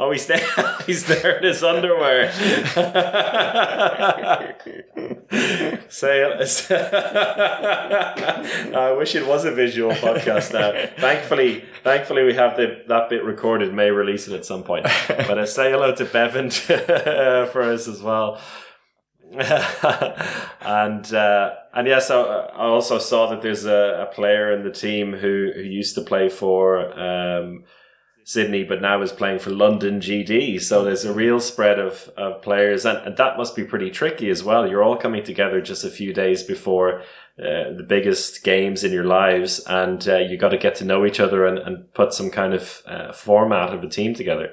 Oh, 0.03 0.12
he's 0.12 0.26
there. 0.26 0.40
he's 0.86 1.05
there 1.05 1.36
in 1.36 1.44
his 1.44 1.62
underwear. 1.62 2.32
Say 5.90 6.24
I 8.74 8.92
wish 8.96 9.14
it 9.14 9.26
was 9.26 9.44
a 9.44 9.53
visual 9.53 9.92
podcast 9.92 10.55
now. 10.55 10.72
Thankfully, 10.96 11.66
thankfully 11.84 12.24
we 12.24 12.32
have 12.32 12.57
the 12.57 12.82
that 12.88 13.11
bit 13.11 13.24
recorded. 13.24 13.74
May 13.74 13.90
release 13.90 14.26
it 14.26 14.32
at 14.32 14.46
some 14.46 14.62
point. 14.62 14.86
But 15.07 15.38
I 15.38 15.44
say 15.44 15.70
hello 15.70 15.94
to 15.94 16.07
Bevan 16.07 16.51
for 16.51 17.62
us 17.62 17.86
as 17.86 18.01
well. 18.01 18.40
and 19.32 21.14
uh, 21.14 21.51
and 21.74 21.88
uh, 21.88 22.48
I 22.55 22.64
also 22.64 22.98
saw 22.98 23.28
that 23.28 23.42
there's 23.42 23.66
a, 23.66 24.07
a 24.09 24.14
player 24.14 24.51
in 24.51 24.64
the 24.64 24.72
team 24.72 25.12
who 25.12 25.53
who 25.55 25.61
used 25.61 25.94
to 25.96 26.01
play 26.01 26.30
for. 26.30 26.98
Um, 26.98 27.64
Sydney, 28.31 28.62
but 28.62 28.81
now 28.81 29.03
is 29.03 29.11
playing 29.11 29.41
for 29.41 29.51
London 29.51 29.99
GD. 29.99 30.62
So 30.62 30.85
there's 30.85 31.05
a 31.05 31.12
real 31.12 31.41
spread 31.41 31.81
of, 31.81 32.09
of 32.16 32.43
players, 32.43 32.85
and, 32.85 32.99
and 32.99 33.16
that 33.16 33.37
must 33.37 33.57
be 33.57 33.64
pretty 33.64 33.91
tricky 33.91 34.31
as 34.31 34.45
well. 34.45 34.68
You're 34.68 34.85
all 34.85 34.97
coming 34.97 35.24
together 35.24 35.61
just 35.61 35.83
a 35.83 35.91
few 35.91 36.14
days 36.14 36.45
before 36.45 37.01
uh, 37.41 37.74
the 37.76 37.85
biggest 37.89 38.45
games 38.45 38.85
in 38.85 38.93
your 38.93 39.05
lives, 39.05 39.59
and 39.66 40.09
uh, 40.09 40.18
you 40.18 40.37
got 40.37 40.51
to 40.51 40.59
get 40.59 40.76
to 40.76 40.85
know 40.85 41.05
each 41.05 41.18
other 41.18 41.45
and, 41.45 41.59
and 41.59 41.93
put 41.93 42.12
some 42.12 42.31
kind 42.31 42.55
of 42.55 42.83
uh, 42.87 43.12
format 43.12 43.74
of 43.74 43.83
a 43.83 43.89
team 43.89 44.14
together. 44.14 44.51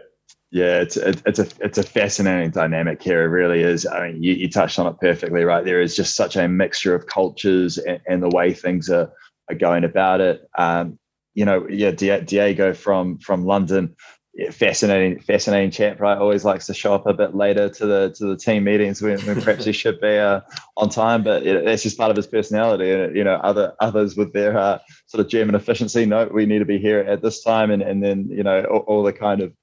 Yeah, 0.50 0.80
it's 0.82 0.98
it's 0.98 1.38
a 1.38 1.48
it's 1.60 1.78
a 1.78 1.84
fascinating 1.84 2.50
dynamic 2.50 3.04
here. 3.04 3.22
It 3.22 3.28
really 3.28 3.62
is. 3.62 3.86
I 3.86 4.08
mean, 4.08 4.24
you, 4.24 4.34
you 4.34 4.50
touched 4.50 4.80
on 4.80 4.88
it 4.88 5.00
perfectly, 5.00 5.44
right? 5.44 5.64
There 5.64 5.82
is 5.82 5.96
just 5.96 6.16
such 6.16 6.36
a 6.36 6.48
mixture 6.48 6.96
of 6.96 7.06
cultures 7.06 7.78
and, 7.78 8.00
and 8.08 8.24
the 8.24 8.30
way 8.30 8.54
things 8.54 8.90
are 8.90 9.12
are 9.50 9.56
going 9.56 9.84
about 9.84 10.20
it. 10.20 10.50
Um, 10.58 10.98
you 11.38 11.46
know, 11.46 11.68
yeah, 11.70 11.92
Diego 11.92 12.74
from 12.74 13.20
from 13.20 13.46
London, 13.46 13.96
yeah, 14.34 14.50
fascinating, 14.50 15.20
fascinating 15.20 15.70
chap, 15.70 16.00
right? 16.00 16.18
Always 16.18 16.44
likes 16.44 16.66
to 16.66 16.74
show 16.74 16.96
up 16.96 17.06
a 17.06 17.14
bit 17.14 17.36
later 17.36 17.70
to 17.70 17.86
the 17.86 18.16
to 18.18 18.26
the 18.26 18.36
team 18.36 18.64
meetings 18.64 19.04
when, 19.04 19.20
when 19.20 19.40
perhaps 19.40 19.64
he 19.64 19.72
should 19.72 20.02
be 20.02 20.18
uh, 20.18 20.42
on 20.78 20.90
time, 20.90 21.24
but 21.24 21.46
it, 21.46 21.64
that's 21.64 21.84
just 21.84 21.96
part 21.96 22.10
of 22.10 22.18
his 22.18 22.26
personality. 22.26 22.92
And 22.92 23.16
you 23.16 23.24
know, 23.24 23.36
other 23.36 23.76
others 23.80 24.18
with 24.18 24.34
their 24.34 24.58
uh, 24.58 24.80
sort 25.06 25.24
of 25.24 25.30
German 25.30 25.54
efficiency, 25.54 26.08
no, 26.08 26.28
we 26.34 26.48
need 26.48 26.58
to 26.58 26.66
be 26.66 26.80
here 26.80 27.02
at 27.02 27.22
this 27.22 27.44
time, 27.44 27.70
and 27.70 27.84
and 27.84 28.04
then 28.04 28.30
you 28.32 28.42
know 28.42 28.64
all, 28.64 28.80
all 28.88 29.04
the 29.04 29.14
kind 29.14 29.42
of 29.42 29.54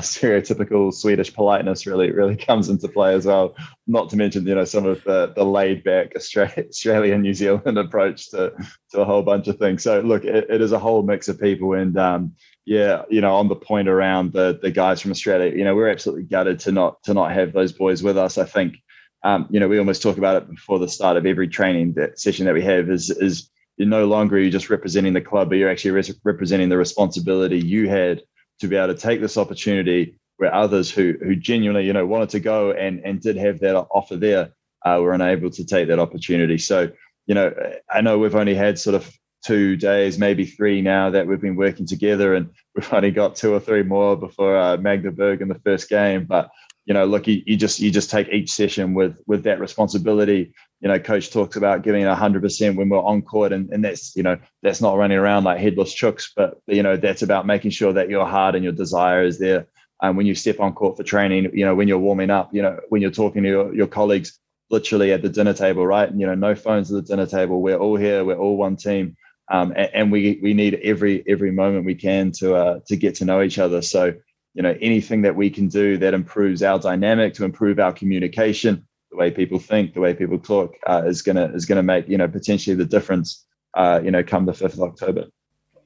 stereotypical 0.00 0.92
Swedish 0.92 1.32
politeness 1.32 1.86
really 1.86 2.10
really 2.10 2.36
comes 2.36 2.68
into 2.68 2.88
play 2.88 3.14
as 3.14 3.26
well. 3.26 3.54
Not 3.86 4.10
to 4.10 4.16
mention, 4.16 4.46
you 4.46 4.54
know, 4.54 4.64
some 4.64 4.86
of 4.86 5.02
the, 5.04 5.32
the 5.34 5.44
laid 5.44 5.84
back 5.84 6.12
Australian 6.16 7.22
New 7.22 7.34
Zealand 7.34 7.78
approach 7.78 8.30
to 8.30 8.52
to 8.90 9.00
a 9.00 9.04
whole 9.04 9.22
bunch 9.22 9.48
of 9.48 9.58
things. 9.58 9.82
So 9.82 10.00
look, 10.00 10.24
it, 10.24 10.46
it 10.48 10.60
is 10.60 10.72
a 10.72 10.78
whole 10.78 11.02
mix 11.02 11.28
of 11.28 11.40
people, 11.40 11.74
and 11.74 11.96
um, 11.98 12.34
yeah, 12.64 13.02
you 13.10 13.20
know, 13.20 13.34
on 13.34 13.48
the 13.48 13.56
point 13.56 13.88
around 13.88 14.32
the 14.32 14.58
the 14.60 14.70
guys 14.70 15.00
from 15.00 15.10
Australia, 15.10 15.54
you 15.56 15.64
know, 15.64 15.74
we're 15.74 15.88
absolutely 15.88 16.24
gutted 16.24 16.60
to 16.60 16.72
not 16.72 17.02
to 17.04 17.14
not 17.14 17.32
have 17.32 17.52
those 17.52 17.72
boys 17.72 18.02
with 18.02 18.18
us. 18.18 18.38
I 18.38 18.44
think. 18.44 18.76
Um, 19.22 19.46
you 19.48 19.58
know, 19.58 19.68
we 19.68 19.78
almost 19.78 20.02
talk 20.02 20.18
about 20.18 20.42
it 20.42 20.50
before 20.50 20.78
the 20.78 20.86
start 20.86 21.16
of 21.16 21.24
every 21.24 21.48
training 21.48 21.94
that 21.94 22.20
session 22.20 22.44
that 22.44 22.52
we 22.52 22.62
have 22.62 22.90
is 22.90 23.08
is 23.08 23.50
you're 23.78 23.88
no 23.88 24.04
longer 24.06 24.38
you're 24.38 24.50
just 24.50 24.68
representing 24.70 25.14
the 25.14 25.20
club, 25.20 25.48
but 25.48 25.56
you're 25.56 25.70
actually 25.70 25.92
re- 25.92 26.20
representing 26.24 26.68
the 26.68 26.76
responsibility 26.76 27.58
you 27.58 27.88
had 27.88 28.22
to 28.60 28.68
be 28.68 28.76
able 28.76 28.94
to 28.94 29.00
take 29.00 29.20
this 29.20 29.36
opportunity 29.36 30.18
where 30.36 30.54
others 30.54 30.90
who 30.90 31.14
who 31.22 31.36
genuinely 31.36 31.86
you 31.86 31.92
know 31.92 32.06
wanted 32.06 32.30
to 32.30 32.40
go 32.40 32.72
and 32.72 33.00
and 33.04 33.20
did 33.20 33.36
have 33.36 33.60
that 33.60 33.76
offer 33.76 34.16
there 34.16 34.50
uh, 34.84 34.98
were 35.00 35.12
unable 35.12 35.50
to 35.50 35.64
take 35.64 35.88
that 35.88 35.98
opportunity. 35.98 36.58
So 36.58 36.90
you 37.26 37.34
know 37.34 37.52
I 37.90 38.00
know 38.00 38.18
we've 38.18 38.34
only 38.34 38.54
had 38.54 38.78
sort 38.78 38.96
of 38.96 39.10
two 39.44 39.76
days, 39.76 40.18
maybe 40.18 40.46
three 40.46 40.80
now 40.80 41.10
that 41.10 41.26
we've 41.26 41.40
been 41.40 41.56
working 41.56 41.86
together, 41.86 42.34
and 42.34 42.48
we've 42.74 42.92
only 42.92 43.10
got 43.10 43.36
two 43.36 43.52
or 43.52 43.60
three 43.60 43.82
more 43.82 44.16
before 44.16 44.56
uh, 44.56 44.76
Magdeburg 44.78 45.42
in 45.42 45.48
the 45.48 45.60
first 45.60 45.88
game. 45.88 46.24
But 46.24 46.50
you 46.86 46.94
know, 46.94 47.04
look, 47.04 47.26
you, 47.26 47.42
you 47.46 47.56
just 47.56 47.80
you 47.80 47.90
just 47.90 48.10
take 48.10 48.28
each 48.28 48.50
session 48.50 48.94
with 48.94 49.18
with 49.26 49.44
that 49.44 49.60
responsibility. 49.60 50.52
You 50.80 50.88
know, 50.88 50.98
coach 50.98 51.30
talks 51.30 51.56
about 51.56 51.82
giving 51.82 52.04
hundred 52.04 52.42
percent 52.42 52.76
when 52.76 52.88
we're 52.88 52.98
on 53.02 53.22
court, 53.22 53.52
and, 53.52 53.70
and 53.70 53.84
that's 53.84 54.14
you 54.16 54.22
know 54.22 54.38
that's 54.62 54.80
not 54.80 54.98
running 54.98 55.18
around 55.18 55.44
like 55.44 55.58
headless 55.58 55.94
chooks, 55.94 56.30
but 56.36 56.60
you 56.66 56.82
know 56.82 56.96
that's 56.96 57.22
about 57.22 57.46
making 57.46 57.70
sure 57.70 57.92
that 57.92 58.10
your 58.10 58.26
heart 58.26 58.54
and 58.54 58.64
your 58.64 58.72
desire 58.72 59.24
is 59.24 59.38
there. 59.38 59.66
And 60.02 60.16
when 60.16 60.26
you 60.26 60.34
step 60.34 60.60
on 60.60 60.74
court 60.74 60.96
for 60.96 61.02
training, 61.02 61.50
you 61.54 61.64
know 61.64 61.74
when 61.74 61.88
you're 61.88 61.98
warming 61.98 62.30
up, 62.30 62.52
you 62.52 62.60
know 62.60 62.78
when 62.90 63.00
you're 63.00 63.10
talking 63.10 63.42
to 63.44 63.48
your, 63.48 63.74
your 63.74 63.86
colleagues, 63.86 64.38
literally 64.70 65.12
at 65.12 65.22
the 65.22 65.28
dinner 65.28 65.54
table, 65.54 65.86
right? 65.86 66.08
And 66.08 66.20
you 66.20 66.26
know, 66.26 66.34
no 66.34 66.54
phones 66.54 66.92
at 66.92 66.96
the 66.96 67.08
dinner 67.08 67.26
table. 67.26 67.62
We're 67.62 67.78
all 67.78 67.96
here. 67.96 68.24
We're 68.24 68.38
all 68.38 68.56
one 68.56 68.76
team, 68.76 69.16
um, 69.50 69.72
and, 69.76 69.90
and, 69.94 70.12
we 70.12 70.38
we 70.42 70.54
need 70.54 70.74
every 70.82 71.24
every 71.28 71.50
moment 71.50 71.86
we 71.86 71.94
can 71.94 72.32
to 72.32 72.54
uh, 72.54 72.80
to 72.88 72.96
get 72.96 73.16
to 73.16 73.24
know 73.24 73.42
each 73.42 73.58
other. 73.58 73.82
So 73.82 74.14
you 74.54 74.62
know 74.62 74.76
anything 74.80 75.22
that 75.22 75.36
we 75.36 75.50
can 75.50 75.68
do 75.68 75.96
that 75.98 76.14
improves 76.14 76.62
our 76.62 76.78
dynamic 76.78 77.34
to 77.34 77.44
improve 77.44 77.78
our 77.78 77.92
communication 77.92 78.86
the 79.14 79.20
way 79.20 79.30
people 79.30 79.58
think 79.58 79.94
the 79.94 80.00
way 80.00 80.12
people 80.12 80.38
talk 80.38 80.74
uh, 80.86 81.02
is 81.06 81.22
gonna 81.22 81.46
is 81.54 81.64
gonna 81.64 81.82
make 81.82 82.08
you 82.08 82.18
know 82.18 82.28
potentially 82.28 82.74
the 82.74 82.84
difference 82.84 83.44
uh, 83.74 84.00
you 84.02 84.10
know 84.10 84.22
come 84.22 84.46
the 84.46 84.52
5th 84.52 84.74
of 84.74 84.82
october 84.82 85.26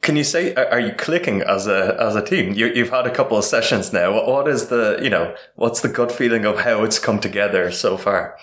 can 0.01 0.17
you 0.17 0.25
say 0.25 0.55
are 0.55 0.81
you 0.81 0.93
clicking 0.93 1.43
as 1.43 1.67
a 1.67 1.97
as 2.01 2.17
a 2.17 2.25
team 2.25 2.55
you, 2.55 2.67
you've 2.69 2.91
had 2.91 3.07
a 3.07 3.11
couple 3.11 3.37
of 3.37 3.45
sessions 3.45 3.93
now 3.93 4.13
what, 4.13 4.27
what 4.27 4.49
is 4.49 4.69
the 4.69 4.99
you 5.03 5.11
know 5.11 5.35
what's 5.57 5.81
the 5.83 5.89
gut 5.89 6.11
feeling 6.11 6.45
of 6.45 6.61
how 6.61 6.83
it's 6.85 6.99
come 6.99 7.21
together 7.21 7.71
so 7.71 7.97
far 7.97 8.37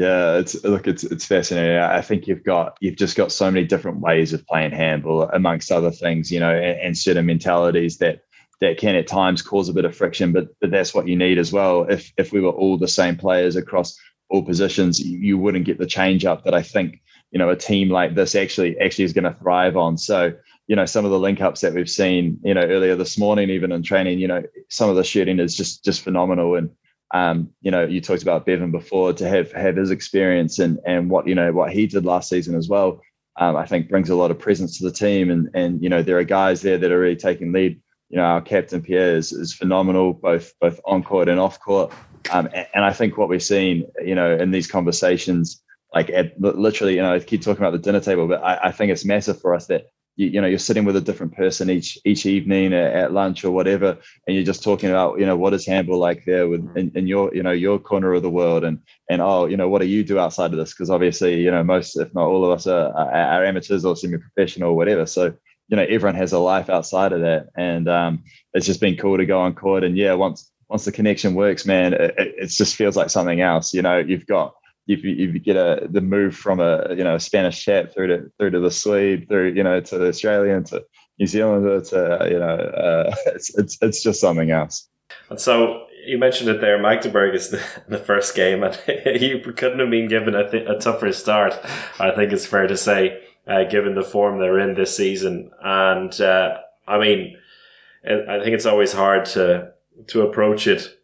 yeah, 0.00 0.38
it's 0.38 0.62
look, 0.62 0.86
it's 0.86 1.02
it's 1.02 1.24
fascinating. 1.24 1.76
I 1.76 2.00
think 2.02 2.28
you've 2.28 2.44
got 2.44 2.76
you've 2.80 2.94
just 2.94 3.16
got 3.16 3.32
so 3.32 3.50
many 3.50 3.66
different 3.66 3.98
ways 3.98 4.32
of 4.32 4.46
playing 4.46 4.70
handball, 4.70 5.24
amongst 5.30 5.72
other 5.72 5.90
things, 5.90 6.30
you 6.30 6.38
know, 6.38 6.54
and, 6.54 6.80
and 6.80 6.96
certain 6.96 7.26
mentalities 7.26 7.98
that 7.98 8.20
that 8.60 8.78
can 8.78 8.94
at 8.94 9.08
times 9.08 9.42
cause 9.42 9.68
a 9.68 9.72
bit 9.72 9.84
of 9.84 9.96
friction, 9.96 10.32
but 10.32 10.50
but 10.60 10.70
that's 10.70 10.94
what 10.94 11.08
you 11.08 11.16
need 11.16 11.36
as 11.36 11.52
well. 11.52 11.82
If 11.82 12.12
if 12.16 12.32
we 12.32 12.40
were 12.40 12.52
all 12.52 12.78
the 12.78 12.86
same 12.86 13.16
players 13.16 13.56
across 13.56 13.98
all 14.30 14.42
positions, 14.42 15.00
you 15.00 15.38
wouldn't 15.38 15.64
get 15.64 15.78
the 15.78 15.86
change 15.86 16.24
up 16.24 16.44
that 16.44 16.54
I 16.54 16.62
think 16.62 17.02
you 17.30 17.38
know 17.38 17.50
a 17.50 17.56
team 17.56 17.90
like 17.90 18.14
this 18.14 18.34
actually 18.34 18.78
actually 18.78 19.04
is 19.04 19.12
going 19.12 19.24
to 19.24 19.38
thrive 19.40 19.76
on. 19.76 19.96
So 19.98 20.32
you 20.66 20.76
know 20.76 20.86
some 20.86 21.04
of 21.04 21.10
the 21.10 21.18
link 21.18 21.40
ups 21.40 21.60
that 21.62 21.74
we've 21.74 21.90
seen 21.90 22.38
you 22.42 22.54
know 22.54 22.62
earlier 22.62 22.96
this 22.96 23.18
morning, 23.18 23.50
even 23.50 23.72
in 23.72 23.82
training, 23.82 24.18
you 24.18 24.28
know 24.28 24.42
some 24.68 24.90
of 24.90 24.96
the 24.96 25.04
shooting 25.04 25.38
is 25.40 25.56
just 25.56 25.84
just 25.84 26.02
phenomenal. 26.02 26.56
And 26.56 26.70
um, 27.14 27.50
you 27.62 27.70
know 27.70 27.84
you 27.84 28.00
talked 28.00 28.22
about 28.22 28.46
Bevan 28.46 28.70
before 28.70 29.12
to 29.14 29.28
have 29.28 29.52
have 29.52 29.76
his 29.76 29.90
experience 29.90 30.58
and 30.58 30.78
and 30.86 31.10
what 31.10 31.26
you 31.26 31.34
know 31.34 31.52
what 31.52 31.72
he 31.72 31.86
did 31.86 32.04
last 32.04 32.28
season 32.28 32.54
as 32.54 32.68
well. 32.68 33.00
Um, 33.40 33.54
I 33.56 33.66
think 33.66 33.88
brings 33.88 34.10
a 34.10 34.16
lot 34.16 34.32
of 34.32 34.38
presence 34.38 34.78
to 34.78 34.84
the 34.84 34.92
team, 34.92 35.30
and 35.30 35.48
and 35.54 35.82
you 35.82 35.88
know 35.88 36.02
there 36.02 36.18
are 36.18 36.24
guys 36.24 36.60
there 36.60 36.78
that 36.78 36.92
are 36.92 36.98
really 36.98 37.16
taking 37.16 37.52
lead 37.52 37.80
you 38.08 38.16
know, 38.16 38.24
our 38.24 38.40
captain 38.40 38.80
Pierre 38.80 39.16
is, 39.16 39.32
is 39.32 39.52
phenomenal, 39.52 40.12
both 40.14 40.52
both 40.60 40.80
on 40.84 41.02
court 41.02 41.28
and 41.28 41.38
off 41.38 41.60
court. 41.60 41.92
Um, 42.30 42.48
and, 42.54 42.66
and, 42.74 42.84
I 42.84 42.92
think 42.92 43.16
what 43.16 43.28
we've 43.28 43.42
seen, 43.42 43.90
you 44.04 44.14
know, 44.14 44.36
in 44.36 44.50
these 44.50 44.66
conversations, 44.66 45.62
like 45.94 46.10
at 46.10 46.40
literally, 46.40 46.96
you 46.96 47.02
know, 47.02 47.14
I 47.14 47.20
keep 47.20 47.42
talking 47.42 47.62
about 47.62 47.72
the 47.72 47.78
dinner 47.78 48.00
table, 48.00 48.28
but 48.28 48.42
I, 48.42 48.58
I 48.64 48.72
think 48.72 48.92
it's 48.92 49.04
massive 49.04 49.40
for 49.40 49.54
us 49.54 49.66
that 49.66 49.86
you, 50.16 50.26
you, 50.28 50.40
know 50.40 50.46
you're 50.46 50.58
sitting 50.58 50.84
with 50.84 50.96
a 50.96 51.00
different 51.00 51.34
person 51.34 51.70
each 51.70 51.96
each 52.04 52.26
evening 52.26 52.74
at, 52.74 53.12
lunch 53.12 53.44
or 53.44 53.52
whatever, 53.52 53.96
and 54.26 54.36
you're 54.36 54.44
just 54.44 54.62
talking 54.62 54.90
about, 54.90 55.18
you 55.18 55.26
know, 55.26 55.36
what 55.36 55.54
is 55.54 55.64
handball 55.64 55.98
like 55.98 56.24
there 56.26 56.48
with 56.48 56.76
in, 56.76 56.90
in 56.94 57.06
your 57.06 57.34
you 57.34 57.42
know 57.42 57.52
your 57.52 57.78
corner 57.78 58.12
of 58.12 58.22
the 58.22 58.30
world, 58.30 58.64
and 58.64 58.80
and 59.08 59.22
oh, 59.22 59.46
you 59.46 59.56
know, 59.56 59.68
what 59.68 59.80
do 59.80 59.86
you 59.86 60.04
do 60.04 60.18
outside 60.18 60.50
of 60.50 60.58
this? 60.58 60.74
Because 60.74 60.90
obviously, 60.90 61.40
you 61.40 61.50
know, 61.50 61.62
most 61.62 61.96
if 61.96 62.12
not 62.14 62.26
all 62.26 62.44
of 62.44 62.50
us 62.50 62.66
are, 62.66 62.92
are, 62.92 63.10
are 63.12 63.44
amateurs 63.44 63.84
or 63.84 63.96
semi-professional 63.96 64.70
or 64.70 64.76
whatever, 64.76 65.06
so 65.06 65.32
you 65.68 65.76
know 65.76 65.84
everyone 65.84 66.14
has 66.14 66.32
a 66.32 66.38
life 66.38 66.68
outside 66.68 67.12
of 67.12 67.20
that 67.20 67.48
and 67.56 67.88
um, 67.88 68.24
it's 68.54 68.66
just 68.66 68.80
been 68.80 68.96
cool 68.96 69.18
to 69.18 69.26
go 69.26 69.40
on 69.40 69.54
court 69.54 69.84
and 69.84 69.96
yeah 69.96 70.14
once 70.14 70.50
once 70.68 70.84
the 70.84 70.92
connection 70.92 71.34
works 71.34 71.66
man 71.66 71.92
it, 71.92 72.14
it 72.16 72.46
just 72.46 72.76
feels 72.76 72.96
like 72.96 73.10
something 73.10 73.40
else 73.40 73.72
you 73.72 73.82
know 73.82 73.98
you've 73.98 74.26
got 74.26 74.54
you, 74.88 74.96
you 74.96 75.38
get 75.38 75.56
a 75.56 75.86
the 75.90 76.00
move 76.00 76.34
from 76.34 76.60
a 76.60 76.94
you 76.94 77.04
know 77.04 77.16
a 77.16 77.20
Spanish 77.20 77.62
chap 77.62 77.92
through 77.92 78.06
to 78.06 78.32
through 78.38 78.50
to 78.50 78.60
the 78.60 78.70
Swede 78.70 79.28
through 79.28 79.52
you 79.52 79.62
know 79.62 79.80
to 79.80 79.98
the 79.98 80.08
Australian 80.08 80.64
to 80.64 80.82
New 81.18 81.26
Zealander 81.26 81.80
to 81.82 82.28
you 82.30 82.38
know 82.38 82.56
uh, 82.56 83.14
it's 83.26 83.56
it's 83.58 83.76
it's 83.82 84.02
just 84.02 84.20
something 84.20 84.50
else. 84.50 84.88
And 85.28 85.38
so 85.38 85.84
you 86.06 86.16
mentioned 86.16 86.48
it 86.48 86.60
there. 86.62 86.80
Magdeburg 86.80 87.34
is 87.34 87.50
the, 87.50 87.62
the 87.88 87.98
first 87.98 88.34
game, 88.34 88.62
and 88.62 88.80
you 89.20 89.40
couldn't 89.40 89.78
have 89.78 89.90
been 89.90 90.08
given 90.08 90.34
a, 90.34 90.50
th- 90.50 90.66
a 90.66 90.78
tougher 90.78 91.12
start. 91.12 91.58
I 92.00 92.10
think 92.12 92.32
it's 92.32 92.46
fair 92.46 92.66
to 92.66 92.76
say 92.76 93.22
uh, 93.46 93.64
given 93.64 93.94
the 93.94 94.02
form 94.02 94.38
they're 94.38 94.58
in 94.58 94.74
this 94.74 94.96
season. 94.96 95.50
And 95.62 96.18
uh, 96.18 96.58
I 96.86 96.98
mean, 96.98 97.36
I 98.04 98.40
think 98.40 98.54
it's 98.54 98.66
always 98.66 98.94
hard 98.94 99.26
to 99.26 99.72
to 100.06 100.22
approach 100.22 100.66
it 100.66 100.98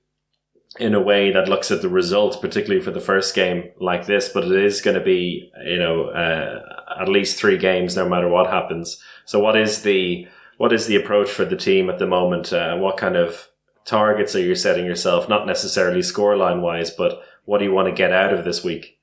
in 0.79 0.95
a 0.95 1.01
way 1.01 1.31
that 1.33 1.49
looks 1.49 1.71
at 1.71 1.83
the 1.83 1.89
result, 1.89 2.41
particularly 2.41 2.83
for 2.83 2.91
the 2.91 3.01
first 3.01 3.35
game 3.35 3.71
like 3.81 4.07
this. 4.07 4.29
But 4.29 4.45
it 4.45 4.53
is 4.53 4.81
going 4.81 4.99
to 4.99 5.05
be, 5.05 5.51
you 5.65 5.79
know, 5.79 6.07
uh, 6.07 6.63
at 7.01 7.09
least 7.09 7.39
three 7.39 7.59
games, 7.59 7.97
no 7.97 8.09
matter 8.09 8.29
what 8.29 8.51
happens. 8.51 9.01
So, 9.25 9.39
what 9.41 9.57
is 9.57 9.83
the 9.83 10.27
what 10.57 10.73
is 10.73 10.87
the 10.87 10.97
approach 10.97 11.31
for 11.31 11.45
the 11.45 11.57
team 11.57 11.91
at 11.91 11.99
the 11.99 12.07
moment? 12.07 12.53
Uh, 12.53 12.77
what 12.77 12.97
kind 12.97 13.17
of 13.17 13.49
targets 13.85 14.35
are 14.35 14.41
you 14.41 14.55
setting 14.55 14.87
yourself? 14.87 15.29
Not 15.29 15.47
necessarily 15.47 16.01
scoreline 16.01 16.61
wise, 16.61 16.91
but 16.91 17.23
what 17.45 17.59
do 17.59 17.65
you 17.65 17.73
want 17.73 17.89
to 17.89 17.95
get 17.95 18.13
out 18.13 18.33
of 18.33 18.45
this 18.45 18.65
week? 18.65 18.94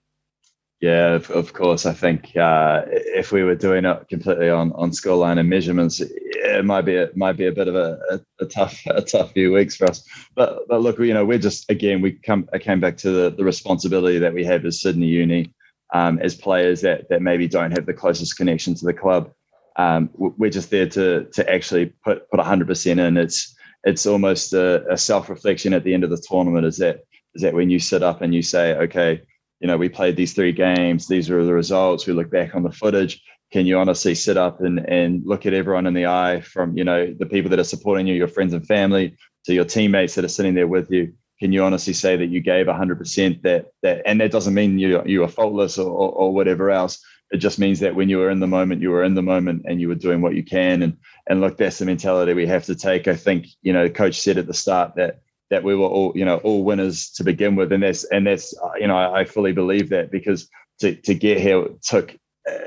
Yeah, 0.81 1.13
of, 1.13 1.29
of 1.29 1.53
course. 1.53 1.85
I 1.85 1.93
think 1.93 2.35
uh, 2.35 2.81
if 2.87 3.31
we 3.31 3.43
were 3.43 3.53
doing 3.53 3.85
it 3.85 4.09
completely 4.09 4.49
on 4.49 4.71
on 4.73 4.89
scoreline 4.89 5.39
and 5.39 5.47
measurements, 5.47 6.01
it 6.01 6.65
might 6.65 6.81
be 6.81 6.95
a, 6.95 7.09
might 7.15 7.37
be 7.37 7.45
a 7.45 7.51
bit 7.51 7.67
of 7.67 7.75
a, 7.75 7.99
a, 8.09 8.19
a, 8.39 8.45
tough 8.47 8.81
a 8.87 9.01
tough 9.03 9.31
few 9.31 9.53
weeks 9.53 9.75
for 9.75 9.85
us. 9.85 10.03
But 10.33 10.67
but 10.67 10.81
look, 10.81 10.97
you 10.97 11.13
know, 11.13 11.23
we're 11.23 11.37
just 11.37 11.69
again 11.69 12.01
we 12.01 12.13
come 12.13 12.49
I 12.51 12.57
came 12.57 12.79
back 12.79 12.97
to 12.97 13.11
the, 13.11 13.29
the 13.29 13.43
responsibility 13.43 14.17
that 14.17 14.33
we 14.33 14.43
have 14.45 14.65
as 14.65 14.81
Sydney 14.81 15.05
Uni 15.05 15.53
um, 15.93 16.17
as 16.17 16.33
players 16.33 16.81
that 16.81 17.07
that 17.09 17.21
maybe 17.21 17.47
don't 17.47 17.71
have 17.71 17.85
the 17.85 17.93
closest 17.93 18.35
connection 18.35 18.73
to 18.73 18.85
the 18.85 18.93
club. 18.93 19.31
Um, 19.75 20.09
we're 20.15 20.49
just 20.49 20.71
there 20.71 20.89
to 20.89 21.25
to 21.25 21.47
actually 21.47 21.93
put 22.03 22.27
put 22.31 22.39
hundred 22.39 22.67
percent 22.67 22.99
in. 22.99 23.17
It's 23.17 23.55
it's 23.83 24.07
almost 24.07 24.53
a, 24.53 24.83
a 24.91 24.97
self 24.97 25.29
reflection 25.29 25.73
at 25.73 25.83
the 25.83 25.93
end 25.93 26.03
of 26.03 26.09
the 26.09 26.23
tournament. 26.27 26.65
Is 26.65 26.77
that 26.77 27.03
is 27.35 27.43
that 27.43 27.53
when 27.53 27.69
you 27.69 27.77
sit 27.77 28.01
up 28.01 28.23
and 28.23 28.33
you 28.33 28.41
say, 28.41 28.73
okay 28.77 29.21
you 29.61 29.67
know, 29.67 29.77
we 29.77 29.89
played 29.89 30.15
these 30.15 30.33
three 30.33 30.51
games. 30.51 31.07
These 31.07 31.29
are 31.29 31.45
the 31.45 31.53
results. 31.53 32.07
We 32.07 32.13
look 32.13 32.31
back 32.31 32.55
on 32.55 32.63
the 32.63 32.71
footage. 32.71 33.21
can 33.53 33.65
you 33.65 33.77
honestly 33.77 34.15
sit 34.15 34.37
up 34.37 34.61
and, 34.61 34.79
and 34.89 35.21
look 35.25 35.45
at 35.45 35.53
everyone 35.53 35.85
in 35.85 35.93
the 35.93 36.07
eye 36.07 36.41
from 36.41 36.75
you 36.77 36.83
know 36.83 37.13
the 37.19 37.25
people 37.25 37.49
that 37.49 37.59
are 37.59 37.73
supporting 37.75 38.07
you 38.07 38.15
your 38.15 38.27
friends 38.27 38.53
and 38.53 38.65
family 38.65 39.15
to 39.45 39.53
your 39.53 39.65
teammates 39.65 40.15
that 40.15 40.25
are 40.25 40.35
sitting 40.37 40.55
there 40.55 40.67
with 40.67 40.89
you 40.89 41.13
can 41.39 41.51
you 41.51 41.63
honestly 41.63 41.93
say 41.93 42.15
that 42.15 42.27
you 42.27 42.39
gave 42.39 42.67
100% 42.67 43.41
that 43.41 43.65
that 43.83 44.01
and 44.05 44.21
that 44.21 44.31
doesn't 44.31 44.53
mean 44.53 44.79
you 44.79 45.01
you 45.05 45.23
are 45.23 45.27
faultless 45.27 45.77
or, 45.77 45.89
or, 45.89 46.09
or 46.11 46.33
whatever 46.33 46.71
else 46.71 47.03
it 47.31 47.37
just 47.37 47.59
means 47.59 47.79
that 47.79 47.95
when 47.95 48.09
you 48.09 48.17
were 48.17 48.29
in 48.29 48.39
the 48.39 48.47
moment 48.47 48.81
you 48.81 48.91
were 48.91 49.03
in 49.03 49.15
the 49.15 49.21
moment 49.21 49.63
and 49.65 49.81
you 49.81 49.87
were 49.87 49.95
doing 49.95 50.21
what 50.21 50.35
you 50.35 50.43
can 50.43 50.81
and 50.81 50.97
and 51.27 51.41
look 51.41 51.57
that's 51.57 51.79
the 51.79 51.85
mentality 51.85 52.33
we 52.33 52.47
have 52.47 52.65
to 52.65 52.75
take 52.75 53.07
i 53.07 53.15
think 53.15 53.47
you 53.61 53.73
know 53.73 53.89
coach 53.89 54.19
said 54.21 54.37
at 54.37 54.47
the 54.47 54.53
start 54.53 54.95
that 54.95 55.19
that 55.51 55.63
we 55.63 55.75
were 55.75 55.85
all 55.85 56.11
you 56.15 56.25
know 56.25 56.37
all 56.37 56.63
winners 56.63 57.11
to 57.11 57.23
begin 57.23 57.55
with 57.55 57.71
and 57.71 57.83
that's 57.83 58.03
and 58.05 58.25
that's 58.25 58.55
you 58.79 58.87
know 58.87 58.97
i, 58.97 59.21
I 59.21 59.25
fully 59.25 59.51
believe 59.51 59.89
that 59.89 60.11
because 60.11 60.49
to, 60.79 60.95
to 60.95 61.13
get 61.13 61.39
here 61.39 61.67
took 61.83 62.17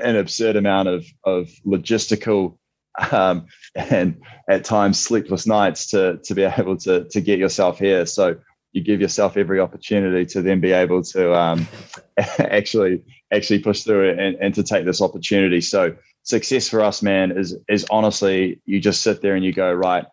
an 0.01 0.15
absurd 0.15 0.55
amount 0.55 0.87
of 0.87 1.05
of 1.25 1.49
logistical 1.65 2.57
um, 3.11 3.45
and 3.75 4.21
at 4.49 4.63
times 4.63 4.99
sleepless 4.99 5.45
nights 5.45 5.87
to 5.87 6.17
to 6.23 6.33
be 6.33 6.43
able 6.57 6.77
to 6.77 7.05
to 7.05 7.21
get 7.21 7.39
yourself 7.39 7.79
here. 7.79 8.05
So 8.05 8.37
you 8.71 8.83
give 8.83 8.99
yourself 8.99 9.37
every 9.37 9.59
opportunity 9.59 10.25
to 10.25 10.41
then 10.41 10.59
be 10.59 10.73
able 10.73 11.01
to 11.03 11.33
um, 11.33 11.67
actually 12.39 13.03
actually 13.31 13.59
push 13.59 13.83
through 13.83 14.09
it 14.09 14.19
and, 14.19 14.35
and 14.41 14.53
to 14.55 14.63
take 14.63 14.85
this 14.85 15.01
opportunity. 15.01 15.61
So 15.61 15.95
success 16.23 16.67
for 16.69 16.81
us, 16.81 17.01
man, 17.01 17.31
is 17.31 17.55
is 17.67 17.85
honestly 17.89 18.61
you 18.65 18.79
just 18.79 19.01
sit 19.01 19.21
there 19.21 19.35
and 19.35 19.43
you 19.43 19.53
go 19.53 19.71
right. 19.73 20.05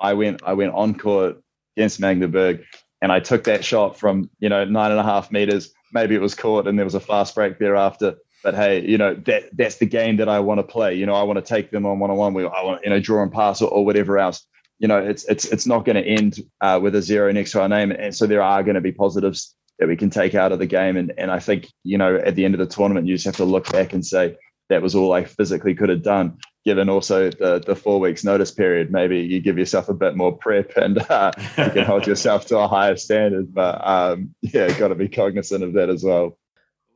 I 0.00 0.12
went 0.14 0.42
I 0.44 0.52
went 0.52 0.74
on 0.74 0.98
court 0.98 1.42
against 1.76 2.00
Magdeburg 2.00 2.64
and 3.02 3.12
I 3.12 3.20
took 3.20 3.44
that 3.44 3.64
shot 3.64 3.98
from 3.98 4.30
you 4.38 4.48
know 4.48 4.64
nine 4.64 4.90
and 4.90 5.00
a 5.00 5.04
half 5.04 5.30
meters. 5.30 5.72
Maybe 5.92 6.14
it 6.14 6.20
was 6.20 6.34
caught 6.34 6.66
and 6.66 6.78
there 6.78 6.84
was 6.84 6.94
a 6.94 7.00
fast 7.00 7.34
break 7.34 7.58
thereafter 7.58 8.16
but 8.46 8.54
hey, 8.54 8.86
you 8.86 8.96
know 8.96 9.14
that 9.26 9.44
that's 9.56 9.78
the 9.78 9.86
game 9.86 10.18
that 10.18 10.28
I 10.28 10.38
want 10.38 10.60
to 10.60 10.62
play. 10.62 10.94
You 10.94 11.04
know, 11.04 11.14
I 11.14 11.24
want 11.24 11.36
to 11.36 11.42
take 11.42 11.72
them 11.72 11.84
on 11.84 11.98
one 11.98 12.12
on 12.12 12.16
one. 12.16 12.36
I 12.36 12.62
want 12.62 12.84
you 12.84 12.90
know 12.90 13.00
draw 13.00 13.22
and 13.22 13.32
pass 13.32 13.60
or, 13.60 13.68
or 13.68 13.84
whatever 13.84 14.18
else. 14.18 14.46
You 14.78 14.86
know, 14.86 14.98
it's 14.98 15.24
it's 15.24 15.46
it's 15.46 15.66
not 15.66 15.84
going 15.84 15.96
to 15.96 16.08
end 16.08 16.38
uh, 16.60 16.78
with 16.80 16.94
a 16.94 17.02
zero 17.02 17.32
next 17.32 17.50
to 17.52 17.62
our 17.62 17.68
name, 17.68 17.90
and 17.90 18.14
so 18.14 18.26
there 18.26 18.42
are 18.42 18.62
going 18.62 18.76
to 18.76 18.80
be 18.80 18.92
positives 18.92 19.52
that 19.80 19.88
we 19.88 19.96
can 19.96 20.10
take 20.10 20.36
out 20.36 20.52
of 20.52 20.60
the 20.60 20.66
game. 20.66 20.96
And 20.96 21.12
and 21.18 21.32
I 21.32 21.40
think 21.40 21.66
you 21.82 21.98
know 21.98 22.16
at 22.16 22.36
the 22.36 22.44
end 22.44 22.54
of 22.54 22.60
the 22.60 22.72
tournament, 22.72 23.08
you 23.08 23.16
just 23.16 23.26
have 23.26 23.36
to 23.36 23.44
look 23.44 23.72
back 23.72 23.92
and 23.92 24.06
say 24.06 24.36
that 24.68 24.80
was 24.80 24.94
all 24.94 25.12
I 25.12 25.24
physically 25.24 25.74
could 25.74 25.88
have 25.88 26.04
done. 26.04 26.38
Given 26.66 26.88
also 26.88 27.30
the 27.30 27.62
the 27.64 27.76
four 27.76 28.00
weeks 28.00 28.24
notice 28.24 28.50
period, 28.50 28.90
maybe 28.90 29.20
you 29.20 29.40
give 29.40 29.56
yourself 29.56 29.88
a 29.88 29.94
bit 29.94 30.16
more 30.16 30.36
prep 30.36 30.76
and 30.76 30.98
uh, 31.08 31.30
you 31.56 31.70
can 31.70 31.84
hold 31.84 32.08
yourself 32.08 32.44
to 32.46 32.58
a 32.58 32.66
higher 32.66 32.96
standard. 32.96 33.54
But 33.54 33.86
um, 33.86 34.34
yeah, 34.42 34.76
got 34.76 34.88
to 34.88 34.96
be 34.96 35.08
cognizant 35.08 35.62
of 35.62 35.74
that 35.74 35.88
as 35.88 36.02
well. 36.02 36.36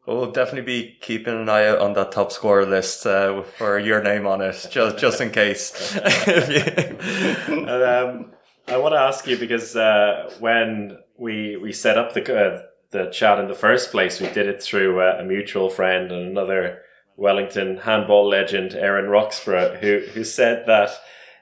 We'll 0.07 0.33
definitely 0.33 0.63
be 0.63 0.97
keeping 1.01 1.41
an 1.41 1.49
eye 1.49 1.69
out 1.69 1.79
on 1.79 1.93
that 1.93 2.11
top 2.11 2.33
scorer 2.33 2.67
list 2.67 3.07
uh, 3.07 3.43
for 3.43 3.79
your 3.79 4.03
name 4.03 4.27
on 4.27 4.41
it, 4.41 4.67
just 4.69 4.99
just 4.99 5.21
in 5.21 5.31
case. 5.31 5.97
and, 5.97 7.71
um, 7.71 8.33
I 8.67 8.77
want 8.77 8.95
to 8.95 8.99
ask 8.99 9.27
you 9.29 9.39
because 9.39 9.77
uh, 9.77 10.35
when 10.41 10.99
we 11.17 11.57
we 11.57 11.73
set 11.73 11.97
up 11.97 12.15
the 12.15 12.23
uh, 12.23 12.63
the 12.91 13.11
chat 13.11 13.39
in 13.39 13.47
the 13.47 13.55
first 13.55 13.93
place, 13.93 14.21
we 14.21 14.27
did 14.27 14.49
it 14.49 14.61
through 14.61 15.01
uh, 15.01 15.19
a 15.21 15.25
mutual 15.25 15.71
friend 15.71 16.11
and 16.11 16.29
another 16.29 16.83
Wellington 17.17 17.79
handball 17.79 18.29
legend, 18.29 18.75
Aaron 18.75 19.11
Roxburgh, 19.11 19.79
who 19.81 20.01
who 20.13 20.25
said 20.25 20.67
that 20.67 20.91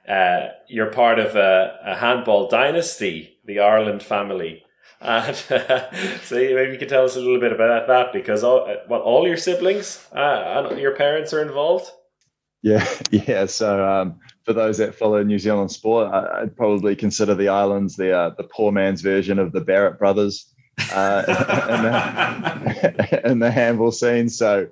uh, 0.09 0.53
you're 0.69 0.91
part 0.91 1.19
of 1.19 1.37
a, 1.37 1.79
a 1.85 1.95
handball 1.97 2.49
dynasty, 2.49 3.39
the 3.45 3.61
Ireland 3.61 4.03
family. 4.03 4.65
And 5.01 5.37
uh, 5.51 5.91
so 6.23 6.37
maybe 6.37 6.73
you 6.73 6.79
could 6.79 6.89
tell 6.89 7.05
us 7.05 7.17
a 7.17 7.21
little 7.21 7.41
bit 7.41 7.53
about 7.53 7.87
that 7.89 8.13
because 8.13 8.43
all, 8.43 8.69
uh, 8.69 8.77
what 8.87 9.03
all 9.03 9.27
your 9.27 9.37
siblings 9.37 10.07
uh, 10.13 10.67
and 10.71 10.81
your 10.81 10.97
parents 10.97 11.33
are 11.33 11.43
involved. 11.43 11.91
Yeah, 12.63 12.87
yeah. 13.11 13.47
So 13.47 13.87
um, 13.87 14.19
for 14.45 14.53
those 14.53 14.79
that 14.79 14.95
follow 14.95 15.23
New 15.23 15.39
Zealand 15.39 15.71
sport, 15.71 16.13
I, 16.13 16.41
would 16.41 16.57
probably 16.57 16.97
consider 16.97 17.35
the 17.35 17.49
Irelands 17.49 17.97
the 17.97 18.17
uh, 18.17 18.31
the 18.37 18.45
poor 18.45 18.73
man's 18.73 19.03
version 19.03 19.39
of 19.39 19.53
the 19.53 19.61
Barrett 19.61 19.99
brothers 19.99 20.53
uh, 20.93 21.25
in, 21.69 21.83
the, 21.83 23.31
in 23.31 23.39
the 23.39 23.51
handball 23.51 23.93
scene. 23.93 24.29
So 24.29 24.69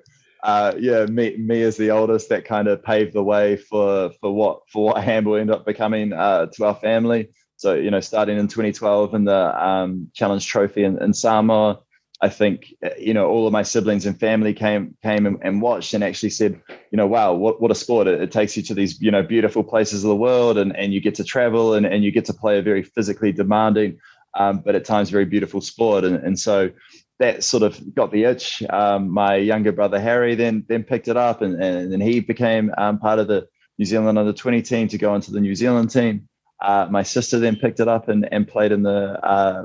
uh, 0.46 0.72
yeah, 0.78 1.04
me 1.06 1.36
me 1.36 1.62
as 1.62 1.76
the 1.76 1.90
oldest, 1.90 2.28
that 2.28 2.44
kind 2.44 2.68
of 2.68 2.82
paved 2.82 3.12
the 3.12 3.22
way 3.22 3.56
for 3.56 4.12
for 4.20 4.32
what 4.32 4.60
for 4.68 4.84
what 4.84 5.02
handball 5.02 5.34
ended 5.34 5.56
up 5.56 5.66
becoming 5.66 6.12
uh, 6.12 6.46
to 6.46 6.64
our 6.64 6.76
family. 6.76 7.30
So, 7.56 7.74
you 7.74 7.90
know, 7.90 8.00
starting 8.00 8.38
in 8.38 8.46
2012 8.46 9.14
in 9.14 9.24
the 9.24 9.66
um, 9.66 10.08
Challenge 10.14 10.46
Trophy 10.46 10.84
in, 10.84 11.02
in, 11.02 11.14
Samoa, 11.14 11.80
I 12.20 12.28
think, 12.28 12.74
you 12.98 13.14
know, 13.14 13.26
all 13.28 13.46
of 13.46 13.52
my 13.52 13.62
siblings 13.62 14.06
and 14.06 14.20
family 14.20 14.54
came 14.54 14.94
came 15.02 15.26
and, 15.26 15.38
and 15.42 15.60
watched 15.60 15.94
and 15.94 16.04
actually 16.04 16.30
said, 16.30 16.60
you 16.92 16.96
know, 16.96 17.08
wow, 17.08 17.32
what, 17.32 17.60
what 17.60 17.72
a 17.72 17.74
sport. 17.74 18.06
It, 18.06 18.22
it, 18.22 18.30
takes 18.30 18.56
you 18.56 18.62
to 18.64 18.74
these, 18.74 19.00
you 19.00 19.10
know, 19.10 19.24
beautiful 19.24 19.64
places 19.64 20.04
of 20.04 20.08
the 20.08 20.16
world 20.16 20.58
and, 20.58 20.76
and 20.76 20.94
you 20.94 21.00
get 21.00 21.16
to 21.16 21.24
travel 21.24 21.74
and, 21.74 21.86
and 21.86 22.04
you 22.04 22.12
get 22.12 22.26
to 22.26 22.34
play 22.34 22.58
a 22.58 22.62
very 22.62 22.84
physically 22.84 23.32
demanding, 23.32 23.98
um, 24.38 24.62
but 24.64 24.76
at 24.76 24.84
times 24.84 25.10
very 25.10 25.24
beautiful 25.24 25.60
sport. 25.60 26.04
And, 26.04 26.16
and 26.16 26.38
so 26.38 26.70
that 27.18 27.42
sort 27.42 27.62
of 27.62 27.94
got 27.94 28.12
the 28.12 28.24
itch. 28.24 28.62
Um, 28.70 29.10
my 29.10 29.36
younger 29.36 29.72
brother, 29.72 30.00
Harry, 30.00 30.34
then 30.34 30.64
then 30.68 30.84
picked 30.84 31.08
it 31.08 31.16
up 31.16 31.42
and, 31.42 31.62
and, 31.62 31.92
and 31.92 32.02
he 32.02 32.20
became 32.20 32.72
um, 32.76 32.98
part 32.98 33.18
of 33.18 33.28
the 33.28 33.48
New 33.78 33.84
Zealand 33.84 34.18
under 34.18 34.32
20 34.32 34.62
team 34.62 34.88
to 34.88 34.98
go 34.98 35.14
into 35.14 35.30
the 35.30 35.40
New 35.40 35.54
Zealand 35.54 35.90
team. 35.90 36.28
Uh, 36.62 36.88
my 36.90 37.02
sister 37.02 37.38
then 37.38 37.56
picked 37.56 37.80
it 37.80 37.88
up 37.88 38.08
and, 38.08 38.28
and 38.32 38.48
played 38.48 38.72
in 38.72 38.82
the 38.82 39.18
uh, 39.24 39.64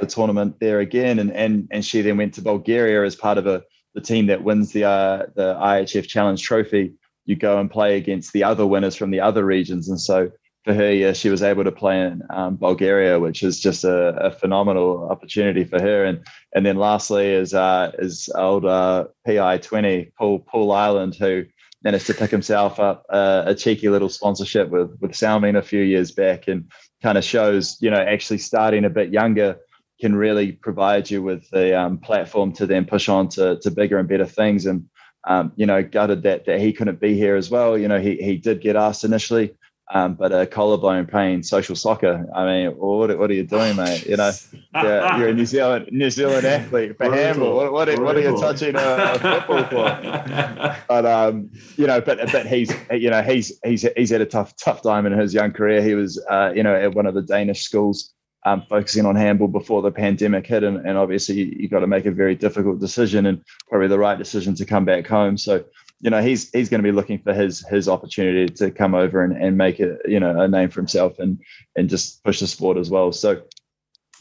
the 0.00 0.06
tournament 0.06 0.56
there 0.60 0.80
again, 0.80 1.18
and, 1.18 1.32
and 1.32 1.68
and 1.70 1.84
she 1.84 2.00
then 2.02 2.16
went 2.16 2.34
to 2.34 2.42
Bulgaria 2.42 3.04
as 3.04 3.16
part 3.16 3.38
of 3.38 3.46
a 3.46 3.62
the 3.94 4.00
team 4.00 4.26
that 4.26 4.44
wins 4.44 4.72
the 4.72 4.84
uh, 4.84 5.26
the 5.34 5.54
IHF 5.54 6.06
Challenge 6.06 6.40
Trophy. 6.40 6.94
You 7.26 7.36
go 7.36 7.58
and 7.58 7.70
play 7.70 7.96
against 7.96 8.32
the 8.32 8.44
other 8.44 8.66
winners 8.66 8.96
from 8.96 9.10
the 9.10 9.20
other 9.20 9.44
regions, 9.44 9.88
and 9.88 10.00
so 10.00 10.30
for 10.64 10.74
her, 10.74 10.92
yeah, 10.92 11.12
she 11.12 11.30
was 11.30 11.42
able 11.42 11.64
to 11.64 11.72
play 11.72 12.02
in 12.02 12.22
um, 12.30 12.56
Bulgaria, 12.56 13.18
which 13.18 13.42
is 13.42 13.60
just 13.60 13.84
a, 13.84 14.08
a, 14.26 14.30
phenomenal 14.30 15.08
opportunity 15.10 15.64
for 15.64 15.80
her. 15.80 16.04
And 16.04 16.26
and 16.54 16.66
then 16.66 16.76
lastly 16.76 17.28
is 17.28 17.54
uh, 17.54 17.92
is 17.98 18.28
old 18.34 18.66
uh, 18.66 19.06
PI 19.26 19.58
twenty 19.58 20.12
Paul 20.18 20.40
Paul 20.40 20.72
Ireland, 20.72 21.14
who 21.14 21.44
managed 21.82 22.06
to 22.08 22.14
pick 22.14 22.30
himself 22.30 22.78
up 22.78 23.06
uh, 23.10 23.44
a 23.46 23.54
cheeky 23.54 23.88
little 23.88 24.10
sponsorship 24.10 24.68
with 24.68 24.90
with 25.00 25.12
Salming 25.12 25.56
a 25.56 25.62
few 25.62 25.82
years 25.82 26.12
back, 26.12 26.46
and 26.46 26.70
kind 27.02 27.16
of 27.16 27.24
shows 27.24 27.78
you 27.80 27.90
know 27.90 28.00
actually 28.00 28.38
starting 28.38 28.84
a 28.84 28.90
bit 28.90 29.10
younger 29.10 29.56
can 30.00 30.14
really 30.14 30.52
provide 30.52 31.10
you 31.10 31.22
with 31.22 31.48
the 31.50 31.78
um, 31.78 31.98
platform 31.98 32.52
to 32.54 32.66
then 32.66 32.86
push 32.86 33.08
on 33.08 33.28
to, 33.28 33.58
to 33.60 33.70
bigger 33.70 33.98
and 33.98 34.08
better 34.08 34.24
things. 34.24 34.64
And 34.64 34.88
um, 35.28 35.52
you 35.56 35.66
know, 35.66 35.82
gutted 35.82 36.22
that 36.22 36.46
that 36.46 36.60
he 36.60 36.72
couldn't 36.72 37.00
be 37.00 37.14
here 37.14 37.36
as 37.36 37.50
well. 37.50 37.76
You 37.76 37.88
know, 37.88 38.00
he 38.00 38.16
he 38.16 38.36
did 38.36 38.62
get 38.62 38.76
asked 38.76 39.04
initially, 39.04 39.54
um, 39.92 40.14
but 40.14 40.32
a 40.32 40.46
collarbone 40.46 41.06
pain, 41.06 41.42
social 41.42 41.74
soccer. 41.74 42.26
I 42.34 42.44
mean, 42.44 42.70
what, 42.76 43.18
what 43.18 43.30
are 43.30 43.34
you 43.34 43.42
doing, 43.42 43.74
mate? 43.76 44.06
You 44.06 44.16
know, 44.16 44.30
yeah, 44.74 45.16
you're 45.18 45.28
a 45.28 45.34
New 45.34 45.46
Zealand 45.46 45.88
New 45.90 46.10
Zealand 46.10 46.46
athlete 46.46 46.96
for 46.96 47.12
handball. 47.12 47.56
What, 47.56 47.72
what, 47.72 47.98
what, 47.98 48.16
are 48.16 48.20
you 48.20 48.38
touching 48.38 48.76
a, 48.76 48.78
a 48.78 49.18
football 49.18 49.64
for? 49.64 50.76
But 50.88 51.06
um, 51.06 51.50
you 51.76 51.86
know, 51.86 52.00
but 52.00 52.18
but 52.30 52.46
he's 52.46 52.72
you 52.92 53.10
know 53.10 53.22
he's 53.22 53.58
he's 53.64 53.86
he's 53.96 54.10
had 54.10 54.20
a 54.20 54.26
tough 54.26 54.54
tough 54.56 54.82
time 54.82 55.06
in 55.06 55.12
his 55.12 55.34
young 55.34 55.52
career. 55.52 55.82
He 55.82 55.94
was 55.94 56.24
uh, 56.30 56.52
you 56.54 56.62
know 56.62 56.74
at 56.74 56.94
one 56.94 57.06
of 57.06 57.14
the 57.14 57.22
Danish 57.22 57.62
schools. 57.62 58.12
Um, 58.46 58.62
focusing 58.70 59.04
on 59.04 59.16
handball 59.16 59.48
before 59.48 59.82
the 59.82 59.90
pandemic 59.90 60.46
hit, 60.46 60.64
and, 60.64 60.78
and 60.78 60.96
obviously 60.96 61.34
you, 61.34 61.56
you 61.58 61.68
got 61.68 61.80
to 61.80 61.86
make 61.86 62.06
a 62.06 62.10
very 62.10 62.34
difficult 62.34 62.80
decision, 62.80 63.26
and 63.26 63.44
probably 63.68 63.88
the 63.88 63.98
right 63.98 64.16
decision 64.16 64.54
to 64.54 64.64
come 64.64 64.86
back 64.86 65.06
home. 65.06 65.36
So 65.36 65.62
you 66.00 66.10
know 66.10 66.22
he's 66.22 66.50
he's 66.50 66.68
going 66.68 66.82
to 66.82 66.88
be 66.88 66.94
looking 66.94 67.18
for 67.18 67.34
his 67.34 67.66
his 67.68 67.88
opportunity 67.88 68.46
to 68.54 68.70
come 68.70 68.94
over 68.94 69.22
and, 69.22 69.36
and 69.36 69.56
make 69.56 69.80
a 69.80 69.98
you 70.06 70.18
know 70.18 70.40
a 70.40 70.48
name 70.48 70.70
for 70.70 70.80
himself 70.80 71.18
and 71.18 71.38
and 71.76 71.88
just 71.88 72.22
push 72.24 72.40
the 72.40 72.46
sport 72.46 72.78
as 72.78 72.90
well. 72.90 73.12
So 73.12 73.42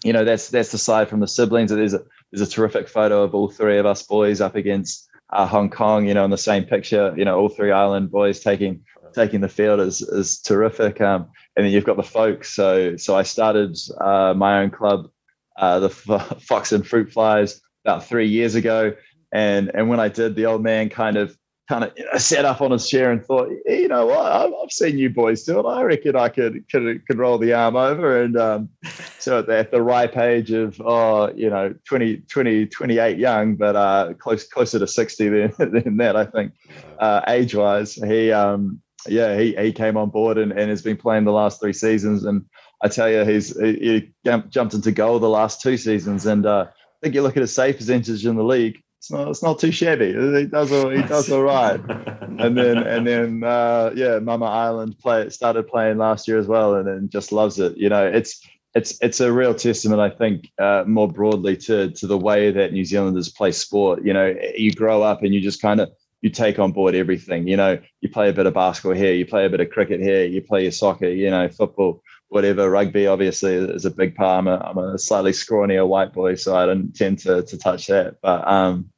you 0.03 0.13
know 0.13 0.25
that's 0.25 0.49
that's 0.49 0.73
aside 0.73 1.09
from 1.09 1.19
the 1.19 1.27
siblings 1.27 1.71
there's 1.71 1.93
a 1.93 2.03
there's 2.31 2.47
a 2.47 2.51
terrific 2.51 2.87
photo 2.87 3.23
of 3.23 3.33
all 3.33 3.49
three 3.49 3.77
of 3.77 3.85
us 3.85 4.03
boys 4.03 4.39
up 4.41 4.55
against 4.55 5.07
uh, 5.31 5.45
Hong 5.45 5.69
Kong 5.69 6.07
you 6.07 6.13
know 6.13 6.25
in 6.25 6.31
the 6.31 6.37
same 6.37 6.63
picture 6.63 7.13
you 7.17 7.25
know 7.25 7.39
all 7.39 7.49
three 7.49 7.71
Ireland 7.71 8.11
boys 8.11 8.39
taking 8.39 8.83
taking 9.13 9.41
the 9.41 9.49
field 9.49 9.79
is 9.79 10.01
is 10.01 10.39
terrific. 10.39 11.01
Um, 11.01 11.27
and 11.55 11.65
then 11.65 11.73
you've 11.73 11.85
got 11.85 11.97
the 11.97 12.03
folks 12.03 12.53
so 12.53 12.97
so 12.97 13.15
I 13.15 13.23
started 13.23 13.77
uh, 14.01 14.33
my 14.35 14.59
own 14.59 14.69
club 14.69 15.09
uh, 15.57 15.79
the 15.79 15.89
Fox 15.89 16.71
and 16.71 16.85
Fruit 16.85 17.11
Flies 17.11 17.61
about 17.85 18.05
three 18.05 18.27
years 18.27 18.55
ago. 18.55 18.93
And 19.31 19.71
and 19.73 19.89
when 19.89 19.99
I 19.99 20.09
did 20.09 20.35
the 20.35 20.45
old 20.45 20.63
man 20.63 20.89
kind 20.89 21.17
of 21.17 21.37
kind 21.69 21.83
of 21.83 22.21
sat 22.21 22.45
up 22.45 22.61
on 22.61 22.71
his 22.71 22.89
chair 22.89 23.11
and 23.11 23.23
thought, 23.23 23.47
you 23.67 23.87
know 23.87 24.07
what, 24.07 24.25
I've 24.25 24.71
seen 24.71 24.97
you 24.97 25.11
boys 25.11 25.43
do 25.43 25.59
it. 25.59 25.69
I 25.69 25.83
reckon 25.83 26.15
I 26.15 26.27
could 26.27 26.67
could, 26.67 27.05
could 27.05 27.17
roll 27.19 27.37
the 27.37 27.53
arm 27.53 27.75
over. 27.75 28.23
And 28.23 28.35
um, 28.35 28.69
so 29.19 29.39
at 29.39 29.45
the, 29.45 29.57
at 29.57 29.71
the, 29.71 29.81
ripe 29.81 30.17
age 30.17 30.51
of, 30.51 30.81
oh, 30.83 31.31
you 31.35 31.49
know, 31.49 31.75
20, 31.85 32.17
20 32.27 32.65
28 32.65 33.17
young, 33.19 33.55
but 33.55 33.75
uh, 33.75 34.13
close 34.17 34.47
closer 34.47 34.79
to 34.79 34.87
60 34.87 35.29
than, 35.29 35.53
than 35.59 35.97
that, 35.97 36.15
I 36.15 36.25
think, 36.25 36.53
uh, 36.97 37.21
age 37.27 37.53
wise, 37.53 37.93
he, 37.93 38.31
um, 38.31 38.81
yeah, 39.07 39.37
he, 39.37 39.55
he 39.55 39.71
came 39.71 39.95
on 39.95 40.09
board 40.09 40.39
and, 40.39 40.51
and 40.51 40.71
has 40.71 40.81
been 40.81 40.97
playing 40.97 41.25
the 41.25 41.31
last 41.31 41.61
three 41.61 41.73
seasons. 41.73 42.25
And 42.25 42.45
I 42.81 42.87
tell 42.87 43.09
you, 43.09 43.23
he's 43.25 43.57
he, 43.57 43.73
he 43.73 44.11
jumped 44.23 44.73
into 44.73 44.91
goal 44.91 45.19
the 45.19 45.29
last 45.29 45.61
two 45.61 45.77
seasons. 45.77 46.25
And 46.25 46.47
uh, 46.47 46.65
I 46.67 46.97
think 47.01 47.13
you 47.13 47.21
look 47.21 47.37
at 47.37 47.41
his 47.41 47.53
save 47.53 47.77
percentage 47.77 48.25
in 48.25 48.35
the 48.35 48.43
league, 48.43 48.81
it's 48.99 49.09
not 49.09 49.29
it's 49.29 49.41
not 49.41 49.59
too 49.59 49.71
shabby. 49.71 50.07
He 50.07 50.45
does 50.45 50.73
all 50.73 50.89
he 50.89 51.01
does 51.03 51.31
all 51.31 51.43
right. 51.43 51.79
and 52.37 52.57
then 52.57 52.77
and 52.79 53.07
then 53.07 53.43
uh, 53.45 53.91
yeah, 53.95 54.19
Mama 54.19 54.45
Ireland 54.45 54.99
play 54.99 55.29
started 55.29 55.69
playing 55.69 55.97
last 55.97 56.27
year 56.27 56.37
as 56.37 56.47
well, 56.47 56.75
and 56.75 56.85
then 56.85 57.07
just 57.09 57.31
loves 57.31 57.59
it. 57.59 57.77
You 57.77 57.87
know, 57.87 58.05
it's 58.05 58.45
it's 58.75 58.97
it's 59.01 59.21
a 59.21 59.31
real 59.31 59.55
testament, 59.55 60.01
I 60.01 60.09
think, 60.09 60.51
uh, 60.59 60.83
more 60.85 61.07
broadly 61.07 61.55
to 61.57 61.91
to 61.91 62.07
the 62.07 62.17
way 62.17 62.51
that 62.51 62.73
New 62.73 62.83
Zealanders 62.83 63.29
play 63.29 63.53
sport. 63.53 64.03
You 64.03 64.11
know, 64.11 64.35
you 64.57 64.73
grow 64.73 65.01
up 65.01 65.23
and 65.23 65.33
you 65.33 65.39
just 65.39 65.61
kind 65.61 65.79
of 65.79 65.89
you 66.19 66.29
take 66.29 66.59
on 66.59 66.73
board 66.73 66.93
everything. 66.93 67.47
You 67.47 67.55
know, 67.55 67.79
you 68.01 68.09
play 68.09 68.27
a 68.27 68.33
bit 68.33 68.47
of 68.47 68.53
basketball 68.53 68.97
here, 68.97 69.13
you 69.13 69.25
play 69.25 69.45
a 69.45 69.49
bit 69.49 69.61
of 69.61 69.69
cricket 69.69 70.01
here, 70.01 70.25
you 70.25 70.41
play 70.41 70.63
your 70.63 70.73
soccer, 70.73 71.07
you 71.07 71.29
know, 71.29 71.47
football, 71.47 72.03
whatever. 72.29 72.69
Rugby 72.69 73.07
obviously 73.07 73.55
is 73.55 73.85
a 73.85 73.91
big 73.91 74.15
part. 74.15 74.39
I'm 74.39 74.47
a, 74.47 74.57
I'm 74.57 74.77
a 74.77 74.97
slightly 74.97 75.31
scrawnier 75.31 75.87
white 75.87 76.13
boy, 76.13 76.35
so 76.35 76.55
I 76.55 76.65
don't 76.65 76.95
tend 76.95 77.19
to 77.19 77.43
to 77.43 77.57
touch 77.57 77.87
that. 77.87 78.15
But 78.21 78.47
um, 78.47 78.89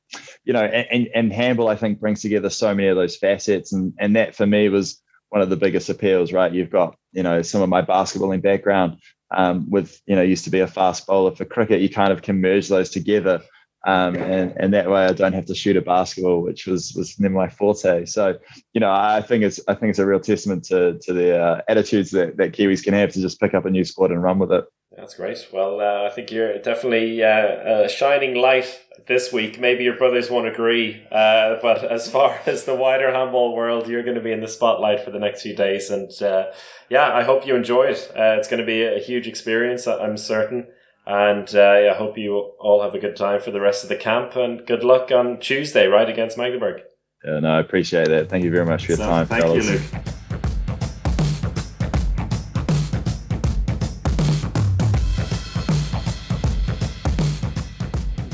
you 0.43 0.53
know, 0.53 0.63
and, 0.63 1.09
and 1.15 1.34
handball 1.34 1.69
I 1.69 1.75
think 1.75 1.99
brings 1.99 2.21
together 2.21 2.49
so 2.49 2.73
many 2.75 2.89
of 2.89 2.95
those 2.95 3.17
facets, 3.17 3.73
and 3.73 3.93
and 3.99 4.15
that 4.15 4.36
for 4.36 4.45
me 4.45 4.69
was 4.69 5.01
one 5.29 5.41
of 5.41 5.49
the 5.49 5.57
biggest 5.57 5.89
appeals. 5.89 6.32
Right, 6.32 6.53
you've 6.53 6.69
got 6.69 6.95
you 7.11 7.23
know 7.23 7.41
some 7.41 7.61
of 7.61 7.69
my 7.69 7.82
basketballing 7.82 8.43
background. 8.43 8.99
Um, 9.34 9.69
with 9.69 10.01
you 10.05 10.15
know 10.17 10.21
used 10.21 10.43
to 10.43 10.49
be 10.49 10.59
a 10.59 10.67
fast 10.67 11.07
bowler 11.07 11.34
for 11.34 11.45
cricket, 11.45 11.82
you 11.82 11.89
kind 11.89 12.11
of 12.11 12.21
can 12.21 12.41
merge 12.41 12.67
those 12.67 12.89
together 12.89 13.41
um, 13.86 14.15
and 14.15 14.53
and 14.57 14.73
that 14.73 14.89
way 14.89 15.05
I 15.05 15.13
don't 15.13 15.34
have 15.34 15.45
to 15.45 15.55
shoot 15.55 15.75
a 15.75 15.82
basketball, 15.82 16.41
which 16.41 16.67
was 16.67 16.93
was 16.95 17.19
never 17.19 17.34
my 17.34 17.49
forte. 17.49 18.05
So, 18.05 18.38
you 18.73 18.79
know, 18.79 18.91
I 18.91 19.21
think 19.21 19.43
it's 19.43 19.59
I 19.67 19.73
think 19.73 19.91
it's 19.91 19.99
a 19.99 20.05
real 20.05 20.19
testament 20.19 20.63
to 20.65 20.99
to 20.99 21.13
the 21.13 21.39
uh, 21.39 21.61
attitudes 21.67 22.11
that, 22.11 22.38
that 22.38 22.51
Kiwis 22.51 22.84
can 22.84 22.93
have 22.93 23.11
to 23.13 23.21
just 23.21 23.39
pick 23.39 23.53
up 23.53 23.65
a 23.65 23.69
new 23.69 23.84
sport 23.84 24.11
and 24.11 24.21
run 24.21 24.38
with 24.38 24.51
it. 24.51 24.65
That's 24.95 25.15
great. 25.15 25.47
Well, 25.53 25.79
uh, 25.79 26.07
I 26.07 26.13
think 26.13 26.32
you're 26.32 26.59
definitely 26.59 27.23
uh, 27.23 27.86
a 27.86 27.89
shining 27.89 28.36
light 28.36 28.82
this 29.07 29.32
week. 29.32 29.59
Maybe 29.59 29.86
your 29.86 29.95
brothers 29.95 30.29
won't 30.29 30.47
agree, 30.47 31.01
uh, 31.09 31.55
but 31.61 31.84
as 31.84 32.11
far 32.11 32.39
as 32.45 32.65
the 32.65 32.75
wider 32.75 33.11
handball 33.11 33.55
world, 33.55 33.88
you're 33.88 34.03
going 34.03 34.15
to 34.15 34.21
be 34.21 34.34
in 34.34 34.41
the 34.41 34.49
spotlight 34.49 34.99
for 34.99 35.09
the 35.09 35.17
next 35.17 35.41
few 35.41 35.55
days. 35.55 35.89
And 35.89 36.11
uh, 36.21 36.51
yeah, 36.89 37.11
I 37.13 37.23
hope 37.23 37.47
you 37.47 37.55
enjoy 37.55 37.86
it. 37.86 38.11
Uh, 38.11 38.36
it's 38.38 38.49
going 38.49 38.59
to 38.59 38.65
be 38.65 38.84
a 38.84 38.99
huge 38.99 39.27
experience, 39.27 39.88
I'm 39.88 40.17
certain. 40.17 40.67
And 41.05 41.53
uh, 41.55 41.91
I 41.91 41.93
hope 41.95 42.17
you 42.17 42.35
all 42.35 42.83
have 42.83 42.93
a 42.93 42.99
good 42.99 43.15
time 43.15 43.41
for 43.41 43.51
the 43.51 43.59
rest 43.59 43.83
of 43.83 43.89
the 43.89 43.95
camp 43.95 44.35
and 44.35 44.65
good 44.65 44.83
luck 44.83 45.11
on 45.11 45.39
Tuesday, 45.39 45.87
right, 45.87 46.07
against 46.07 46.37
Magdeburg. 46.37 46.83
Yeah, 47.23 47.39
no, 47.39 47.49
I 47.49 47.59
appreciate 47.59 48.07
that. 48.07 48.29
Thank 48.29 48.43
you 48.43 48.51
very 48.51 48.65
much 48.65 48.85
for 48.85 48.91
your 48.93 48.97
so, 48.97 49.05
time, 49.05 49.25
thank 49.27 49.43
fellas. 49.43 49.65
you, 49.65 49.71
Luke. 49.73 49.81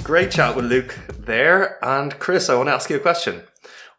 Great 0.03 0.31
chat 0.31 0.55
with 0.55 0.65
Luke 0.65 0.97
there. 1.19 1.83
And 1.83 2.17
Chris, 2.17 2.49
I 2.49 2.55
want 2.55 2.69
to 2.69 2.73
ask 2.73 2.89
you 2.89 2.95
a 2.95 2.99
question. 2.99 3.43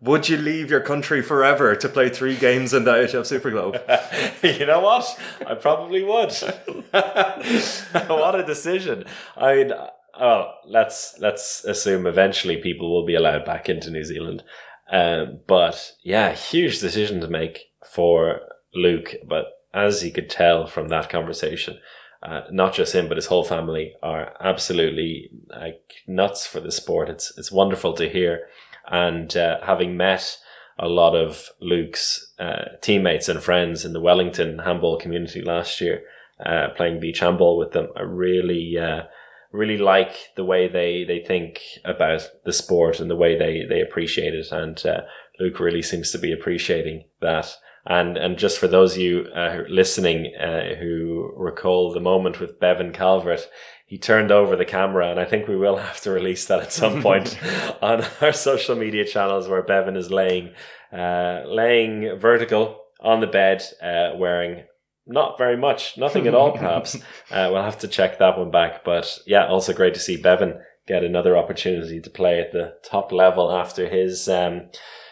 Would 0.00 0.28
you 0.28 0.36
leave 0.36 0.70
your 0.70 0.80
country 0.80 1.22
forever 1.22 1.74
to 1.74 1.88
play 1.88 2.08
three 2.08 2.36
games 2.36 2.72
in 2.72 2.84
the 2.84 2.92
IHF 2.92 3.26
Super 3.26 3.50
Globe? 3.50 3.82
you 4.42 4.64
know 4.64 4.80
what? 4.80 5.18
I 5.44 5.54
probably 5.54 6.04
would. 6.04 6.32
what 6.92 8.34
a 8.38 8.44
decision. 8.46 9.04
I 9.36 9.54
mean, 9.56 9.72
oh, 10.20 10.52
let's 10.64 11.16
let's 11.18 11.64
assume 11.64 12.06
eventually 12.06 12.58
people 12.58 12.92
will 12.92 13.04
be 13.04 13.16
allowed 13.16 13.44
back 13.44 13.68
into 13.68 13.90
New 13.90 14.04
Zealand. 14.04 14.44
Um, 14.90 15.40
but 15.48 15.92
yeah, 16.04 16.32
huge 16.32 16.78
decision 16.78 17.20
to 17.20 17.28
make 17.28 17.72
for 17.92 18.40
Luke. 18.74 19.16
But 19.26 19.46
as 19.74 20.04
you 20.04 20.12
could 20.12 20.30
tell 20.30 20.68
from 20.68 20.88
that 20.88 21.10
conversation, 21.10 21.78
uh, 22.22 22.42
not 22.52 22.72
just 22.72 22.94
him 22.94 23.08
but 23.08 23.16
his 23.16 23.26
whole 23.26 23.44
family 23.44 23.94
are 24.02 24.32
absolutely 24.40 25.30
like 25.48 25.94
nuts 26.06 26.46
for 26.46 26.60
the 26.60 26.70
sport. 26.70 27.08
It's 27.08 27.36
it's 27.36 27.50
wonderful 27.50 27.94
to 27.94 28.08
hear 28.08 28.46
and 28.88 29.36
uh, 29.36 29.58
having 29.62 29.96
met 29.96 30.38
a 30.78 30.88
lot 30.88 31.14
of 31.14 31.50
Luke's 31.60 32.32
uh, 32.38 32.76
teammates 32.80 33.28
and 33.28 33.42
friends 33.42 33.84
in 33.84 33.92
the 33.92 34.00
Wellington 34.00 34.60
handball 34.60 34.98
community 34.98 35.42
last 35.42 35.80
year, 35.80 36.02
uh, 36.44 36.68
playing 36.76 37.00
beach 37.00 37.18
handball 37.18 37.58
with 37.58 37.72
them, 37.72 37.88
I 37.96 38.02
really, 38.02 38.78
uh, 38.78 39.02
really 39.50 39.78
like 39.78 40.14
the 40.36 40.44
way 40.44 40.68
they, 40.68 41.04
they 41.04 41.20
think 41.20 41.60
about 41.84 42.28
the 42.44 42.52
sport 42.52 43.00
and 43.00 43.10
the 43.10 43.16
way 43.16 43.36
they, 43.36 43.64
they 43.68 43.80
appreciate 43.80 44.34
it. 44.34 44.46
And 44.52 44.84
uh, 44.86 45.00
Luke 45.40 45.58
really 45.58 45.82
seems 45.82 46.12
to 46.12 46.18
be 46.18 46.32
appreciating 46.32 47.04
that. 47.20 47.54
And 47.86 48.18
and 48.18 48.36
just 48.36 48.58
for 48.58 48.68
those 48.68 48.96
of 48.96 49.00
you 49.00 49.28
uh, 49.34 49.62
listening 49.66 50.34
who 50.78 51.32
recall 51.34 51.90
the 51.90 52.00
moment 52.00 52.38
with 52.38 52.60
Bevan 52.60 52.92
Calvert, 52.92 53.48
he 53.88 53.96
turned 53.96 54.30
over 54.30 54.54
the 54.54 54.66
camera, 54.66 55.10
and 55.10 55.18
I 55.18 55.24
think 55.24 55.48
we 55.48 55.56
will 55.56 55.78
have 55.78 55.98
to 56.02 56.10
release 56.10 56.44
that 56.46 56.60
at 56.60 56.74
some 56.74 57.00
point 57.00 57.38
on 57.82 58.04
our 58.20 58.34
social 58.34 58.76
media 58.76 59.06
channels 59.06 59.48
where 59.48 59.62
Bevan 59.62 59.96
is 59.96 60.10
laying 60.10 60.50
uh, 60.92 61.44
laying 61.46 62.18
vertical 62.18 62.82
on 63.00 63.20
the 63.20 63.26
bed, 63.26 63.62
uh, 63.82 64.10
wearing 64.16 64.64
not 65.06 65.38
very 65.38 65.56
much, 65.56 65.96
nothing 65.96 66.26
at 66.26 66.34
all, 66.34 66.52
perhaps. 66.52 66.96
Uh, 67.30 67.50
we'll 67.52 67.62
have 67.62 67.78
to 67.78 67.88
check 67.88 68.18
that 68.18 68.38
one 68.38 68.50
back. 68.50 68.84
But 68.84 69.18
yeah, 69.26 69.46
also 69.46 69.74
great 69.74 69.92
to 69.94 70.00
see 70.00 70.16
Bevan 70.16 70.60
get 70.86 71.04
another 71.04 71.36
opportunity 71.36 72.00
to 72.00 72.10
play 72.10 72.40
at 72.40 72.52
the 72.52 72.74
top 72.82 73.12
level 73.12 73.52
after 73.52 73.86
his 73.86 74.28
um, 74.28 74.70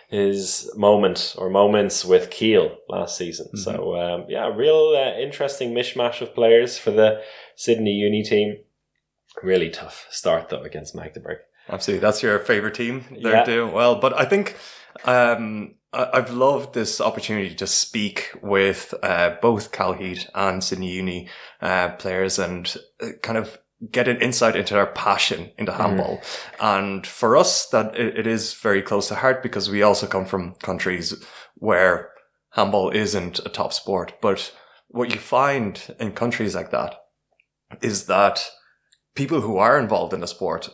his 0.09 0.73
moment 0.77 1.35
or 1.37 1.51
moments 1.51 2.05
with 2.05 2.31
Kiel 2.31 2.77
last 2.89 3.17
season. 3.17 3.47
Mm-hmm. 3.49 3.59
So 3.59 3.97
um, 3.97 4.25
yeah, 4.29 4.49
real 4.49 4.95
uh, 4.97 5.19
interesting 5.19 5.73
mishmash 5.73 6.21
of 6.21 6.35
players 6.35 6.79
for 6.79 6.91
the 6.91 7.23
Sydney 7.55 7.93
Uni 7.93 8.23
team. 8.23 8.57
Really 9.43 9.71
tough 9.71 10.07
start 10.11 10.49
though 10.49 10.63
against 10.63 10.95
Magdeburg. 10.95 11.39
Absolutely, 11.69 12.01
that's 12.01 12.23
your 12.23 12.39
favorite 12.39 12.75
team. 12.75 13.05
They're 13.11 13.37
yeah. 13.37 13.45
doing 13.45 13.73
well, 13.73 13.97
but 13.97 14.19
I 14.19 14.25
think 14.25 14.57
um, 15.05 15.75
I've 15.93 16.31
loved 16.31 16.75
this 16.75 17.01
opportunity 17.01 17.55
to 17.55 17.67
speak 17.67 18.31
with 18.43 18.95
uh, 19.03 19.37
both 19.41 19.73
Cal 19.73 19.95
Heat 19.95 20.29
and 20.35 20.63
Sydney 20.63 20.93
Uni 20.93 21.29
uh, 21.61 21.91
players 21.91 22.39
and 22.39 22.77
uh, 23.01 23.09
kind 23.23 23.39
of 23.39 23.59
get 23.91 24.09
an 24.09 24.21
insight 24.21 24.57
into 24.57 24.75
their 24.75 24.87
passion 24.87 25.51
into 25.59 25.73
mm-hmm. 25.73 25.83
handball. 25.83 26.19
Mm. 26.19 26.79
And 26.79 27.07
for 27.07 27.37
us, 27.37 27.67
that 27.69 27.97
it, 27.97 28.19
it 28.19 28.27
is 28.27 28.55
very 28.55 28.83
close 28.83 29.09
to 29.09 29.17
heart 29.17 29.43
because 29.43 29.71
we 29.71 29.83
also 29.83 30.07
come 30.07 30.25
from 30.25 30.55
countries 30.57 31.15
where 31.55 32.11
handball 32.51 32.91
isn't 32.91 33.39
a 33.41 33.49
top 33.49 33.73
sport. 33.73 34.15
But 34.21 34.55
what 34.89 35.13
you 35.13 35.19
find 35.19 35.81
in 35.99 36.13
countries 36.13 36.55
like 36.55 36.71
that 36.71 36.95
is 37.83 38.07
that 38.07 38.51
people 39.17 39.41
who 39.41 39.57
are 39.57 39.79
involved 39.79 40.13
in 40.13 40.21
the 40.21 40.29
sport 40.29 40.69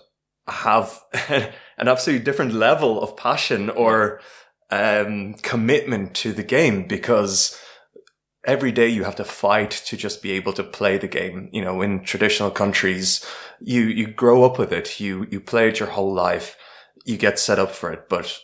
have 0.48 1.00
an 1.28 1.88
absolutely 1.88 2.24
different 2.24 2.52
level 2.52 3.00
of 3.00 3.16
passion 3.16 3.70
or 3.70 4.20
um, 4.70 5.34
commitment 5.34 6.14
to 6.14 6.32
the 6.32 6.42
game 6.42 6.86
because 6.86 7.58
every 8.44 8.72
day 8.72 8.88
you 8.88 9.04
have 9.04 9.16
to 9.16 9.24
fight 9.24 9.70
to 9.70 9.96
just 9.96 10.22
be 10.22 10.32
able 10.32 10.52
to 10.52 10.64
play 10.64 10.98
the 10.98 11.08
game. 11.08 11.48
You 11.52 11.62
know, 11.62 11.80
in 11.80 12.02
traditional 12.02 12.50
countries, 12.50 13.24
you, 13.60 13.82
you 13.82 14.08
grow 14.08 14.44
up 14.44 14.58
with 14.58 14.72
it. 14.72 15.00
You, 15.00 15.26
you 15.30 15.40
play 15.40 15.68
it 15.68 15.78
your 15.78 15.90
whole 15.90 16.12
life. 16.12 16.56
You 17.04 17.16
get 17.16 17.38
set 17.38 17.58
up 17.58 17.70
for 17.70 17.92
it. 17.92 18.08
But, 18.08 18.36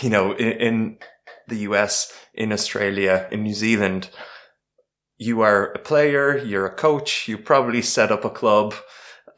you 0.00 0.10
know, 0.10 0.32
in, 0.32 0.52
in 0.52 0.98
the 1.48 1.58
US, 1.58 2.12
in 2.34 2.52
Australia, 2.52 3.28
in 3.30 3.44
New 3.44 3.54
Zealand, 3.54 4.10
you 5.18 5.40
are 5.42 5.66
a 5.72 5.78
player, 5.78 6.36
you're 6.38 6.66
a 6.66 6.74
coach, 6.74 7.28
you 7.28 7.38
probably 7.38 7.82
set 7.82 8.10
up 8.10 8.24
a 8.24 8.30
club 8.30 8.74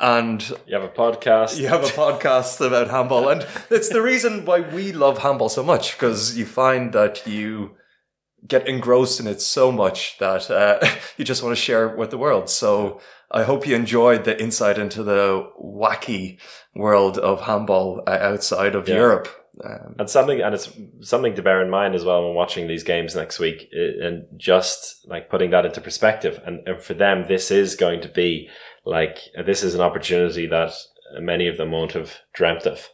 and 0.01 0.49
you 0.67 0.75
have 0.75 0.83
a 0.85 0.89
podcast. 0.89 1.59
You 1.59 1.69
have 1.69 1.85
a 1.85 1.89
podcast 1.89 2.65
about 2.65 2.89
handball, 2.89 3.29
and 3.29 3.47
it's 3.71 3.89
the 3.89 4.03
reason 4.03 4.45
why 4.45 4.61
we 4.61 4.93
love 4.93 5.19
handball 5.19 5.49
so 5.49 5.63
much 5.63 5.93
because 5.93 6.37
you 6.37 6.47
find 6.47 6.93
that 6.93 7.27
you 7.27 7.77
get 8.47 8.69
engrossed 8.69 9.21
in 9.21 9.27
it 9.27 9.41
so 9.41 9.73
much 9.73 10.19
that 10.19 10.51
uh, 10.51 10.87
you 11.17 11.25
just 11.25 11.43
want 11.43 11.57
to 11.57 11.61
share 11.61 11.89
it 11.89 11.97
with 11.97 12.11
the 12.11 12.19
world. 12.19 12.51
So 12.51 13.01
I 13.31 13.43
hope 13.43 13.67
you 13.67 13.75
enjoyed 13.75 14.25
the 14.25 14.41
insight 14.41 14.79
into 14.79 15.03
the 15.03 15.49
wacky 15.61 16.39
world 16.75 17.19
of 17.19 17.43
handball 17.43 18.03
uh, 18.07 18.11
outside 18.11 18.75
of 18.75 18.89
yeah. 18.89 18.97
Europe. 18.97 19.29
Um, 19.65 19.95
and 20.01 20.11
something, 20.11 20.41
and 20.41 20.55
it's 20.55 20.73
something 21.01 21.37
to 21.37 21.43
bear 21.43 21.63
in 21.63 21.71
mind 21.71 21.95
as 21.95 22.05
well 22.05 22.27
when 22.27 22.35
watching 22.35 22.67
these 22.67 22.83
games 22.83 23.15
next 23.15 23.39
week, 23.39 23.69
and 23.73 24.25
just 24.37 25.07
like 25.09 25.31
putting 25.31 25.51
that 25.51 25.65
into 25.65 25.81
perspective. 25.81 26.41
And, 26.45 26.67
and 26.67 26.83
for 26.83 26.95
them, 26.95 27.27
this 27.29 27.53
is 27.53 27.77
going 27.77 28.01
to 28.01 28.09
be 28.09 28.49
like 28.85 29.19
this 29.47 29.63
is 29.63 29.75
an 29.75 29.81
opportunity 29.81 30.47
that 30.47 30.73
many 31.21 31.47
of 31.47 31.57
them 31.57 31.71
won't 31.71 31.93
have 31.93 32.15
dreamt 32.33 32.67
of. 32.67 32.89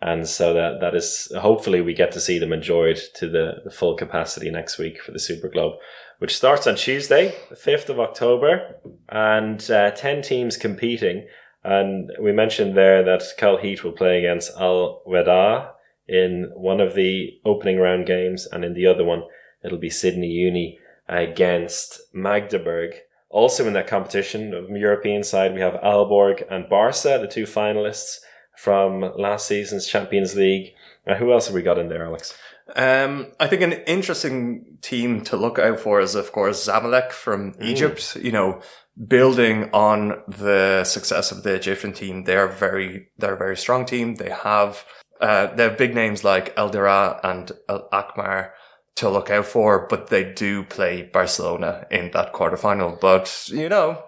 And 0.00 0.28
so 0.28 0.52
that, 0.52 0.80
that 0.80 0.94
is 0.94 1.32
hopefully 1.38 1.80
we 1.80 1.94
get 1.94 2.12
to 2.12 2.20
see 2.20 2.38
them 2.38 2.52
enjoyed 2.52 2.98
to 3.14 3.28
the, 3.28 3.62
the 3.64 3.70
full 3.70 3.96
capacity 3.96 4.50
next 4.50 4.78
week 4.78 5.00
for 5.00 5.10
the 5.10 5.18
Super 5.18 5.48
Globe, 5.48 5.78
which 6.18 6.36
starts 6.36 6.66
on 6.66 6.76
Tuesday, 6.76 7.34
the 7.48 7.56
5th 7.56 7.88
of 7.88 7.98
October, 7.98 8.76
and 9.08 9.70
uh, 9.70 9.90
10 9.92 10.22
teams 10.22 10.56
competing. 10.58 11.26
And 11.64 12.10
we 12.20 12.30
mentioned 12.32 12.76
there 12.76 13.02
that 13.04 13.24
Cal 13.38 13.56
Heat 13.56 13.82
will 13.82 13.92
play 13.92 14.18
against 14.18 14.52
Al 14.58 15.02
Wehda 15.06 15.70
in 16.06 16.52
one 16.54 16.80
of 16.80 16.94
the 16.94 17.40
opening 17.44 17.78
round 17.78 18.06
games, 18.06 18.46
and 18.46 18.64
in 18.64 18.74
the 18.74 18.86
other 18.86 19.04
one, 19.04 19.22
it'll 19.64 19.78
be 19.78 19.90
Sydney 19.90 20.28
Uni 20.28 20.78
against 21.08 22.00
Magdeburg. 22.12 22.94
Also 23.28 23.66
in 23.66 23.72
that 23.72 23.88
competition, 23.88 24.54
of 24.54 24.68
the 24.68 24.78
European 24.78 25.24
side, 25.24 25.54
we 25.54 25.60
have 25.60 25.74
Aalborg 25.74 26.44
and 26.50 26.68
Barca, 26.68 27.18
the 27.20 27.28
two 27.28 27.44
finalists 27.44 28.18
from 28.56 29.12
last 29.16 29.46
season's 29.46 29.86
Champions 29.86 30.34
League. 30.34 30.72
Uh, 31.06 31.14
who 31.14 31.32
else 31.32 31.46
have 31.46 31.54
we 31.54 31.62
got 31.62 31.78
in 31.78 31.88
there, 31.88 32.06
Alex? 32.06 32.36
Um, 32.74 33.32
I 33.38 33.46
think 33.46 33.62
an 33.62 33.72
interesting 33.72 34.78
team 34.80 35.20
to 35.24 35.36
look 35.36 35.58
out 35.58 35.78
for 35.78 36.00
is, 36.00 36.14
of 36.14 36.32
course, 36.32 36.66
Zamalek 36.66 37.12
from 37.12 37.54
Egypt. 37.60 38.16
You 38.20 38.32
know, 38.32 38.60
building 39.06 39.70
on 39.72 40.22
the 40.26 40.82
success 40.84 41.30
of 41.30 41.42
the 41.42 41.54
Egyptian 41.54 41.92
team, 41.92 42.24
they're 42.24 42.48
very, 42.48 43.08
they're 43.18 43.34
a 43.34 43.38
very 43.38 43.56
strong 43.56 43.84
team. 43.84 44.16
They 44.16 44.30
have, 44.30 44.84
uh, 45.20 45.54
they 45.54 45.64
have 45.64 45.78
big 45.78 45.94
names 45.94 46.24
like 46.24 46.54
El-Deraa 46.56 47.20
and 47.22 47.52
El-Ahmar 47.68 48.50
to 48.96 49.10
look 49.10 49.30
out 49.30 49.46
for, 49.46 49.86
but 49.88 50.08
they 50.08 50.32
do 50.32 50.64
play 50.64 51.02
Barcelona 51.02 51.86
in 51.90 52.10
that 52.12 52.32
quarterfinal. 52.32 52.98
But, 52.98 53.48
you 53.48 53.68
know, 53.68 54.04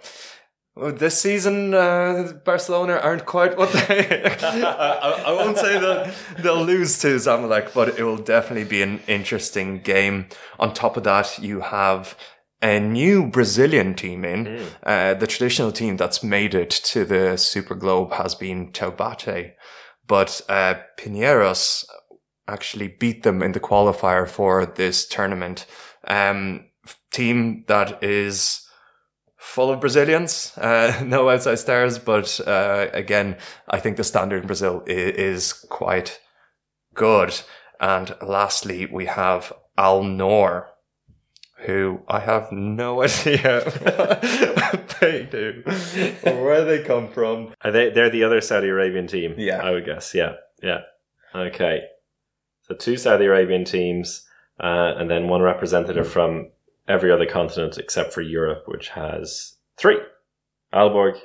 this 0.76 1.20
season, 1.20 1.74
uh, 1.74 2.32
Barcelona 2.44 2.94
aren't 3.02 3.26
quite 3.26 3.56
what 3.56 3.72
they. 3.72 4.36
I, 4.40 5.22
I 5.26 5.32
won't 5.32 5.58
say 5.58 5.78
that 5.78 6.14
they'll 6.38 6.64
lose 6.64 6.98
to 7.00 7.16
Zamalek, 7.16 7.74
but 7.74 7.98
it 7.98 8.04
will 8.04 8.16
definitely 8.16 8.64
be 8.64 8.82
an 8.82 9.00
interesting 9.06 9.80
game. 9.82 10.26
On 10.58 10.72
top 10.72 10.96
of 10.96 11.04
that, 11.04 11.38
you 11.38 11.60
have 11.60 12.16
a 12.62 12.80
new 12.80 13.26
Brazilian 13.26 13.94
team 13.94 14.24
in. 14.24 14.64
Uh, 14.82 15.14
the 15.14 15.26
traditional 15.26 15.72
team 15.72 15.96
that's 15.96 16.22
made 16.22 16.54
it 16.54 16.70
to 16.70 17.04
the 17.04 17.36
Super 17.36 17.74
Globe 17.74 18.12
has 18.14 18.34
been 18.34 18.72
Taubate, 18.72 19.52
but 20.06 20.40
uh, 20.48 20.74
Pinheiros 20.96 21.84
actually 22.48 22.88
beat 22.88 23.22
them 23.22 23.42
in 23.42 23.52
the 23.52 23.60
qualifier 23.60 24.28
for 24.28 24.66
this 24.66 25.06
tournament. 25.06 25.66
Um, 26.06 26.66
team 27.10 27.64
that 27.68 28.02
is 28.02 28.66
full 29.36 29.70
of 29.70 29.80
Brazilians, 29.80 30.52
uh, 30.58 31.02
no 31.04 31.28
outside 31.28 31.58
stars, 31.58 31.98
but 31.98 32.40
uh, 32.46 32.88
again, 32.92 33.36
I 33.68 33.78
think 33.78 33.96
the 33.96 34.04
standard 34.04 34.42
in 34.42 34.46
Brazil 34.46 34.82
is, 34.86 35.14
is 35.14 35.52
quite 35.52 36.20
good. 36.94 37.40
And 37.80 38.14
lastly, 38.20 38.86
we 38.86 39.06
have 39.06 39.52
Al 39.76 40.02
Noor, 40.02 40.68
who 41.60 42.00
I 42.08 42.20
have 42.20 42.50
no 42.50 43.02
idea 43.04 43.62
what 43.62 44.96
they 45.00 45.28
do 45.30 45.62
or 46.24 46.44
where 46.44 46.64
they 46.64 46.82
come 46.82 47.08
from. 47.08 47.54
Are 47.62 47.70
they? 47.70 47.90
They're 47.90 48.10
the 48.10 48.24
other 48.24 48.40
Saudi 48.40 48.68
Arabian 48.68 49.06
team. 49.06 49.34
Yeah. 49.38 49.62
I 49.62 49.70
would 49.70 49.84
guess. 49.84 50.14
Yeah, 50.14 50.34
yeah. 50.62 50.80
Okay. 51.34 51.82
So 52.68 52.74
two 52.74 52.96
Saudi 52.96 53.24
Arabian 53.24 53.64
teams, 53.64 54.26
uh, 54.60 54.94
and 54.96 55.10
then 55.10 55.28
one 55.28 55.42
representative 55.42 56.10
from 56.10 56.50
every 56.86 57.10
other 57.10 57.26
continent 57.26 57.78
except 57.78 58.12
for 58.12 58.20
Europe, 58.20 58.64
which 58.66 58.90
has 58.90 59.56
three: 59.76 59.98
Aalborg, 60.72 61.18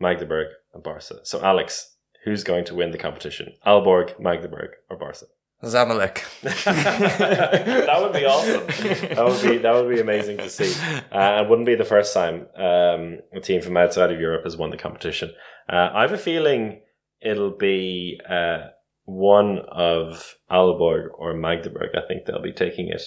Magdeburg, 0.00 0.48
and 0.72 0.82
Barca. 0.82 1.20
So, 1.22 1.42
Alex, 1.42 1.96
who's 2.24 2.44
going 2.44 2.64
to 2.66 2.74
win 2.74 2.90
the 2.90 2.98
competition? 2.98 3.52
Aalborg, 3.66 4.18
Magdeburg, 4.18 4.70
or 4.88 4.96
Barca? 4.96 5.26
Zamalek. 5.62 6.22
that 6.42 8.02
would 8.02 8.12
be 8.12 8.24
awesome. 8.24 8.66
That 9.14 9.24
would 9.24 9.42
be 9.42 9.58
that 9.58 9.74
would 9.74 9.94
be 9.94 10.00
amazing 10.00 10.38
to 10.38 10.50
see. 10.50 10.74
Uh, 11.10 11.42
it 11.42 11.48
wouldn't 11.48 11.66
be 11.66 11.74
the 11.74 11.84
first 11.84 12.12
time 12.12 12.46
um, 12.56 13.20
a 13.32 13.40
team 13.40 13.62
from 13.62 13.76
outside 13.76 14.12
of 14.12 14.20
Europe 14.20 14.44
has 14.44 14.56
won 14.56 14.70
the 14.70 14.76
competition. 14.76 15.30
Uh, 15.68 15.90
I 15.94 16.02
have 16.02 16.12
a 16.12 16.18
feeling 16.18 16.82
it'll 17.20 17.56
be 17.56 18.20
uh, 18.28 18.68
one 19.04 19.60
of 19.68 20.36
Aalborg 20.50 21.08
or 21.18 21.34
Magdeburg. 21.34 21.90
I 21.94 22.06
think 22.06 22.24
they'll 22.24 22.42
be 22.42 22.52
taking 22.52 22.88
it 22.88 23.02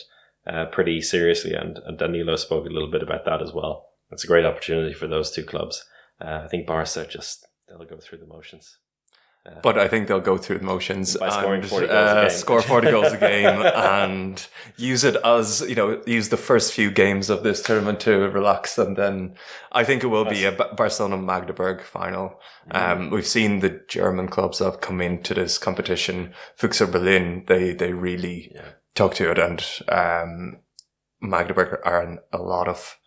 uh, 0.45 0.65
pretty 0.65 1.01
seriously, 1.01 1.53
and, 1.53 1.79
and 1.85 1.97
Danilo 1.97 2.35
spoke 2.35 2.65
a 2.65 2.69
little 2.69 2.91
bit 2.91 3.03
about 3.03 3.25
that 3.25 3.41
as 3.41 3.53
well. 3.53 3.89
It's 4.11 4.23
a 4.23 4.27
great 4.27 4.45
opportunity 4.45 4.93
for 4.93 5.07
those 5.07 5.31
two 5.31 5.43
clubs. 5.43 5.85
Uh, 6.21 6.41
I 6.45 6.47
think 6.47 6.65
Barca 6.65 7.05
just 7.05 7.45
they'll 7.67 7.83
go 7.85 7.97
through 7.97 8.19
the 8.19 8.25
motions. 8.25 8.77
But 9.63 9.77
I 9.77 9.87
think 9.87 10.07
they'll 10.07 10.19
go 10.19 10.37
through 10.37 10.59
the 10.59 10.65
motions 10.65 11.15
By 11.17 11.29
scoring 11.29 11.61
and, 11.61 11.69
40 11.69 11.87
goals 11.87 11.95
a 11.97 12.25
uh, 12.25 12.29
score 12.29 12.61
40 12.61 12.91
goals 12.91 13.13
a 13.13 13.17
game 13.19 13.61
and 13.61 14.47
use 14.77 15.03
it 15.03 15.15
as, 15.23 15.61
you 15.61 15.75
know, 15.75 16.01
use 16.05 16.29
the 16.29 16.37
first 16.37 16.73
few 16.73 16.91
games 16.91 17.29
of 17.29 17.43
this 17.43 17.61
tournament 17.61 17.99
to 18.01 18.29
relax. 18.29 18.77
And 18.77 18.97
then 18.97 19.35
I 19.71 19.83
think 19.83 20.03
it 20.03 20.07
will 20.07 20.25
be 20.25 20.45
a 20.45 20.51
Barcelona 20.51 21.17
Magdeburg 21.17 21.81
final. 21.81 22.39
Um, 22.71 23.09
we've 23.09 23.27
seen 23.27 23.59
the 23.59 23.81
German 23.87 24.27
clubs 24.27 24.59
have 24.59 24.81
come 24.81 25.01
into 25.01 25.33
this 25.33 25.57
competition. 25.57 26.33
Füchse 26.59 26.91
Berlin, 26.91 27.43
they, 27.47 27.73
they 27.73 27.93
really 27.93 28.53
talk 28.95 29.15
to 29.15 29.31
it 29.31 29.39
and, 29.39 29.65
um, 29.89 30.57
Magdeburg 31.19 31.79
are 31.83 32.03
in 32.03 32.19
a 32.31 32.37
lot 32.37 32.67
of 32.67 32.97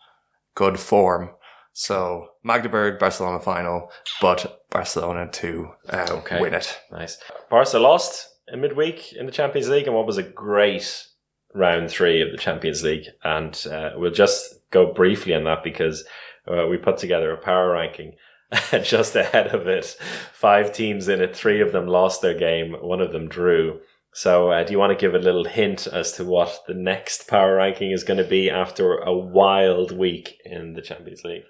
good 0.54 0.80
form. 0.80 1.30
So 1.72 2.29
Magdeburg, 2.42 2.98
Barcelona 2.98 3.40
final, 3.40 3.90
but 4.20 4.62
Barcelona 4.70 5.28
to 5.32 5.70
uh, 5.88 6.06
Okay. 6.10 6.40
win 6.40 6.54
it. 6.54 6.78
Nice. 6.90 7.18
Barca 7.50 7.78
lost 7.78 8.28
in 8.52 8.60
midweek 8.60 9.12
in 9.12 9.26
the 9.26 9.32
Champions 9.32 9.68
League, 9.68 9.86
and 9.86 9.94
what 9.94 10.06
was 10.06 10.18
a 10.18 10.22
great 10.22 11.06
round 11.54 11.90
three 11.90 12.20
of 12.22 12.30
the 12.30 12.38
Champions 12.38 12.82
League. 12.82 13.06
And 13.24 13.60
uh, 13.70 13.90
we'll 13.96 14.12
just 14.12 14.54
go 14.70 14.92
briefly 14.92 15.34
on 15.34 15.44
that 15.44 15.62
because 15.64 16.04
uh, 16.46 16.66
we 16.66 16.76
put 16.76 16.98
together 16.98 17.32
a 17.32 17.36
power 17.36 17.72
ranking 17.72 18.14
just 18.82 19.14
ahead 19.16 19.48
of 19.48 19.66
it. 19.66 19.96
Five 20.32 20.72
teams 20.72 21.08
in 21.08 21.20
it, 21.20 21.36
three 21.36 21.60
of 21.60 21.72
them 21.72 21.86
lost 21.86 22.22
their 22.22 22.38
game, 22.38 22.74
one 22.80 23.00
of 23.00 23.12
them 23.12 23.28
drew. 23.28 23.80
So, 24.12 24.50
uh, 24.50 24.64
do 24.64 24.72
you 24.72 24.78
want 24.78 24.90
to 24.90 25.00
give 25.00 25.14
a 25.14 25.18
little 25.24 25.44
hint 25.44 25.86
as 25.86 26.10
to 26.12 26.24
what 26.24 26.62
the 26.66 26.74
next 26.74 27.28
power 27.28 27.56
ranking 27.56 27.92
is 27.92 28.02
going 28.02 28.18
to 28.18 28.28
be 28.28 28.50
after 28.50 28.94
a 28.98 29.16
wild 29.16 29.96
week 29.96 30.40
in 30.44 30.72
the 30.72 30.82
Champions 30.82 31.22
League? 31.22 31.44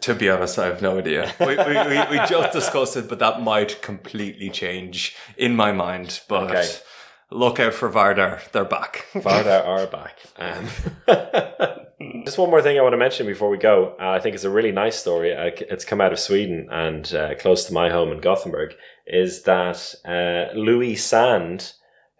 To 0.00 0.14
be 0.14 0.28
honest, 0.28 0.58
I 0.58 0.66
have 0.66 0.82
no 0.82 0.98
idea. 0.98 1.32
We, 1.40 1.46
we, 1.46 1.54
we, 1.56 2.18
we 2.18 2.26
just 2.28 2.52
discussed 2.52 2.96
it, 2.96 3.08
but 3.08 3.18
that 3.20 3.40
might 3.40 3.80
completely 3.82 4.50
change 4.50 5.14
in 5.36 5.56
my 5.56 5.72
mind. 5.72 6.20
But 6.28 6.50
Okay. 6.50 6.68
look 7.30 7.58
out 7.60 7.72
for 7.72 7.90
Vardar. 7.90 8.50
They're 8.52 8.64
back. 8.64 9.06
Vardar 9.14 9.64
are 9.64 9.86
back. 9.86 10.18
Um, 10.36 10.68
just 12.24 12.36
one 12.36 12.50
more 12.50 12.60
thing 12.60 12.78
I 12.78 12.82
want 12.82 12.92
to 12.92 12.98
mention 12.98 13.26
before 13.26 13.48
we 13.48 13.56
go. 13.58 13.94
Uh, 14.00 14.10
I 14.10 14.18
think 14.20 14.34
it's 14.34 14.44
a 14.44 14.50
really 14.50 14.72
nice 14.72 14.96
story. 14.96 15.34
Uh, 15.34 15.50
it's 15.70 15.84
come 15.84 16.00
out 16.00 16.12
of 16.12 16.18
Sweden 16.18 16.68
and 16.70 17.12
uh, 17.14 17.34
close 17.36 17.64
to 17.66 17.72
my 17.72 17.88
home 17.90 18.12
in 18.12 18.20
Gothenburg. 18.20 18.74
Is 19.06 19.42
that 19.44 19.94
uh, 20.04 20.52
Louis 20.58 20.96
Sand, 20.96 21.72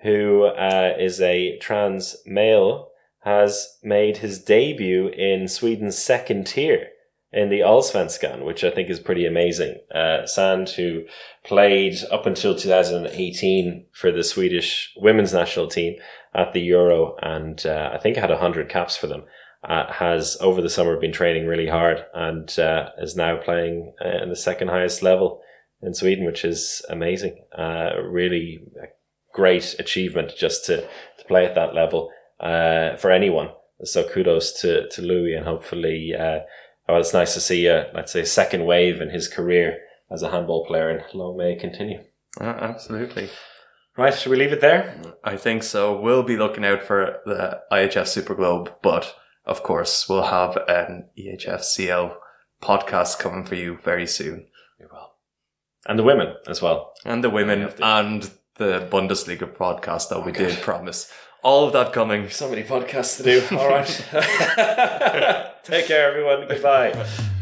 who 0.03 0.45
uh, 0.45 0.95
is 0.99 1.21
a 1.21 1.59
trans 1.59 2.17
male, 2.25 2.89
has 3.25 3.77
made 3.83 4.19
his 4.19 4.39
debut 4.43 5.09
in 5.09 5.49
Sweden's 5.49 5.99
second 5.99 6.47
tier 6.47 6.89
in 7.33 7.51
the 7.51 7.61
Allsvenskan, 7.61 8.45
which 8.45 8.65
I 8.65 8.71
think 8.71 8.89
is 8.89 9.01
pretty 9.01 9.27
amazing. 9.27 9.81
Uh, 9.95 10.27
Sand, 10.27 10.71
who 10.71 11.03
played 11.45 11.97
up 12.11 12.27
until 12.27 12.55
2018 12.55 13.87
for 13.93 14.11
the 14.13 14.25
Swedish 14.25 14.93
women's 14.97 15.33
national 15.33 15.69
team 15.69 15.97
at 16.35 16.53
the 16.53 16.61
Euro, 16.61 17.17
and 17.23 17.65
uh, 17.67 17.91
I 17.93 17.99
think 17.99 18.17
had 18.17 18.31
100 18.31 18.69
caps 18.69 18.97
for 18.97 19.07
them, 19.07 19.25
uh, 19.65 19.93
has 19.93 20.37
over 20.41 20.63
the 20.63 20.71
summer 20.71 20.99
been 20.99 21.13
training 21.13 21.47
really 21.47 21.69
hard 21.69 22.05
and 22.15 22.57
uh, 22.59 22.91
is 22.99 23.17
now 23.17 23.37
playing 23.37 23.95
uh, 24.05 24.23
in 24.23 24.29
the 24.29 24.37
second 24.37 24.69
highest 24.69 25.03
level 25.03 25.41
in 25.83 25.95
Sweden, 25.95 26.25
which 26.25 26.45
is 26.45 26.83
amazing. 26.89 27.45
Uh, 27.57 27.91
really 28.03 28.61
great 29.35 29.75
achievement 29.79 30.33
just 30.37 30.65
to, 30.67 30.83
to 30.83 31.25
play 31.27 31.45
at 31.45 31.55
that 31.55 31.75
level 31.75 32.11
for 32.39 33.11
anyone. 33.11 33.49
So 33.85 34.09
kudos 34.09 34.53
to, 34.63 34.89
to 34.89 35.03
Louis 35.03 35.35
and 35.35 35.45
hopefully, 35.45 36.15
well, 36.89 37.01
it's 37.01 37.15
nice 37.15 37.35
to 37.35 37.41
see 37.41 37.67
a, 37.67 37.91
let's 37.95 38.13
say, 38.13 38.25
second 38.25 38.65
wave 38.65 39.01
in 39.01 39.11
his 39.11 39.29
career 39.29 39.79
as 40.11 40.23
a 40.23 40.31
handball 40.31 40.67
player 40.67 40.89
and 40.89 41.03
long 41.15 41.37
may 41.37 41.53
it 41.53 41.61
continue. 41.61 41.99
Uh, 42.41 42.45
absolutely. 42.45 43.29
Right, 43.97 44.15
should 44.15 44.31
we 44.31 44.37
leave 44.37 44.53
it 44.53 44.61
there? 44.61 45.01
I 45.25 45.37
think 45.37 45.63
so. 45.63 45.99
We'll 45.99 46.23
be 46.23 46.37
looking 46.37 46.65
out 46.65 46.83
for 46.83 47.21
the 47.25 47.61
IHF 47.73 48.07
Super 48.07 48.35
Globe, 48.35 48.75
but 48.83 49.15
of 49.47 49.63
course, 49.63 50.07
we'll 50.09 50.25
have 50.25 50.59
an 50.69 51.09
E 51.17 51.35
EHF 51.35 51.63
CL 51.63 52.17
podcast 52.63 53.19
coming 53.19 53.45
for 53.45 53.55
you 53.55 53.79
very 53.83 54.07
soon. 54.07 54.47
And 55.89 55.99
the 55.99 56.03
women 56.03 56.35
as 56.49 56.61
well. 56.61 56.93
And 57.05 57.23
the 57.23 57.31
women 57.31 57.73
and 57.81 58.31
the 58.57 58.89
Bundesliga 58.91 59.51
podcast 59.57 60.09
that 60.09 60.27
we 60.27 60.33
did 60.33 60.61
promise. 60.61 61.11
All 61.43 61.67
of 61.67 61.73
that 61.75 61.93
coming. 61.93 62.29
So 62.29 62.51
many 62.51 62.65
podcasts 62.65 63.19
to 63.19 63.23
do. 63.23 63.57
All 63.57 63.69
right. 63.69 65.47
Take 65.67 65.89
care, 65.89 66.09
everyone. 66.09 66.47
Goodbye. 66.47 66.93